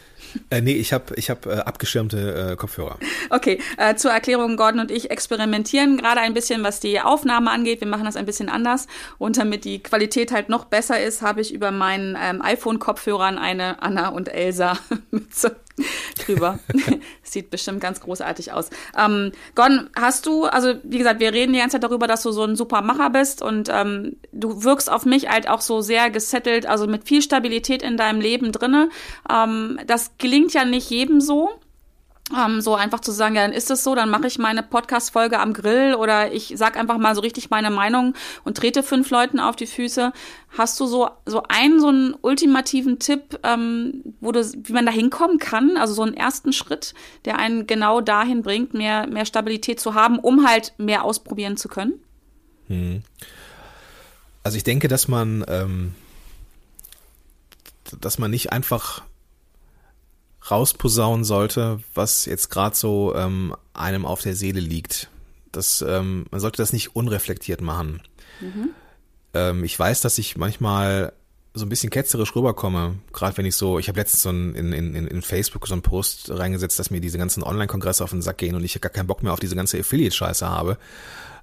Äh, 0.50 0.62
nee, 0.62 0.74
ich 0.74 0.94
habe 0.94 1.14
ich 1.16 1.30
hab, 1.30 1.46
äh, 1.46 1.60
abgeschirmte 1.60 2.52
äh, 2.52 2.56
Kopfhörer. 2.56 2.98
Okay, 3.30 3.60
äh, 3.78 3.96
zur 3.96 4.12
Erklärung, 4.12 4.58
Gordon 4.58 4.80
und 4.82 4.92
ich 4.92 5.12
experimentieren 5.12 5.98
gerade 5.98 6.22
ein 6.22 6.34
bisschen, 6.34 6.64
was 6.64 6.80
die 6.80 7.00
Aufnahme 7.00 7.52
angeht. 7.52 7.82
Wir 7.82 7.88
machen 7.88 8.06
das 8.06 8.16
ein 8.16 8.26
bisschen 8.26 8.50
anders. 8.50 8.88
Und 9.18 9.38
damit 9.38 9.66
die 9.66 9.82
Qualität 9.82 10.32
halt 10.32 10.50
noch 10.50 10.66
besser 10.66 11.02
ist, 11.02 11.22
habe 11.22 11.42
ich 11.42 11.54
über 11.54 11.72
meinen 11.72 12.18
ähm, 12.20 12.42
iPhone-Kopfhörern 12.42 13.38
eine 13.38 13.82
Anna 13.82 14.10
und 14.10 14.30
Elsa-Mütze 14.30 15.56
drüber. 16.26 16.60
Sieht 17.24 17.50
bestimmt 17.50 17.82
ganz 17.82 18.00
großartig 18.00 18.52
aus. 18.52 18.70
Ähm, 18.98 19.32
Gordon, 19.56 19.90
hast 19.96 20.26
du, 20.26 20.46
also 20.46 20.76
wie 20.84 20.98
gesagt, 20.98 21.20
wir 21.20 21.34
reden 21.34 21.54
die 21.54 21.60
ganze 21.60 21.76
Zeit 21.76 21.84
darüber, 21.84 22.08
dass 22.08 22.24
du 22.24 22.32
so 22.32 22.44
ein 22.44 22.56
super 22.56 22.82
Macher 22.82 23.10
bist 23.10 23.42
und 23.42 23.70
ähm, 23.72 24.18
du 24.32 24.64
wirkst 24.64 24.92
auf 24.92 25.06
mich 25.06 25.30
halt 25.30 25.50
auch 25.50 25.62
so 25.62 25.82
sehr 25.82 26.10
gesettelt, 26.10 26.66
also 26.66 26.88
mit 26.88 27.08
viel 27.08 27.22
Stabilität 27.22 27.82
in 27.82 27.98
deinem 27.98 28.22
Leben 28.22 28.52
drinne. 28.52 28.90
Ähm, 29.32 29.80
das 29.88 30.12
gelingt 30.18 30.54
ja 30.54 30.66
nicht 30.66 30.90
jedem 30.90 31.22
so. 31.22 31.50
Ähm, 32.38 32.62
so 32.62 32.76
einfach 32.76 33.00
zu 33.00 33.12
sagen, 33.12 33.36
ja, 33.36 33.42
dann 33.42 33.54
ist 33.54 33.72
es 33.72 33.84
so, 33.84 33.96
dann 33.96 34.10
mache 34.10 34.28
ich 34.28 34.38
meine 34.38 34.62
Podcast-Folge 34.62 35.40
am 35.40 35.54
Grill 35.54 35.96
oder 35.96 36.32
ich 36.32 36.54
sag 36.56 36.78
einfach 36.78 36.98
mal 36.98 37.16
so 37.16 37.22
richtig 37.22 37.50
meine 37.50 37.72
Meinung 37.72 38.14
und 38.44 38.58
trete 38.58 38.84
fünf 38.84 39.10
Leuten 39.10 39.40
auf 39.40 39.56
die 39.56 39.66
Füße. 39.66 40.14
Hast 40.58 40.80
du 40.80 40.86
so, 40.86 41.10
so 41.26 41.44
einen, 41.48 41.80
so 41.80 41.88
einen 41.88 42.16
ultimativen 42.22 43.00
Tipp, 43.00 43.40
ähm, 43.44 44.04
wo 44.20 44.32
du, 44.32 44.44
wie 44.44 44.74
man 44.74 44.86
da 44.86 44.92
hinkommen 44.92 45.40
kann? 45.40 45.76
Also 45.78 45.94
so 45.94 46.04
einen 46.04 46.14
ersten 46.14 46.54
Schritt, 46.54 46.94
der 47.26 47.40
einen 47.40 47.66
genau 47.66 48.00
dahin 48.00 48.44
bringt, 48.44 48.74
mehr, 48.74 49.08
mehr 49.08 49.26
Stabilität 49.26 49.80
zu 49.80 49.96
haben, 49.96 50.20
um 50.20 50.48
halt 50.48 50.74
mehr 50.78 51.04
ausprobieren 51.04 51.58
zu 51.58 51.68
können? 51.68 51.94
Hm. 52.68 53.02
Also 54.44 54.58
ich 54.58 54.64
denke, 54.64 54.88
dass 54.88 55.08
man, 55.08 55.44
ähm, 55.48 55.96
dass 58.00 58.20
man 58.20 58.30
nicht 58.30 58.52
einfach 58.52 59.02
rausposaunen 60.50 61.24
sollte, 61.24 61.80
was 61.94 62.26
jetzt 62.26 62.50
gerade 62.50 62.76
so 62.76 63.14
ähm, 63.16 63.56
einem 63.74 64.06
auf 64.06 64.22
der 64.22 64.36
Seele 64.36 64.60
liegt. 64.60 65.10
Das, 65.52 65.84
ähm, 65.88 66.26
man 66.32 66.40
sollte 66.40 66.58
das 66.58 66.74
nicht 66.74 66.96
unreflektiert 66.96 67.62
machen. 67.62 68.02
Mhm. 68.40 68.70
Ähm, 69.34 69.64
ich 69.64 69.78
weiß, 69.78 70.02
dass 70.02 70.18
ich 70.18 70.38
manchmal 70.38 71.14
so 71.54 71.66
ein 71.66 71.70
bisschen 71.70 71.90
ketzerisch 71.90 72.36
rüberkomme, 72.36 73.00
gerade 73.12 73.38
wenn 73.38 73.46
ich 73.46 73.56
so, 73.56 73.80
ich 73.80 73.88
habe 73.88 74.00
letztens 74.00 74.22
so 74.22 74.30
ein, 74.30 74.54
in, 74.54 74.72
in, 74.72 74.96
in 75.08 75.22
Facebook 75.22 75.68
so 75.68 75.74
einen 75.74 75.82
Post 75.82 76.30
reingesetzt, 76.30 76.78
dass 76.78 76.92
mir 76.92 77.02
diese 77.02 77.18
ganzen 77.18 77.42
Online-Kongresse 77.44 78.04
auf 78.04 78.12
den 78.12 78.22
Sack 78.22 78.38
gehen 78.38 78.56
und 78.56 78.64
ich 78.64 78.80
gar 78.80 78.92
keinen 78.92 79.08
Bock 79.08 79.24
mehr 79.24 79.34
auf 79.34 79.40
diese 79.40 79.56
ganze 79.56 79.80
Affiliate-Scheiße 79.80 80.48
habe. 80.48 80.78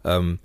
Ähm, 0.04 0.38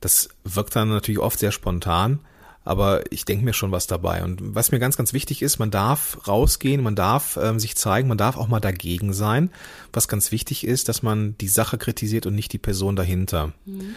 das 0.00 0.28
wirkt 0.44 0.76
dann 0.76 0.88
natürlich 0.88 1.20
oft 1.20 1.38
sehr 1.38 1.52
spontan 1.52 2.20
aber 2.64 3.02
ich 3.10 3.24
denke 3.24 3.44
mir 3.44 3.52
schon 3.52 3.72
was 3.72 3.86
dabei. 3.86 4.22
Und 4.22 4.54
was 4.54 4.70
mir 4.70 4.78
ganz, 4.78 4.96
ganz 4.96 5.12
wichtig 5.12 5.42
ist, 5.42 5.58
man 5.58 5.70
darf 5.70 6.26
rausgehen, 6.28 6.82
man 6.82 6.94
darf 6.94 7.36
ähm, 7.40 7.58
sich 7.58 7.76
zeigen, 7.76 8.08
man 8.08 8.18
darf 8.18 8.36
auch 8.36 8.48
mal 8.48 8.60
dagegen 8.60 9.12
sein. 9.12 9.50
Was 9.92 10.08
ganz 10.08 10.30
wichtig 10.30 10.66
ist, 10.66 10.88
dass 10.88 11.02
man 11.02 11.36
die 11.38 11.48
Sache 11.48 11.78
kritisiert 11.78 12.26
und 12.26 12.34
nicht 12.34 12.52
die 12.52 12.58
Person 12.58 12.96
dahinter. 12.96 13.52
Mhm. 13.64 13.94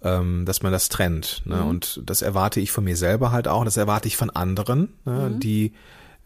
Ähm, 0.00 0.44
dass 0.44 0.62
man 0.62 0.70
das 0.70 0.88
trennt. 0.88 1.42
Ne? 1.44 1.56
Mhm. 1.56 1.66
Und 1.66 2.02
das 2.04 2.22
erwarte 2.22 2.60
ich 2.60 2.70
von 2.70 2.84
mir 2.84 2.96
selber 2.96 3.32
halt 3.32 3.48
auch, 3.48 3.64
das 3.64 3.76
erwarte 3.76 4.06
ich 4.06 4.16
von 4.16 4.30
anderen, 4.30 4.92
ne? 5.04 5.30
mhm. 5.30 5.40
die 5.40 5.72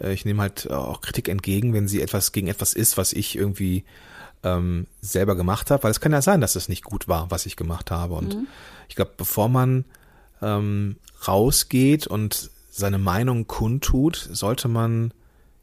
äh, 0.03 0.13
ich 0.13 0.25
nehme 0.25 0.43
halt 0.43 0.71
auch 0.71 1.01
Kritik 1.01 1.29
entgegen, 1.29 1.73
wenn 1.73 1.89
sie 1.89 2.03
etwas 2.03 2.33
gegen 2.33 2.49
etwas 2.49 2.75
ist, 2.75 2.99
was 2.99 3.13
ich 3.13 3.37
irgendwie 3.37 3.85
ähm, 4.43 4.87
selber 5.01 5.37
gemacht 5.37 5.71
habe, 5.71 5.85
weil 5.85 5.91
es 5.91 6.01
kann 6.01 6.13
ja 6.13 6.23
sein, 6.23 6.41
dass 6.41 6.57
es 6.57 6.69
nicht 6.69 6.85
gut 6.85 7.09
war, 7.09 7.31
was 7.31 7.47
ich 7.47 7.57
gemacht 7.57 7.91
habe. 7.91 8.15
Und 8.15 8.37
mhm. 8.37 8.47
ich 8.89 8.97
glaube, 8.97 9.13
bevor 9.17 9.49
man 9.49 9.85
ähm, 10.43 10.97
rausgeht 11.27 12.07
und 12.07 12.51
seine 12.71 12.99
Meinung 12.99 13.47
kundtut, 13.47 14.29
sollte 14.33 14.69
man 14.69 15.13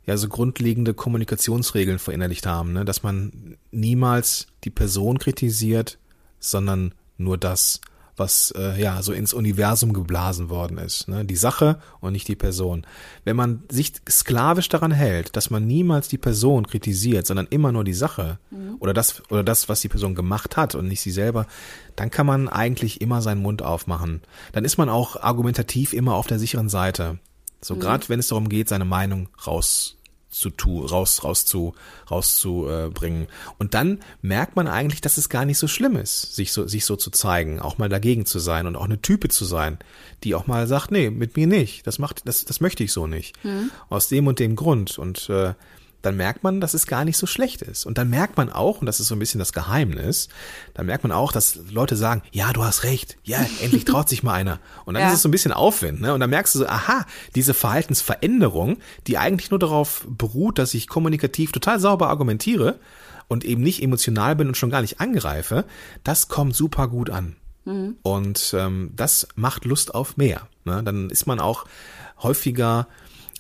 ja 0.05 0.17
so 0.17 0.27
grundlegende 0.27 0.93
Kommunikationsregeln 0.93 1.99
verinnerlicht 1.99 2.45
haben, 2.45 2.73
ne? 2.73 2.85
dass 2.85 3.03
man 3.03 3.57
niemals 3.71 4.47
die 4.63 4.69
Person 4.69 5.19
kritisiert, 5.19 5.97
sondern 6.39 6.93
nur 7.17 7.37
das, 7.37 7.81
was 8.19 8.51
äh, 8.57 8.79
ja 8.79 9.01
so 9.01 9.13
ins 9.13 9.33
Universum 9.33 9.93
geblasen 9.93 10.49
worden 10.49 10.77
ist. 10.77 11.07
Ne? 11.07 11.25
Die 11.25 11.35
Sache 11.35 11.79
und 11.99 12.13
nicht 12.13 12.27
die 12.27 12.35
Person. 12.35 12.85
Wenn 13.23 13.35
man 13.35 13.63
sich 13.69 13.93
sklavisch 14.09 14.69
daran 14.69 14.91
hält, 14.91 15.35
dass 15.35 15.49
man 15.49 15.65
niemals 15.65 16.07
die 16.07 16.17
Person 16.17 16.67
kritisiert, 16.67 17.25
sondern 17.25 17.47
immer 17.49 17.71
nur 17.71 17.83
die 17.83 17.93
Sache 17.93 18.39
mhm. 18.51 18.75
oder 18.79 18.93
das 18.93 19.23
oder 19.29 19.43
das, 19.43 19.69
was 19.69 19.81
die 19.81 19.89
Person 19.89 20.15
gemacht 20.15 20.57
hat 20.57 20.75
und 20.75 20.87
nicht 20.87 21.01
sie 21.01 21.11
selber, 21.11 21.47
dann 21.95 22.11
kann 22.11 22.25
man 22.25 22.49
eigentlich 22.49 23.01
immer 23.01 23.21
seinen 23.21 23.41
Mund 23.41 23.61
aufmachen. 23.61 24.21
Dann 24.51 24.65
ist 24.65 24.77
man 24.77 24.89
auch 24.89 25.15
argumentativ 25.21 25.93
immer 25.93 26.15
auf 26.15 26.27
der 26.27 26.39
sicheren 26.39 26.69
Seite. 26.69 27.19
So 27.61 27.75
mhm. 27.75 27.79
gerade 27.79 28.09
wenn 28.09 28.19
es 28.19 28.27
darum 28.27 28.49
geht, 28.49 28.69
seine 28.69 28.85
Meinung 28.85 29.29
raus 29.45 29.98
zu 30.29 30.49
tu, 30.51 30.85
raus, 30.85 31.23
raus 31.23 31.45
zu, 31.45 31.73
rauszubringen. 32.09 33.23
Äh, 33.23 33.27
und 33.57 33.73
dann 33.73 33.99
merkt 34.21 34.55
man 34.55 34.67
eigentlich, 34.67 35.01
dass 35.01 35.17
es 35.17 35.29
gar 35.29 35.45
nicht 35.45 35.57
so 35.57 35.67
schlimm 35.67 35.95
ist, 35.95 36.35
sich 36.35 36.51
so, 36.51 36.67
sich 36.67 36.85
so 36.85 36.95
zu 36.95 37.09
zeigen, 37.09 37.59
auch 37.59 37.77
mal 37.77 37.89
dagegen 37.89 38.25
zu 38.25 38.39
sein 38.39 38.67
und 38.67 38.75
auch 38.75 38.85
eine 38.85 39.01
Type 39.01 39.29
zu 39.29 39.45
sein, 39.45 39.79
die 40.23 40.35
auch 40.35 40.47
mal 40.47 40.67
sagt, 40.67 40.91
nee, 40.91 41.09
mit 41.09 41.35
mir 41.35 41.47
nicht. 41.47 41.87
Das 41.87 41.99
macht, 41.99 42.27
das, 42.27 42.45
das 42.45 42.61
möchte 42.61 42.83
ich 42.83 42.91
so 42.91 43.07
nicht. 43.07 43.43
Mhm. 43.43 43.71
Aus 43.89 44.07
dem 44.07 44.27
und 44.27 44.39
dem 44.39 44.55
Grund. 44.55 44.99
Und 44.99 45.29
äh, 45.29 45.53
dann 46.01 46.15
merkt 46.15 46.43
man, 46.43 46.61
dass 46.61 46.73
es 46.73 46.87
gar 46.87 47.03
nicht 47.05 47.17
so 47.17 47.25
schlecht 47.25 47.61
ist. 47.61 47.85
Und 47.85 47.97
dann 47.97 48.09
merkt 48.09 48.37
man 48.37 48.49
auch, 48.49 48.79
und 48.79 48.85
das 48.85 48.99
ist 48.99 49.07
so 49.07 49.15
ein 49.15 49.19
bisschen 49.19 49.39
das 49.39 49.53
Geheimnis, 49.53 50.29
dann 50.73 50.85
merkt 50.85 51.03
man 51.03 51.11
auch, 51.11 51.31
dass 51.31 51.59
Leute 51.69 51.95
sagen, 51.95 52.21
ja, 52.31 52.53
du 52.53 52.63
hast 52.63 52.83
recht, 52.83 53.17
ja, 53.23 53.39
endlich 53.61 53.85
traut 53.85 54.07
sich 54.09 54.23
mal 54.23 54.33
einer. 54.33 54.59
Und 54.85 54.93
dann 54.93 55.03
ja. 55.03 55.09
ist 55.09 55.15
es 55.15 55.21
so 55.21 55.29
ein 55.29 55.31
bisschen 55.31 55.51
Aufwind, 55.51 56.01
ne? 56.01 56.13
Und 56.13 56.19
dann 56.19 56.29
merkst 56.29 56.55
du 56.55 56.59
so, 56.59 56.67
aha, 56.67 57.05
diese 57.35 57.53
Verhaltensveränderung, 57.53 58.77
die 59.07 59.17
eigentlich 59.17 59.51
nur 59.51 59.59
darauf 59.59 60.05
beruht, 60.09 60.57
dass 60.57 60.73
ich 60.73 60.87
kommunikativ 60.87 61.51
total 61.51 61.79
sauber 61.79 62.09
argumentiere 62.09 62.79
und 63.27 63.43
eben 63.43 63.61
nicht 63.61 63.83
emotional 63.83 64.35
bin 64.35 64.47
und 64.47 64.57
schon 64.57 64.71
gar 64.71 64.81
nicht 64.81 64.99
angreife, 64.99 65.65
das 66.03 66.29
kommt 66.29 66.55
super 66.55 66.87
gut 66.87 67.09
an. 67.09 67.35
Mhm. 67.65 67.97
Und 68.01 68.55
ähm, 68.57 68.91
das 68.95 69.27
macht 69.35 69.65
Lust 69.65 69.93
auf 69.93 70.17
mehr. 70.17 70.47
Ne? 70.65 70.81
Dann 70.83 71.09
ist 71.09 71.27
man 71.27 71.39
auch 71.39 71.65
häufiger 72.21 72.87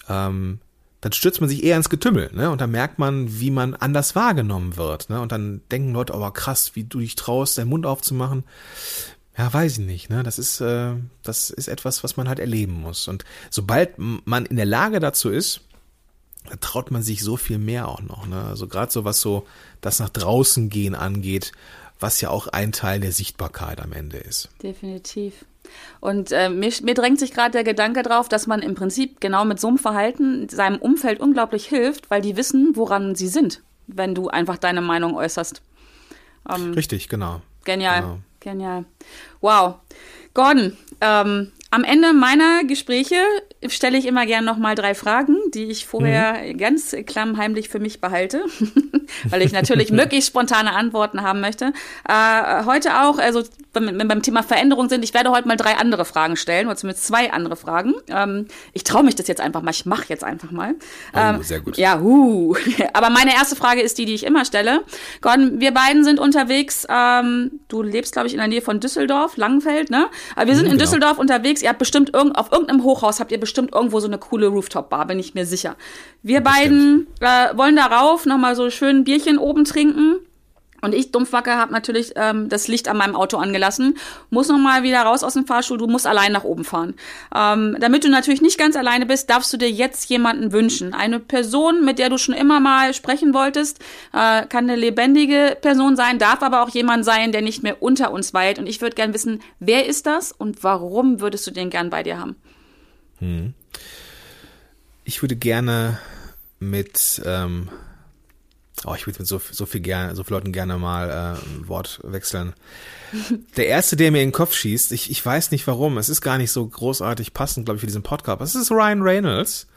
ähm, 0.07 0.59
dann 1.01 1.13
stürzt 1.13 1.39
man 1.39 1.49
sich 1.49 1.63
eher 1.63 1.77
ins 1.77 1.89
Getümmel, 1.89 2.29
ne? 2.33 2.49
Und 2.49 2.59
dann 2.59 2.71
merkt 2.71 2.99
man, 2.99 3.39
wie 3.39 3.51
man 3.51 3.73
anders 3.73 4.15
wahrgenommen 4.15 4.75
wird, 4.75 5.09
ne? 5.09 5.21
Und 5.21 5.31
dann 5.31 5.61
denken 5.71 5.93
Leute, 5.93 6.13
aber 6.13 6.27
oh, 6.27 6.31
krass, 6.31 6.71
wie 6.75 6.83
du 6.83 6.99
dich 6.99 7.15
traust, 7.15 7.57
deinen 7.57 7.69
Mund 7.69 7.85
aufzumachen. 7.85 8.43
Ja, 9.37 9.51
weiß 9.53 9.73
ich 9.73 9.85
nicht, 9.85 10.09
ne? 10.09 10.23
Das 10.23 10.37
ist, 10.37 10.59
äh, 10.59 10.95
das 11.23 11.49
ist 11.49 11.69
etwas, 11.69 12.03
was 12.03 12.17
man 12.17 12.27
halt 12.27 12.39
erleben 12.39 12.73
muss. 12.73 13.07
Und 13.07 13.23
sobald 13.49 13.93
man 13.97 14.45
in 14.45 14.57
der 14.57 14.65
Lage 14.65 14.99
dazu 14.99 15.29
ist, 15.29 15.61
da 16.49 16.55
traut 16.57 16.91
man 16.91 17.03
sich 17.03 17.23
so 17.23 17.37
viel 17.37 17.59
mehr 17.59 17.87
auch 17.87 18.01
noch, 18.01 18.27
ne? 18.27 18.43
Also 18.43 18.67
gerade 18.67 18.91
so 18.91 19.05
was 19.05 19.21
so 19.21 19.47
das 19.79 19.99
nach 19.99 20.09
draußen 20.09 20.69
gehen 20.69 20.95
angeht, 20.95 21.53
was 21.99 22.19
ja 22.19 22.29
auch 22.29 22.47
ein 22.47 22.73
Teil 22.73 22.99
der 22.99 23.13
Sichtbarkeit 23.13 23.79
am 23.79 23.93
Ende 23.93 24.17
ist. 24.17 24.49
Definitiv. 24.61 25.45
Und 25.99 26.31
äh, 26.31 26.49
mir, 26.49 26.71
mir 26.83 26.93
drängt 26.93 27.19
sich 27.19 27.33
gerade 27.33 27.51
der 27.51 27.63
Gedanke 27.63 28.03
drauf, 28.03 28.29
dass 28.29 28.47
man 28.47 28.61
im 28.61 28.75
Prinzip 28.75 29.19
genau 29.21 29.45
mit 29.45 29.59
so 29.59 29.67
einem 29.67 29.77
Verhalten 29.77 30.49
seinem 30.49 30.77
Umfeld 30.77 31.19
unglaublich 31.19 31.65
hilft, 31.67 32.09
weil 32.09 32.21
die 32.21 32.37
wissen, 32.37 32.75
woran 32.75 33.15
sie 33.15 33.27
sind, 33.27 33.61
wenn 33.87 34.15
du 34.15 34.29
einfach 34.29 34.57
deine 34.57 34.81
Meinung 34.81 35.15
äußerst. 35.15 35.61
Ähm, 36.49 36.73
Richtig, 36.73 37.09
genau. 37.09 37.41
Genial, 37.65 38.01
genau. 38.01 38.19
genial. 38.39 38.85
Wow. 39.41 39.75
Gordon, 40.33 40.77
ähm, 41.01 41.51
am 41.71 41.83
Ende 41.83 42.13
meiner 42.13 42.63
Gespräche 42.63 43.17
stelle 43.67 43.97
ich 43.97 44.07
immer 44.07 44.25
gerne 44.25 44.45
noch 44.45 44.57
mal 44.57 44.73
drei 44.73 44.95
Fragen, 44.95 45.37
die 45.53 45.65
ich 45.65 45.85
vorher 45.85 46.41
mhm. 46.41 46.57
ganz 46.57 46.95
klammheimlich 47.05 47.69
für 47.69 47.79
mich 47.79 48.01
behalte, 48.01 48.43
weil 49.29 49.43
ich 49.43 49.51
natürlich 49.51 49.91
möglichst 49.91 50.29
spontane 50.29 50.75
Antworten 50.75 51.21
haben 51.21 51.41
möchte. 51.41 51.73
Äh, 52.07 52.65
heute 52.65 53.01
auch, 53.01 53.19
also 53.19 53.43
wenn 53.73 53.97
wir 53.97 54.07
beim 54.07 54.21
Thema 54.21 54.43
Veränderung 54.43 54.89
sind, 54.89 55.03
ich 55.03 55.13
werde 55.13 55.31
heute 55.31 55.47
mal 55.47 55.55
drei 55.55 55.75
andere 55.75 56.05
Fragen 56.05 56.35
stellen, 56.35 56.67
oder 56.67 56.75
zumindest 56.75 57.05
zwei 57.05 57.31
andere 57.31 57.55
Fragen. 57.55 57.93
Ähm, 58.07 58.47
ich 58.73 58.83
traue 58.83 59.03
mich 59.03 59.15
das 59.15 59.27
jetzt 59.27 59.41
einfach 59.41 59.61
mal, 59.61 59.71
ich 59.71 59.85
mache 59.85 60.05
jetzt 60.07 60.23
einfach 60.23 60.51
mal. 60.51 60.75
Oh, 61.13 61.17
ähm, 61.17 61.43
sehr 61.43 61.59
gut. 61.59 61.77
Ja, 61.77 61.99
huh. 61.99 62.55
Aber 62.93 63.09
meine 63.09 63.33
erste 63.33 63.55
Frage 63.55 63.81
ist 63.81 63.97
die, 63.97 64.05
die 64.05 64.15
ich 64.15 64.25
immer 64.25 64.45
stelle. 64.45 64.83
Gordon, 65.21 65.59
wir 65.59 65.71
beiden 65.71 66.03
sind 66.03 66.19
unterwegs, 66.19 66.87
ähm, 66.89 67.59
du 67.67 67.83
lebst, 67.83 68.13
glaube 68.13 68.27
ich, 68.27 68.33
in 68.33 68.39
der 68.39 68.47
Nähe 68.47 68.61
von 68.61 68.79
Düsseldorf, 68.79 69.37
Langenfeld, 69.37 69.89
ne? 69.89 70.07
Aber 70.35 70.47
wir 70.47 70.55
sind 70.55 70.65
mhm, 70.65 70.71
in 70.71 70.77
genau. 70.77 70.85
Düsseldorf 70.85 71.19
unterwegs, 71.19 71.61
ihr 71.61 71.69
habt 71.69 71.79
bestimmt 71.79 72.13
irgend, 72.13 72.37
auf 72.37 72.51
irgendeinem 72.51 72.83
Hochhaus 72.83 73.19
habt 73.19 73.31
ihr 73.31 73.39
bestimmt 73.39 73.73
irgendwo 73.73 73.99
so 73.99 74.07
eine 74.07 74.17
coole 74.17 74.47
Rooftop-Bar, 74.47 75.05
bin 75.07 75.19
ich 75.19 75.35
mir 75.35 75.45
sicher. 75.45 75.75
Wir 76.23 76.41
beiden 76.41 77.07
äh, 77.19 77.55
wollen 77.55 77.75
darauf 77.75 78.25
nochmal 78.25 78.55
so 78.55 78.69
schön 78.69 78.97
ein 78.97 79.03
Bierchen 79.03 79.37
oben 79.37 79.65
trinken 79.65 80.19
und 80.81 80.93
ich, 80.93 81.11
Dumpfwacke, 81.11 81.51
habe 81.51 81.71
natürlich 81.71 82.13
ähm, 82.15 82.49
das 82.49 82.67
Licht 82.67 82.87
an 82.87 82.97
meinem 82.97 83.15
Auto 83.15 83.37
angelassen, 83.37 83.97
muss 84.29 84.47
nochmal 84.47 84.83
wieder 84.83 85.01
raus 85.01 85.23
aus 85.23 85.33
dem 85.33 85.45
Fahrstuhl, 85.45 85.77
du 85.77 85.87
musst 85.87 86.07
allein 86.07 86.31
nach 86.31 86.43
oben 86.43 86.63
fahren. 86.63 86.93
Ähm, 87.35 87.77
damit 87.79 88.03
du 88.03 88.09
natürlich 88.09 88.41
nicht 88.41 88.57
ganz 88.57 88.75
alleine 88.75 89.05
bist, 89.05 89.29
darfst 89.29 89.51
du 89.53 89.57
dir 89.57 89.69
jetzt 89.69 90.09
jemanden 90.09 90.51
wünschen. 90.51 90.93
Eine 90.93 91.19
Person, 91.19 91.83
mit 91.83 91.99
der 91.99 92.09
du 92.09 92.17
schon 92.17 92.35
immer 92.35 92.59
mal 92.59 92.93
sprechen 92.93 93.33
wolltest, 93.33 93.79
äh, 94.13 94.45
kann 94.45 94.69
eine 94.69 94.75
lebendige 94.75 95.57
Person 95.61 95.95
sein, 95.95 96.19
darf 96.19 96.41
aber 96.41 96.63
auch 96.63 96.69
jemand 96.69 97.05
sein, 97.05 97.31
der 97.31 97.41
nicht 97.41 97.63
mehr 97.63 97.81
unter 97.81 98.11
uns 98.11 98.33
weilt. 98.33 98.59
Und 98.59 98.67
ich 98.67 98.81
würde 98.81 98.95
gern 98.95 99.13
wissen, 99.13 99.41
wer 99.59 99.85
ist 99.85 100.05
das 100.05 100.31
und 100.31 100.63
warum 100.63 101.19
würdest 101.19 101.45
du 101.47 101.51
den 101.51 101.69
gern 101.69 101.89
bei 101.89 102.03
dir 102.03 102.19
haben? 102.19 102.35
Hm. 103.19 103.53
Ich 105.03 105.21
würde 105.21 105.35
gerne 105.35 105.99
mit... 106.59 107.21
Ähm 107.25 107.69
Oh, 108.85 108.93
ich 108.95 109.05
würde 109.05 109.19
mit 109.19 109.27
so, 109.27 109.41
so 109.51 109.65
viel 109.65 109.81
gerne, 109.81 110.15
so 110.15 110.23
vielen 110.23 110.37
Leuten 110.37 110.51
gerne 110.53 110.77
mal 110.77 111.09
äh, 111.09 111.57
ein 111.57 111.67
Wort 111.67 111.99
wechseln. 112.03 112.53
Der 113.57 113.67
erste, 113.67 113.95
der 113.95 114.11
mir 114.11 114.21
in 114.21 114.29
den 114.29 114.33
Kopf 114.33 114.53
schießt, 114.53 114.91
ich, 114.91 115.09
ich 115.11 115.25
weiß 115.25 115.51
nicht 115.51 115.67
warum, 115.67 115.97
es 115.97 116.09
ist 116.09 116.21
gar 116.21 116.37
nicht 116.37 116.51
so 116.51 116.65
großartig 116.65 117.33
passend, 117.33 117.65
glaube 117.65 117.77
ich, 117.77 117.81
für 117.81 117.87
diesen 117.87 118.03
Podcast. 118.03 118.41
Es 118.41 118.55
ist 118.55 118.71
Ryan 118.71 119.01
Reynolds. 119.01 119.67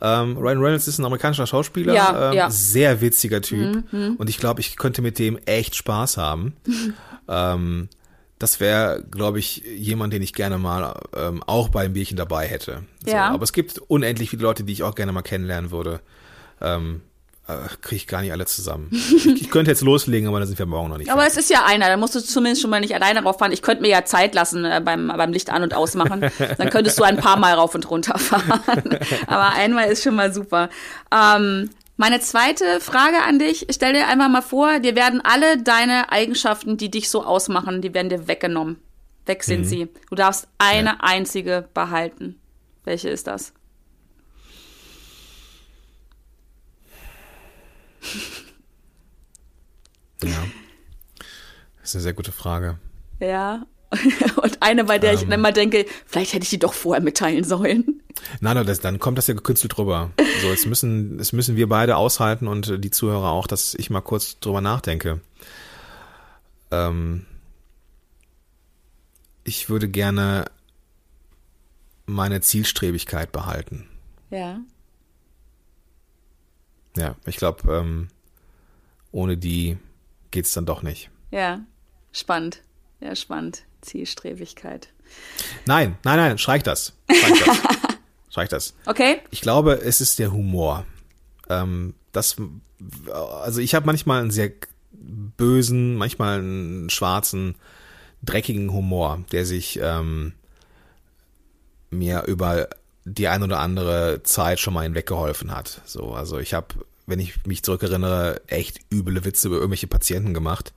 Ähm, 0.00 0.36
Ryan 0.36 0.58
Reynolds 0.58 0.86
ist 0.86 0.98
ein 0.98 1.04
amerikanischer 1.04 1.46
Schauspieler, 1.46 1.92
ja, 1.92 2.30
ähm, 2.30 2.36
ja. 2.36 2.50
sehr 2.50 3.00
witziger 3.00 3.42
Typ. 3.42 3.92
Mhm. 3.92 4.14
Und 4.16 4.30
ich 4.30 4.38
glaube, 4.38 4.60
ich 4.60 4.76
könnte 4.76 5.02
mit 5.02 5.18
dem 5.18 5.38
echt 5.44 5.74
Spaß 5.74 6.16
haben. 6.16 6.56
ähm, 7.28 7.88
das 8.38 8.60
wäre, 8.60 9.02
glaube 9.10 9.40
ich, 9.40 9.64
jemand, 9.76 10.12
den 10.12 10.22
ich 10.22 10.32
gerne 10.32 10.58
mal 10.58 11.00
ähm, 11.16 11.42
auch 11.44 11.70
bei 11.70 11.84
einem 11.84 11.94
Bierchen 11.94 12.16
dabei 12.16 12.46
hätte. 12.46 12.84
So, 13.04 13.10
ja. 13.10 13.28
Aber 13.30 13.42
es 13.42 13.52
gibt 13.52 13.78
unendlich 13.78 14.30
viele 14.30 14.42
Leute, 14.42 14.62
die 14.62 14.72
ich 14.72 14.84
auch 14.84 14.94
gerne 14.94 15.10
mal 15.10 15.22
kennenlernen 15.22 15.72
würde. 15.72 16.00
Ähm, 16.60 17.02
kriege 17.80 17.96
ich 17.96 18.06
gar 18.06 18.20
nicht 18.20 18.32
alle 18.32 18.44
zusammen. 18.44 18.90
Ich, 18.92 19.50
könnte 19.50 19.70
jetzt 19.70 19.80
loslegen, 19.80 20.28
aber 20.28 20.40
da 20.40 20.46
sind 20.46 20.58
wir 20.58 20.66
morgen 20.66 20.90
noch 20.90 20.98
nicht. 20.98 21.10
Aber 21.10 21.26
es 21.26 21.36
ist 21.36 21.48
ja 21.48 21.64
einer, 21.64 21.86
da 21.86 21.96
musst 21.96 22.14
du 22.14 22.20
zumindest 22.20 22.60
schon 22.60 22.70
mal 22.70 22.80
nicht 22.80 22.94
alleine 22.94 23.22
rauffahren. 23.22 23.52
Ich 23.52 23.62
könnte 23.62 23.82
mir 23.82 23.88
ja 23.88 24.04
Zeit 24.04 24.34
lassen 24.34 24.64
äh, 24.64 24.82
beim, 24.84 25.08
beim 25.08 25.32
Licht 25.32 25.50
an- 25.50 25.62
und 25.62 25.72
ausmachen. 25.74 26.20
Dann 26.58 26.70
könntest 26.70 26.98
du 26.98 27.04
ein 27.04 27.16
paar 27.16 27.38
Mal 27.38 27.54
rauf 27.54 27.74
und 27.74 27.88
runter 27.90 28.18
fahren. 28.18 28.98
aber 29.26 29.54
einmal 29.54 29.88
ist 29.88 30.02
schon 30.02 30.14
mal 30.14 30.32
super. 30.32 30.68
Ähm, 31.10 31.70
meine 31.96 32.20
zweite 32.20 32.80
Frage 32.80 33.22
an 33.26 33.38
dich, 33.38 33.66
stell 33.70 33.94
dir 33.94 34.06
einfach 34.06 34.28
mal 34.28 34.42
vor, 34.42 34.78
dir 34.78 34.94
werden 34.94 35.20
alle 35.24 35.60
deine 35.62 36.12
Eigenschaften, 36.12 36.76
die 36.76 36.90
dich 36.90 37.08
so 37.08 37.24
ausmachen, 37.24 37.80
die 37.80 37.94
werden 37.94 38.08
dir 38.08 38.28
weggenommen. 38.28 38.76
Weg 39.26 39.42
sind 39.42 39.60
mhm. 39.60 39.64
sie. 39.64 39.88
Du 40.08 40.14
darfst 40.14 40.48
eine 40.58 40.90
ja. 40.90 40.96
einzige 41.00 41.68
behalten. 41.74 42.40
Welche 42.84 43.08
ist 43.08 43.26
das? 43.26 43.52
Ja. 50.22 50.44
Das 51.80 51.90
ist 51.90 51.94
eine 51.94 52.02
sehr 52.02 52.12
gute 52.12 52.32
Frage. 52.32 52.78
Ja. 53.20 53.66
Und 54.42 54.62
eine, 54.62 54.84
bei 54.84 54.98
der 54.98 55.12
ähm, 55.12 55.16
ich 55.16 55.22
dann 55.22 55.32
immer 55.32 55.52
denke, 55.52 55.86
vielleicht 56.06 56.34
hätte 56.34 56.42
ich 56.42 56.50
die 56.50 56.58
doch 56.58 56.74
vorher 56.74 57.02
mitteilen 57.02 57.44
sollen. 57.44 58.02
Nein, 58.40 58.56
nein, 58.56 58.66
das, 58.66 58.80
dann 58.80 58.98
kommt 58.98 59.16
das 59.16 59.28
ja 59.28 59.34
gekünstelt 59.34 59.76
drüber. 59.76 60.10
So, 60.42 60.48
jetzt 60.48 60.66
müssen, 60.66 61.18
es 61.18 61.32
müssen 61.32 61.56
wir 61.56 61.68
beide 61.68 61.96
aushalten 61.96 62.48
und 62.48 62.84
die 62.84 62.90
Zuhörer 62.90 63.30
auch, 63.30 63.46
dass 63.46 63.74
ich 63.74 63.90
mal 63.90 64.00
kurz 64.00 64.40
drüber 64.40 64.60
nachdenke. 64.60 65.20
Ähm, 66.70 67.24
ich 69.44 69.70
würde 69.70 69.88
gerne 69.88 70.46
meine 72.04 72.40
Zielstrebigkeit 72.40 73.32
behalten. 73.32 73.88
Ja. 74.30 74.60
Ja, 76.98 77.16
ich 77.26 77.36
glaube, 77.36 77.72
ähm, 77.72 78.08
ohne 79.12 79.36
die 79.36 79.78
geht's 80.30 80.52
dann 80.52 80.66
doch 80.66 80.82
nicht. 80.82 81.10
Ja, 81.30 81.60
spannend. 82.12 82.62
Ja, 83.00 83.14
spannend. 83.14 83.62
Zielstrebigkeit. 83.80 84.88
Nein, 85.66 85.96
nein, 86.02 86.16
nein, 86.16 86.38
streich 86.38 86.62
das. 86.62 86.94
Streich 87.10 87.44
das. 87.44 87.58
streich 88.30 88.48
das. 88.48 88.74
Okay. 88.86 89.20
Ich 89.30 89.40
glaube, 89.40 89.74
es 89.74 90.00
ist 90.00 90.18
der 90.18 90.32
Humor. 90.32 90.84
Ähm, 91.48 91.94
das, 92.12 92.36
also 93.12 93.60
ich 93.60 93.74
habe 93.74 93.86
manchmal 93.86 94.20
einen 94.20 94.32
sehr 94.32 94.50
bösen, 94.90 95.94
manchmal 95.94 96.40
einen 96.40 96.90
schwarzen, 96.90 97.54
dreckigen 98.22 98.72
Humor, 98.72 99.24
der 99.30 99.46
sich 99.46 99.78
ähm, 99.80 100.32
mir 101.90 102.24
über 102.26 102.68
die 103.04 103.28
ein 103.28 103.42
oder 103.42 103.60
andere 103.60 104.22
Zeit 104.22 104.60
schon 104.60 104.74
mal 104.74 104.82
hinweggeholfen 104.82 105.54
hat. 105.54 105.80
So, 105.86 106.12
also 106.12 106.38
ich 106.38 106.54
habe, 106.54 106.74
wenn 107.08 107.20
ich 107.20 107.46
mich 107.46 107.62
zurückerinnere, 107.62 108.42
echt 108.46 108.80
üble 108.92 109.24
Witze 109.24 109.48
über 109.48 109.56
irgendwelche 109.56 109.86
Patienten 109.86 110.34
gemacht. 110.34 110.72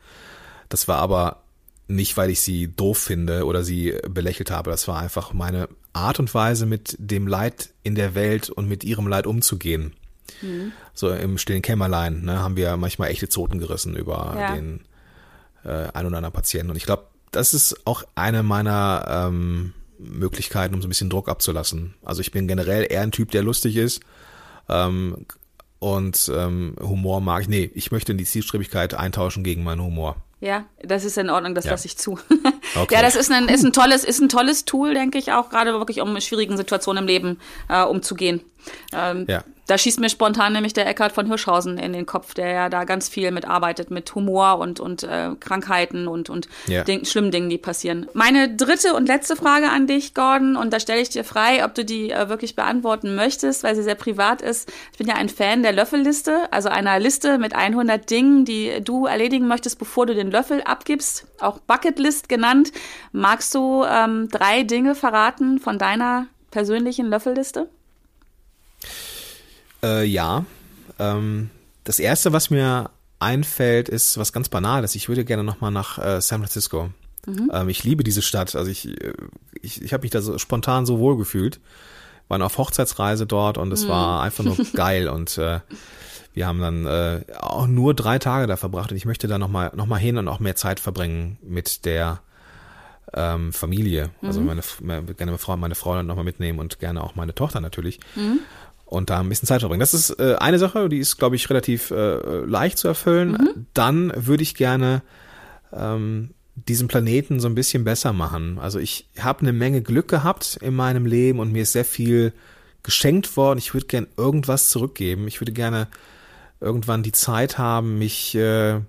Das 0.70 0.88
war 0.88 0.98
aber 0.98 1.44
nicht, 1.88 2.16
weil 2.18 2.30
ich 2.30 2.40
sie 2.40 2.74
doof 2.74 2.98
finde 2.98 3.46
oder 3.46 3.64
sie 3.64 3.98
belächelt 4.10 4.50
habe. 4.50 4.72
Das 4.72 4.88
war 4.88 5.00
einfach 5.00 5.34
meine 5.34 5.68
Art 5.94 6.20
und 6.20 6.34
Weise, 6.34 6.66
mit 6.66 6.96
dem 7.00 7.28
Leid 7.28 7.72
in 7.84 7.96
der 7.96 8.16
Welt 8.16 8.50
und 8.50 8.68
mit 8.70 8.84
ihrem 8.84 9.08
Leid 9.08 9.28
umzugehen. 9.28 9.94
Mhm. 10.42 10.72
So 10.94 11.12
im 11.12 11.38
stillen 11.38 11.62
Kämmerlein 11.62 12.24
ne, 12.24 12.40
haben 12.40 12.56
wir 12.56 12.78
manchmal 12.78 13.10
echte 13.10 13.28
Zoten 13.28 13.60
gerissen 13.60 13.96
über 13.96 14.36
ja. 14.38 14.56
den 14.56 14.82
äh, 15.66 15.90
ein 15.94 16.06
oder 16.06 16.18
anderen 16.18 16.34
Patienten. 16.34 16.72
Und 16.72 16.78
ich 16.78 16.86
glaube, 16.86 17.08
das 17.32 17.54
ist 17.54 17.86
auch 17.86 18.04
eine 18.16 18.42
meiner 18.42 19.06
ähm, 19.08 19.74
Möglichkeiten, 20.00 20.74
um 20.74 20.82
so 20.82 20.88
ein 20.88 20.90
bisschen 20.90 21.10
Druck 21.10 21.30
abzulassen. 21.30 21.94
Also 22.04 22.22
ich 22.22 22.32
bin 22.32 22.48
generell 22.48 22.88
eher 22.90 23.02
ein 23.02 23.12
Typ, 23.12 23.32
der 23.32 23.44
lustig 23.44 23.76
ist. 23.76 24.02
Ähm, 24.70 25.26
und 25.82 26.32
ähm, 26.34 26.76
Humor 26.80 27.22
mag 27.22 27.42
ich. 27.42 27.50
Nee, 27.50 27.72
ich 27.74 27.92
möchte 27.92 28.14
die 28.14 28.24
Zielstrebigkeit 28.24 28.94
eintauschen 28.94 29.44
gegen 29.44 29.64
meinen 29.64 29.82
Humor. 29.82 30.16
Ja, 30.40 30.66
das 30.84 31.06
ist 31.06 31.18
in 31.18 31.32
Ordnung, 31.32 31.56
das 31.56 31.66
ja. 31.66 31.72
lasse 31.72 31.88
ich 31.88 31.98
zu. 31.98 32.20
Okay. 32.74 32.96
Ja, 32.96 33.02
das 33.02 33.18
ist 33.18 33.30
ein, 33.30 33.50
ist 33.50 33.66
ein 33.66 33.74
tolles, 33.74 34.06
ist 34.06 34.22
ein 34.22 34.30
tolles 34.30 34.64
Tool, 34.64 34.94
denke 34.94 35.18
ich, 35.18 35.34
auch 35.34 35.50
gerade 35.50 35.74
wirklich, 35.74 36.00
um 36.00 36.14
mit 36.14 36.24
schwierigen 36.24 36.56
Situationen 36.56 37.04
im 37.04 37.08
Leben 37.08 37.40
äh, 37.68 37.84
umzugehen. 37.84 38.40
Ähm, 38.94 39.26
ja. 39.28 39.44
Da 39.72 39.78
schießt 39.78 40.02
mir 40.02 40.10
spontan 40.10 40.52
nämlich 40.52 40.74
der 40.74 40.86
Eckhard 40.86 41.14
von 41.14 41.28
Hirschhausen 41.28 41.78
in 41.78 41.94
den 41.94 42.06
Kopf, 42.06 42.34
der 42.34 42.52
ja 42.52 42.68
da 42.68 42.84
ganz 42.84 43.08
viel 43.08 43.32
mitarbeitet 43.32 43.90
mit 43.90 44.14
Humor 44.14 44.58
und, 44.60 44.82
und 44.82 45.04
äh, 45.04 45.30
Krankheiten 45.40 46.10
und, 46.10 46.30
und 46.30 46.50
ja. 46.68 46.84
Ding, 46.84 47.06
schlimmen 47.06 47.32
Dingen, 47.32 47.50
die 47.50 47.58
passieren. 47.58 48.06
Meine 48.12 48.54
dritte 48.54 48.94
und 48.94 49.08
letzte 49.08 49.38
Frage 49.38 49.70
an 49.70 49.88
dich, 49.88 50.14
Gordon, 50.14 50.58
und 50.58 50.74
da 50.74 50.82
stelle 50.82 51.00
ich 51.00 51.08
dir 51.08 51.24
frei, 51.24 51.64
ob 51.64 51.74
du 51.74 51.86
die 51.86 52.12
äh, 52.12 52.28
wirklich 52.28 52.58
beantworten 52.58 53.16
möchtest, 53.16 53.64
weil 53.64 53.74
sie 53.78 53.84
sehr 53.84 53.96
privat 53.96 54.42
ist. 54.42 54.70
Ich 54.92 54.98
bin 54.98 55.08
ja 55.08 55.16
ein 55.16 55.30
Fan 55.30 55.64
der 55.64 55.72
Löffelliste, 55.72 56.52
also 56.52 56.68
einer 56.68 57.00
Liste 57.00 57.38
mit 57.38 57.56
100 57.56 58.10
Dingen, 58.10 58.44
die 58.44 58.84
du 58.84 59.06
erledigen 59.06 59.48
möchtest, 59.48 59.80
bevor 59.80 60.06
du 60.06 60.14
den 60.14 60.32
Löffel 60.32 60.62
abgibst, 60.64 61.28
auch 61.40 61.60
Bucketlist 61.60 62.28
genannt. 62.28 62.74
Magst 63.14 63.56
du 63.56 63.86
ähm, 63.86 64.28
drei 64.30 64.64
Dinge 64.64 64.96
verraten 64.96 65.60
von 65.60 65.78
deiner 65.78 66.28
persönlichen 66.52 67.08
Löffelliste? 67.08 67.70
Äh, 69.84 70.06
ja. 70.06 70.46
Ähm, 71.00 71.50
das 71.84 72.00
erste, 72.00 72.34
was 72.34 72.50
mir 72.50 72.90
einfällt, 73.20 73.90
ist 73.90 74.18
was 74.18 74.34
ganz 74.34 74.50
Banales. 74.50 74.96
Ich 74.96 75.08
würde 75.10 75.26
gerne 75.26 75.44
nochmal 75.44 75.72
nach 75.72 75.98
äh, 75.98 76.22
San 76.22 76.40
Francisco. 76.40 76.90
Mhm. 77.26 77.52
Ähm, 77.54 77.70
ich 77.70 77.84
liebe 77.84 78.04
diese 78.04 78.22
Stadt. 78.22 78.56
Also 78.56 78.70
ich, 78.70 78.88
äh, 78.88 79.14
ich, 79.62 79.82
ich 79.82 79.94
habe 79.94 80.04
mich 80.04 80.12
da 80.12 80.22
so 80.22 80.38
spontan 80.38 80.86
so 80.86 81.00
wohl 81.00 81.18
gefühlt. 81.18 81.60
Waren 82.28 82.42
auf 82.42 82.58
Hochzeitsreise 82.58 83.26
dort 83.26 83.58
und 83.58 83.72
es 83.72 83.86
mhm. 83.86 83.90
war 83.90 84.24
einfach 84.24 84.44
nur 84.44 84.58
geil. 84.74 85.08
Und 85.08 85.38
äh, 85.38 85.60
wir 86.34 86.48
haben 86.48 86.60
dann 86.60 86.86
äh, 86.86 87.22
auch 87.40 87.68
nur 87.68 87.94
drei 87.94 88.20
Tage 88.20 88.48
da 88.48 88.58
verbracht 88.58 88.92
und 88.92 88.98
ich 88.98 89.06
möchte 89.06 89.28
da 89.28 89.38
nochmal 89.38 89.72
noch 89.76 89.86
mal 89.86 89.98
hin 89.98 90.18
und 90.18 90.28
auch 90.28 90.40
mehr 90.40 90.56
Zeit 90.56 90.80
verbringen 90.80 91.38
mit 91.44 91.86
der 91.86 92.22
ähm, 93.14 93.52
Familie. 93.52 94.12
Also 94.22 94.40
mhm. 94.40 94.50
Also 94.50 94.62
meine, 94.80 95.04
gerne 95.04 95.32
meine 95.32 95.38
Frau, 95.38 95.58
meine 95.58 95.76
Frau 95.76 95.96
dann 95.96 96.08
nochmal 96.08 96.24
mitnehmen 96.24 96.60
und 96.60 96.80
gerne 96.80 97.04
auch 97.04 97.16
meine 97.16 97.36
Tochter 97.36 97.60
natürlich. 97.60 98.00
Mhm 98.16 98.40
und 98.92 99.10
da 99.10 99.22
ein 99.22 99.30
bisschen 99.30 99.48
Zeit 99.48 99.62
verbringen. 99.62 99.80
Das 99.80 99.94
ist 99.94 100.20
äh, 100.20 100.36
eine 100.38 100.60
Sache, 100.60 100.90
die 100.90 100.98
ist, 100.98 101.18
glaube 101.18 101.38
ich, 101.38 101.50
relativ 101.50 101.92
äh, 101.92 102.18
leicht 102.46 102.78
zu 102.78 102.90
erfüllen. 102.90 103.32
Mhm. 103.32 103.66
Dann 103.74 104.12
würde 104.18 104.44
ich 104.44 104.54
gerne 104.54 105.02
ähm, 105.72 106.32
diesen 106.56 106.90
Planeten 106.90 107.40
so 107.40 107.48
ein 107.48 107.56
bisschen 107.56 107.86
besser 107.86 108.12
machen. 108.12 108.60
Also 108.60 108.80
ich 108.80 109.08
habe 109.18 109.42
eine 109.42 109.54
Menge 109.54 109.82
Glück 109.82 110.10
gehabt 110.10 110.60
in 110.62 110.76
meinem 110.76 111.06
Leben 111.06 111.40
und 111.40 111.54
mir 111.54 111.64
ist 111.64 111.72
sehr 111.72 111.86
viel 111.86 112.34
geschenkt 112.84 113.38
worden. 113.38 113.60
Ich 113.60 113.74
würde 113.74 113.88
gerne 113.88 114.08
irgendwas 114.18 114.70
zurückgeben. 114.70 115.26
Ich 115.30 115.40
würde 115.40 115.54
gerne 115.54 115.88
irgendwann 116.60 117.02
die 117.02 117.14
Zeit 117.14 117.58
haben, 117.58 117.98
mich 117.98 118.36
äh, 118.36 118.82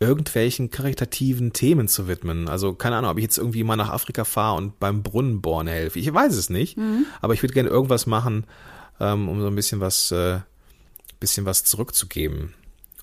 irgendwelchen 0.00 0.72
karitativen 0.72 1.52
Themen 1.52 1.86
zu 1.86 2.08
widmen. 2.08 2.48
Also 2.48 2.74
keine 2.74 2.96
Ahnung, 2.96 3.12
ob 3.12 3.18
ich 3.18 3.24
jetzt 3.24 3.38
irgendwie 3.38 3.62
mal 3.62 3.76
nach 3.76 3.90
Afrika 3.90 4.24
fahre 4.24 4.56
und 4.56 4.80
beim 4.80 5.04
Brunnenbohren 5.04 5.68
helfe. 5.68 6.00
Ich 6.00 6.12
weiß 6.12 6.34
es 6.34 6.50
nicht, 6.50 6.76
mhm. 6.76 7.06
aber 7.20 7.34
ich 7.34 7.42
würde 7.44 7.54
gerne 7.54 7.68
irgendwas 7.68 8.06
machen, 8.06 8.44
ähm, 9.00 9.28
um 9.28 9.40
so 9.40 9.46
ein 9.48 9.54
bisschen 9.54 9.80
was, 9.80 10.10
äh, 10.12 10.40
bisschen 11.20 11.46
was 11.46 11.64
zurückzugeben. 11.64 12.54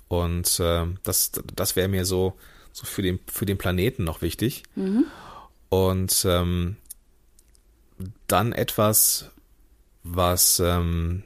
Und 0.08 0.60
äh, 0.60 0.86
das, 1.04 1.32
das 1.56 1.76
wäre 1.76 1.88
mir 1.88 2.06
so, 2.06 2.38
so 2.74 2.86
für 2.86 3.02
den, 3.02 3.20
für 3.28 3.46
den 3.46 3.58
Planeten 3.58 4.04
noch 4.04 4.22
wichtig. 4.22 4.64
Mhm. 4.76 5.06
Und 5.70 6.26
ähm, 6.28 6.76
dann 8.28 8.52
etwas, 8.52 9.30
was 10.04 10.60
ähm, 10.60 11.24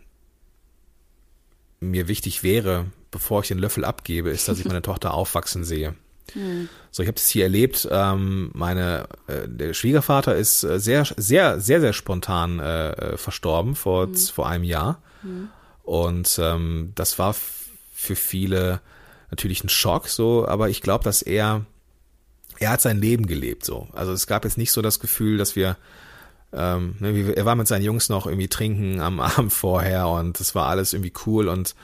mir 1.79 2.07
wichtig 2.07 2.43
wäre, 2.43 2.85
bevor 3.11 3.41
ich 3.41 3.47
den 3.47 3.57
Löffel 3.59 3.85
abgebe, 3.85 4.29
ist, 4.29 4.47
dass 4.47 4.59
ich 4.59 4.65
meine 4.65 4.81
Tochter 4.83 5.13
aufwachsen 5.13 5.63
sehe. 5.63 5.95
Mhm. 6.33 6.69
So, 6.91 7.03
ich 7.03 7.07
habe 7.07 7.17
es 7.17 7.27
hier 7.27 7.43
erlebt. 7.43 7.87
Ähm, 7.91 8.51
meine, 8.53 9.07
äh, 9.27 9.47
der 9.47 9.73
Schwiegervater 9.73 10.35
ist 10.35 10.63
äh, 10.63 10.79
sehr, 10.79 11.05
sehr, 11.17 11.59
sehr, 11.59 11.81
sehr 11.81 11.93
spontan 11.93 12.59
äh, 12.59 12.89
äh 12.91 13.17
verstorben 13.17 13.75
vor 13.75 14.07
mhm. 14.07 14.15
vor 14.15 14.47
einem 14.47 14.63
Jahr. 14.63 15.01
Mhm. 15.23 15.49
Und 15.83 16.39
ähm, 16.41 16.93
das 16.95 17.19
war 17.19 17.35
für 17.93 18.15
viele 18.15 18.81
natürlich 19.29 19.63
ein 19.63 19.69
Schock. 19.69 20.07
So, 20.07 20.47
aber 20.47 20.69
ich 20.69 20.81
glaube, 20.81 21.03
dass 21.03 21.21
er 21.21 21.65
er 22.57 22.71
hat 22.71 22.81
sein 22.81 22.99
Leben 22.99 23.27
gelebt. 23.27 23.65
So, 23.65 23.87
also 23.93 24.13
es 24.13 24.27
gab 24.27 24.45
jetzt 24.45 24.57
nicht 24.57 24.71
so 24.71 24.81
das 24.81 24.99
Gefühl, 24.99 25.37
dass 25.37 25.55
wir 25.55 25.77
ähm, 26.53 26.95
ne, 26.99 27.33
er 27.35 27.45
war 27.45 27.55
mit 27.55 27.67
seinen 27.67 27.83
Jungs 27.83 28.09
noch 28.09 28.25
irgendwie 28.27 28.47
trinken 28.47 29.01
am 29.01 29.19
Abend 29.19 29.51
vorher 29.51 30.07
und 30.07 30.39
es 30.39 30.55
war 30.55 30.67
alles 30.67 30.93
irgendwie 30.93 31.13
cool 31.25 31.47
und 31.49 31.75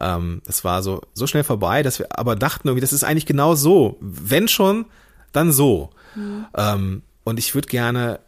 ähm, 0.00 0.42
es 0.46 0.64
war 0.64 0.82
so, 0.82 1.02
so 1.14 1.26
schnell 1.26 1.44
vorbei, 1.44 1.82
dass 1.82 1.98
wir 1.98 2.18
aber 2.18 2.36
dachten 2.36 2.68
irgendwie, 2.68 2.80
das 2.80 2.92
ist 2.92 3.04
eigentlich 3.04 3.26
genau 3.26 3.54
so. 3.54 3.96
Wenn 4.00 4.48
schon, 4.48 4.86
dann 5.32 5.52
so. 5.52 5.90
Mhm. 6.14 6.46
Ähm, 6.56 7.02
und 7.24 7.38
ich 7.38 7.54
würde 7.54 7.68
gerne, 7.68 8.20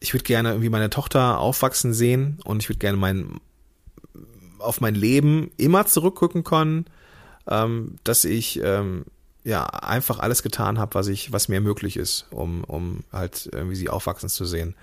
ich 0.00 0.14
würde 0.14 0.24
gerne 0.24 0.50
irgendwie 0.50 0.70
meine 0.70 0.90
Tochter 0.90 1.38
aufwachsen 1.38 1.92
sehen 1.92 2.38
und 2.44 2.62
ich 2.62 2.68
würde 2.68 2.78
gerne 2.78 2.96
mein, 2.96 3.40
auf 4.58 4.80
mein 4.80 4.94
Leben 4.94 5.50
immer 5.56 5.86
zurückgucken 5.86 6.44
können, 6.44 6.86
ähm, 7.48 7.96
dass 8.04 8.24
ich 8.24 8.60
ähm, 8.62 9.04
ja 9.44 9.64
einfach 9.64 10.20
alles 10.20 10.42
getan 10.42 10.78
habe, 10.78 10.94
was 10.94 11.08
ich, 11.08 11.32
was 11.32 11.48
mir 11.48 11.60
möglich 11.60 11.96
ist, 11.96 12.26
um, 12.30 12.64
um 12.64 13.04
halt 13.12 13.48
irgendwie 13.52 13.76
sie 13.76 13.88
aufwachsen 13.88 14.28
zu 14.28 14.44
sehen 14.44 14.74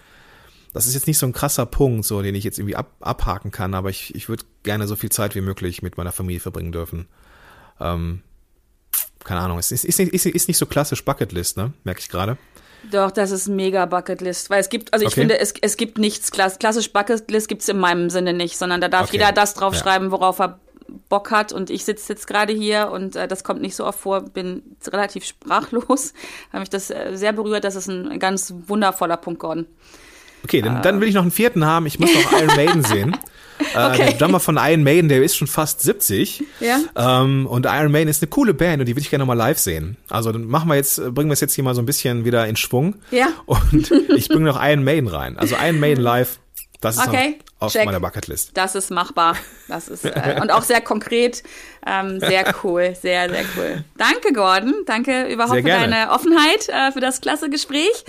das 0.75 0.87
ist 0.87 0.93
jetzt 0.93 1.07
nicht 1.07 1.17
so 1.17 1.25
ein 1.25 1.31
krasser 1.31 1.65
Punkt, 1.65 2.03
so 2.03 2.21
den 2.21 2.35
ich 2.35 2.43
jetzt 2.43 2.59
irgendwie 2.59 2.75
ab, 2.75 2.91
abhaken 2.99 3.49
kann, 3.49 3.73
aber 3.73 3.89
ich, 3.89 4.13
ich 4.13 4.27
würde 4.27 4.43
gerne 4.63 4.87
so 4.87 4.97
viel 4.97 5.09
Zeit 5.09 5.33
wie 5.33 5.39
möglich 5.39 5.81
mit 5.81 5.95
meiner 5.95 6.11
Familie 6.11 6.41
verbringen 6.41 6.73
dürfen. 6.73 7.07
Ähm, 7.79 8.23
keine 9.23 9.39
Ahnung, 9.39 9.57
es 9.57 9.71
ist, 9.71 9.85
ist, 9.85 10.01
ist, 10.01 10.25
ist 10.25 10.47
nicht 10.49 10.57
so 10.57 10.65
klassisch 10.65 11.05
Bucketlist, 11.05 11.55
ne? 11.55 11.71
Merke 11.85 12.01
ich 12.01 12.09
gerade. 12.09 12.37
Doch, 12.91 13.09
das 13.09 13.31
ist 13.31 13.47
mega 13.47 13.85
Bucketlist, 13.85 14.49
weil 14.49 14.59
es 14.59 14.67
gibt, 14.67 14.93
also 14.93 15.05
ich 15.05 15.13
okay. 15.13 15.21
finde, 15.21 15.39
es, 15.39 15.53
es 15.61 15.77
gibt 15.77 15.97
nichts, 15.97 16.29
klassisch 16.31 16.91
Bucketlist 16.91 17.47
gibt's 17.47 17.69
in 17.69 17.77
meinem 17.77 18.09
Sinne 18.09 18.33
nicht, 18.33 18.57
sondern 18.57 18.81
da 18.81 18.89
darf 18.89 19.07
okay. 19.07 19.13
jeder 19.13 19.31
das 19.31 19.53
draufschreiben, 19.53 20.09
ja. 20.09 20.11
worauf 20.11 20.39
er 20.39 20.59
Bock 21.07 21.31
hat 21.31 21.53
und 21.53 21.69
ich 21.69 21.85
sitze 21.85 22.11
jetzt 22.11 22.27
gerade 22.27 22.51
hier 22.51 22.91
und 22.91 23.15
äh, 23.15 23.29
das 23.29 23.45
kommt 23.45 23.61
nicht 23.61 23.77
so 23.77 23.85
oft 23.85 23.99
vor, 23.99 24.23
bin 24.23 24.61
relativ 24.85 25.23
sprachlos, 25.23 26.13
habe 26.51 26.59
mich 26.59 26.69
das 26.69 26.91
äh, 26.91 27.11
sehr 27.13 27.31
berührt, 27.31 27.63
das 27.63 27.75
ist 27.75 27.87
ein 27.87 28.19
ganz 28.19 28.53
wundervoller 28.67 29.15
Punkt 29.15 29.39
geworden. 29.39 29.67
Okay, 30.45 30.61
dann, 30.61 30.83
dann 30.83 31.01
will 31.01 31.07
ich 31.07 31.15
noch 31.15 31.23
einen 31.23 31.31
vierten 31.31 31.65
haben. 31.65 31.87
Ich 31.87 31.97
muss 31.97 32.13
noch 32.13 32.39
Iron 32.39 32.55
Maiden 32.55 32.83
sehen. 32.83 33.17
Äh, 33.73 33.89
okay. 33.89 33.97
Der 34.09 34.13
Drummer 34.17 34.41
von 34.41 34.57
Iron 34.57 34.83
Maiden, 34.83 35.07
der 35.07 35.23
ist 35.23 35.37
schon 35.37 35.47
fast 35.47 35.79
70. 35.79 36.43
Ja. 36.59 36.79
Ähm, 36.95 37.47
und 37.47 37.65
Iron 37.65 37.89
Maiden 37.89 38.09
ist 38.09 38.21
eine 38.21 38.29
coole 38.29 38.53
Band 38.53 38.81
und 38.81 38.85
die 38.85 38.93
würde 38.93 39.01
ich 39.01 39.09
gerne 39.09 39.21
nochmal 39.21 39.37
live 39.37 39.57
sehen. 39.57 39.95
Also 40.09 40.33
dann 40.33 40.45
machen 40.45 40.67
wir 40.67 40.75
jetzt, 40.75 40.97
bringen 41.13 41.29
wir 41.29 41.33
es 41.35 41.39
jetzt 41.39 41.53
hier 41.53 41.63
mal 41.63 41.73
so 41.73 41.81
ein 41.81 41.85
bisschen 41.85 42.25
wieder 42.25 42.45
in 42.47 42.57
Schwung. 42.57 42.95
Ja. 43.11 43.29
Und 43.45 43.91
ich 44.13 44.27
bringe 44.27 44.43
noch 44.43 44.61
Iron 44.61 44.83
Maiden 44.83 45.07
rein. 45.07 45.37
Also 45.37 45.55
Iron 45.55 45.79
Maiden 45.79 46.03
live, 46.03 46.37
das 46.81 46.97
ist 46.97 47.07
okay. 47.07 47.39
auf 47.59 47.71
Check. 47.71 47.85
meiner 47.85 48.01
Bucketlist. 48.01 48.51
Das 48.55 48.75
ist 48.75 48.91
machbar. 48.91 49.37
Das 49.69 49.87
ist 49.87 50.03
äh, 50.03 50.37
und 50.41 50.51
auch 50.51 50.63
sehr 50.63 50.81
konkret, 50.81 51.41
ähm, 51.87 52.19
sehr 52.19 52.53
cool, 52.61 52.93
sehr 53.01 53.29
sehr 53.29 53.45
cool. 53.55 53.85
Danke 53.97 54.33
Gordon, 54.33 54.73
danke 54.85 55.27
überhaupt 55.27 55.55
für 55.55 55.63
deine 55.63 56.11
Offenheit, 56.11 56.67
äh, 56.67 56.91
für 56.91 56.99
das 56.99 57.21
klasse 57.21 57.49
Gespräch. 57.49 58.05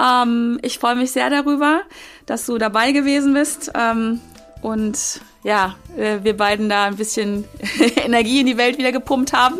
Ähm, 0.00 0.58
ich 0.62 0.78
freue 0.78 0.96
mich 0.96 1.12
sehr 1.12 1.30
darüber, 1.30 1.82
dass 2.26 2.46
du 2.46 2.58
dabei 2.58 2.92
gewesen 2.92 3.34
bist. 3.34 3.70
Ähm, 3.74 4.20
und 4.62 5.20
ja, 5.42 5.76
äh, 5.96 6.18
wir 6.22 6.36
beiden 6.36 6.68
da 6.68 6.84
ein 6.84 6.96
bisschen 6.96 7.44
Energie 7.96 8.40
in 8.40 8.46
die 8.46 8.56
Welt 8.56 8.78
wieder 8.78 8.92
gepumpt 8.92 9.32
haben. 9.32 9.58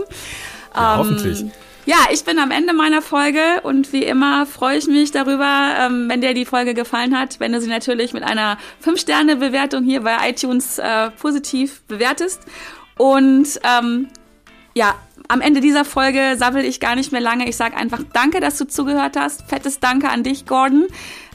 Ja, 0.75 0.95
ähm, 0.95 0.99
hoffentlich. 0.99 1.45
Ja, 1.87 2.09
ich 2.11 2.25
bin 2.25 2.41
am 2.41 2.51
Ende 2.51 2.73
meiner 2.73 3.01
Folge 3.01 3.61
und 3.63 3.93
wie 3.93 4.03
immer 4.03 4.45
freue 4.45 4.77
ich 4.77 4.89
mich 4.89 5.13
darüber, 5.13 5.77
ähm, 5.79 6.09
wenn 6.09 6.21
dir 6.21 6.35
die 6.35 6.45
Folge 6.45 6.75
gefallen 6.75 7.17
hat, 7.17 7.39
wenn 7.39 7.53
du 7.53 7.61
sie 7.61 7.69
natürlich 7.69 8.13
mit 8.13 8.25
einer 8.25 8.59
5-Sterne-Bewertung 8.85 9.85
hier 9.85 10.01
bei 10.01 10.29
iTunes 10.29 10.79
äh, 10.79 11.11
positiv 11.13 11.83
bewertest. 11.83 12.41
Und 12.99 13.61
ähm, 13.63 14.09
ja, 14.75 14.97
am 15.29 15.41
Ende 15.41 15.61
dieser 15.61 15.85
Folge 15.85 16.37
sammle 16.37 16.65
ich 16.65 16.81
gar 16.81 16.95
nicht 16.95 17.13
mehr 17.13 17.21
lange. 17.21 17.49
Ich 17.49 17.57
sage 17.57 17.77
einfach 17.77 18.01
Danke, 18.13 18.41
dass 18.41 18.59
du 18.59 18.67
zugehört 18.67 19.17
hast. 19.17 19.49
Fettes 19.49 19.81
Danke 19.81 20.09
an 20.09 20.23
dich, 20.23 20.47
Gordon. 20.47 20.87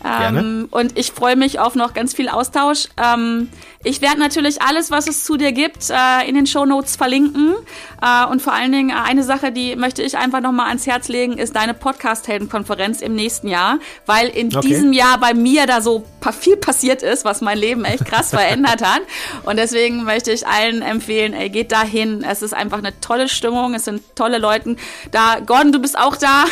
Ähm, 0.04 0.68
und 0.72 0.97
ich 0.97 1.12
freue 1.12 1.36
mich 1.36 1.60
auf 1.60 1.76
noch 1.76 1.93
ganz 1.93 2.14
viel 2.14 2.30
Austausch. 2.30 2.88
Ähm, 3.02 3.49
Ich 3.84 3.99
werde 4.02 4.20
natürlich 4.20 4.62
alles, 4.62 4.91
was 4.91 5.08
es 5.08 5.24
zu 5.24 5.38
dir 5.38 5.52
gibt, 5.52 5.89
äh, 5.89 6.28
in 6.30 6.36
den 6.36 6.45
Show 6.45 6.66
Notes 6.66 6.95
verlinken. 6.95 7.56
Äh, 7.99 8.28
und 8.28 8.39
vor 8.39 8.54
allen 8.54 8.72
Dingen 8.72 8.91
äh, 8.91 8.93
eine 8.93 9.24
Sache, 9.24 9.52
die 9.52 9.76
möchte 9.76 10.04
ich 10.04 10.18
einfach 10.18 10.39
nochmal 10.39 10.68
ans 10.68 10.86
Herz 10.86 11.08
legen, 11.08 11.39
ist 11.39 11.56
deine 11.56 11.74
Podcast-Helden-Konferenz 11.74 13.02
im 13.02 13.16
nächsten 13.16 13.47
Jahr. 13.47 13.80
Weil 14.06 14.28
in 14.30 14.56
okay. 14.56 14.68
diesem 14.68 14.93
Jahr 14.93 15.18
bei 15.20 15.34
mir 15.34 15.66
da 15.66 15.82
so 15.82 16.06
viel 16.39 16.58
passiert 16.58 17.02
ist, 17.02 17.26
was 17.26 17.41
mein 17.41 17.58
Leben 17.58 17.84
echt 17.84 18.06
krass 18.06 18.30
verändert 18.38 18.84
hat. 18.84 19.02
Und 19.43 19.58
deswegen 19.58 20.04
möchte 20.04 20.32
ich 20.32 20.45
allen 20.45 20.84
empfehlen, 20.84 21.34
ey, 21.34 21.49
geht 21.49 21.72
da 21.72 21.82
hin. 21.82 22.24
Es 22.28 22.43
ist 22.43 22.54
einfach 22.54 22.78
eine 22.78 22.99
tolle 23.02 23.30
Stimmung, 23.30 23.74
es 23.74 23.86
sind 23.86 24.04
tolle 24.16 24.38
Leute 24.38 24.76
da. 25.10 25.39
Gordon, 25.39 25.72
du 25.72 25.80
bist 25.80 25.97
auch 25.97 26.18
da. 26.18 26.45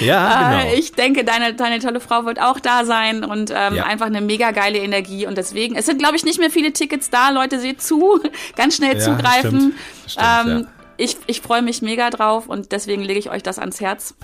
Ja, 0.00 0.62
genau. 0.62 0.74
ich 0.74 0.92
denke, 0.92 1.24
deine, 1.24 1.52
deine 1.52 1.78
tolle 1.78 2.00
Frau 2.00 2.24
wird 2.24 2.40
auch 2.58 2.60
da 2.60 2.84
sein 2.84 3.24
und 3.24 3.50
ähm, 3.50 3.76
ja. 3.76 3.84
einfach 3.84 4.06
eine 4.06 4.20
mega 4.20 4.50
geile 4.50 4.78
Energie. 4.78 5.26
Und 5.26 5.38
deswegen, 5.38 5.76
es 5.76 5.86
sind, 5.86 5.98
glaube 5.98 6.16
ich, 6.16 6.24
nicht 6.24 6.38
mehr 6.38 6.50
viele 6.50 6.72
Tickets 6.72 7.10
da. 7.10 7.30
Leute, 7.30 7.60
seht 7.60 7.82
zu, 7.82 8.20
ganz 8.56 8.76
schnell 8.76 8.98
ja, 8.98 9.00
zugreifen. 9.00 9.74
Stimmt. 10.06 10.10
Stimmt, 10.10 10.26
ähm, 10.46 10.58
ja. 10.60 10.66
Ich, 10.96 11.16
ich 11.26 11.40
freue 11.40 11.62
mich 11.62 11.80
mega 11.80 12.10
drauf 12.10 12.48
und 12.48 12.72
deswegen 12.72 13.02
lege 13.02 13.20
ich 13.20 13.30
euch 13.30 13.42
das 13.42 13.58
ans 13.58 13.80
Herz 13.80 14.14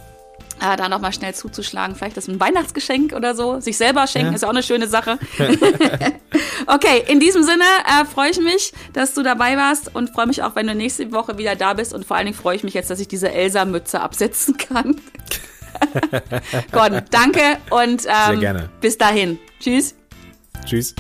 äh, 0.61 0.77
da 0.77 0.89
nochmal 0.89 1.13
schnell 1.13 1.35
zuzuschlagen. 1.35 1.97
Vielleicht 1.97 2.17
ist 2.17 2.29
ein 2.29 2.41
Weihnachtsgeschenk 2.41 3.13
oder 3.13 3.35
so. 3.35 3.61
Sich 3.61 3.77
selber 3.77 4.07
schenken 4.07 4.31
ja. 4.31 4.35
ist 4.35 4.45
auch 4.45 4.51
eine 4.51 4.63
schöne 4.63 4.89
Sache. 4.89 5.19
okay, 6.67 7.05
in 7.07 7.21
diesem 7.21 7.43
Sinne 7.43 7.65
äh, 7.87 8.05
freue 8.05 8.31
ich 8.31 8.41
mich, 8.41 8.73
dass 8.93 9.15
du 9.15 9.23
dabei 9.23 9.57
warst 9.57 9.95
und 9.95 10.11
freue 10.11 10.27
mich 10.27 10.43
auch, 10.43 10.57
wenn 10.57 10.67
du 10.67 10.75
nächste 10.75 11.13
Woche 11.13 11.39
wieder 11.39 11.57
da 11.57 11.75
bist. 11.75 11.93
Und 11.95 12.05
vor 12.05 12.17
allen 12.17 12.27
Dingen 12.27 12.37
freue 12.37 12.57
ich 12.57 12.65
mich 12.65 12.75
jetzt, 12.75 12.91
dass 12.91 13.01
ich 13.01 13.09
diese 13.09 13.31
Elsa-Mütze 13.31 14.01
absetzen 14.01 14.57
kann. 14.57 15.01
Gordon, 16.73 17.03
danke 17.11 17.59
und 17.71 18.07
ähm, 18.07 18.69
bis 18.81 18.99
dahin. 18.99 19.39
Tschüss. 19.61 19.95
Tschüss. 20.65 20.95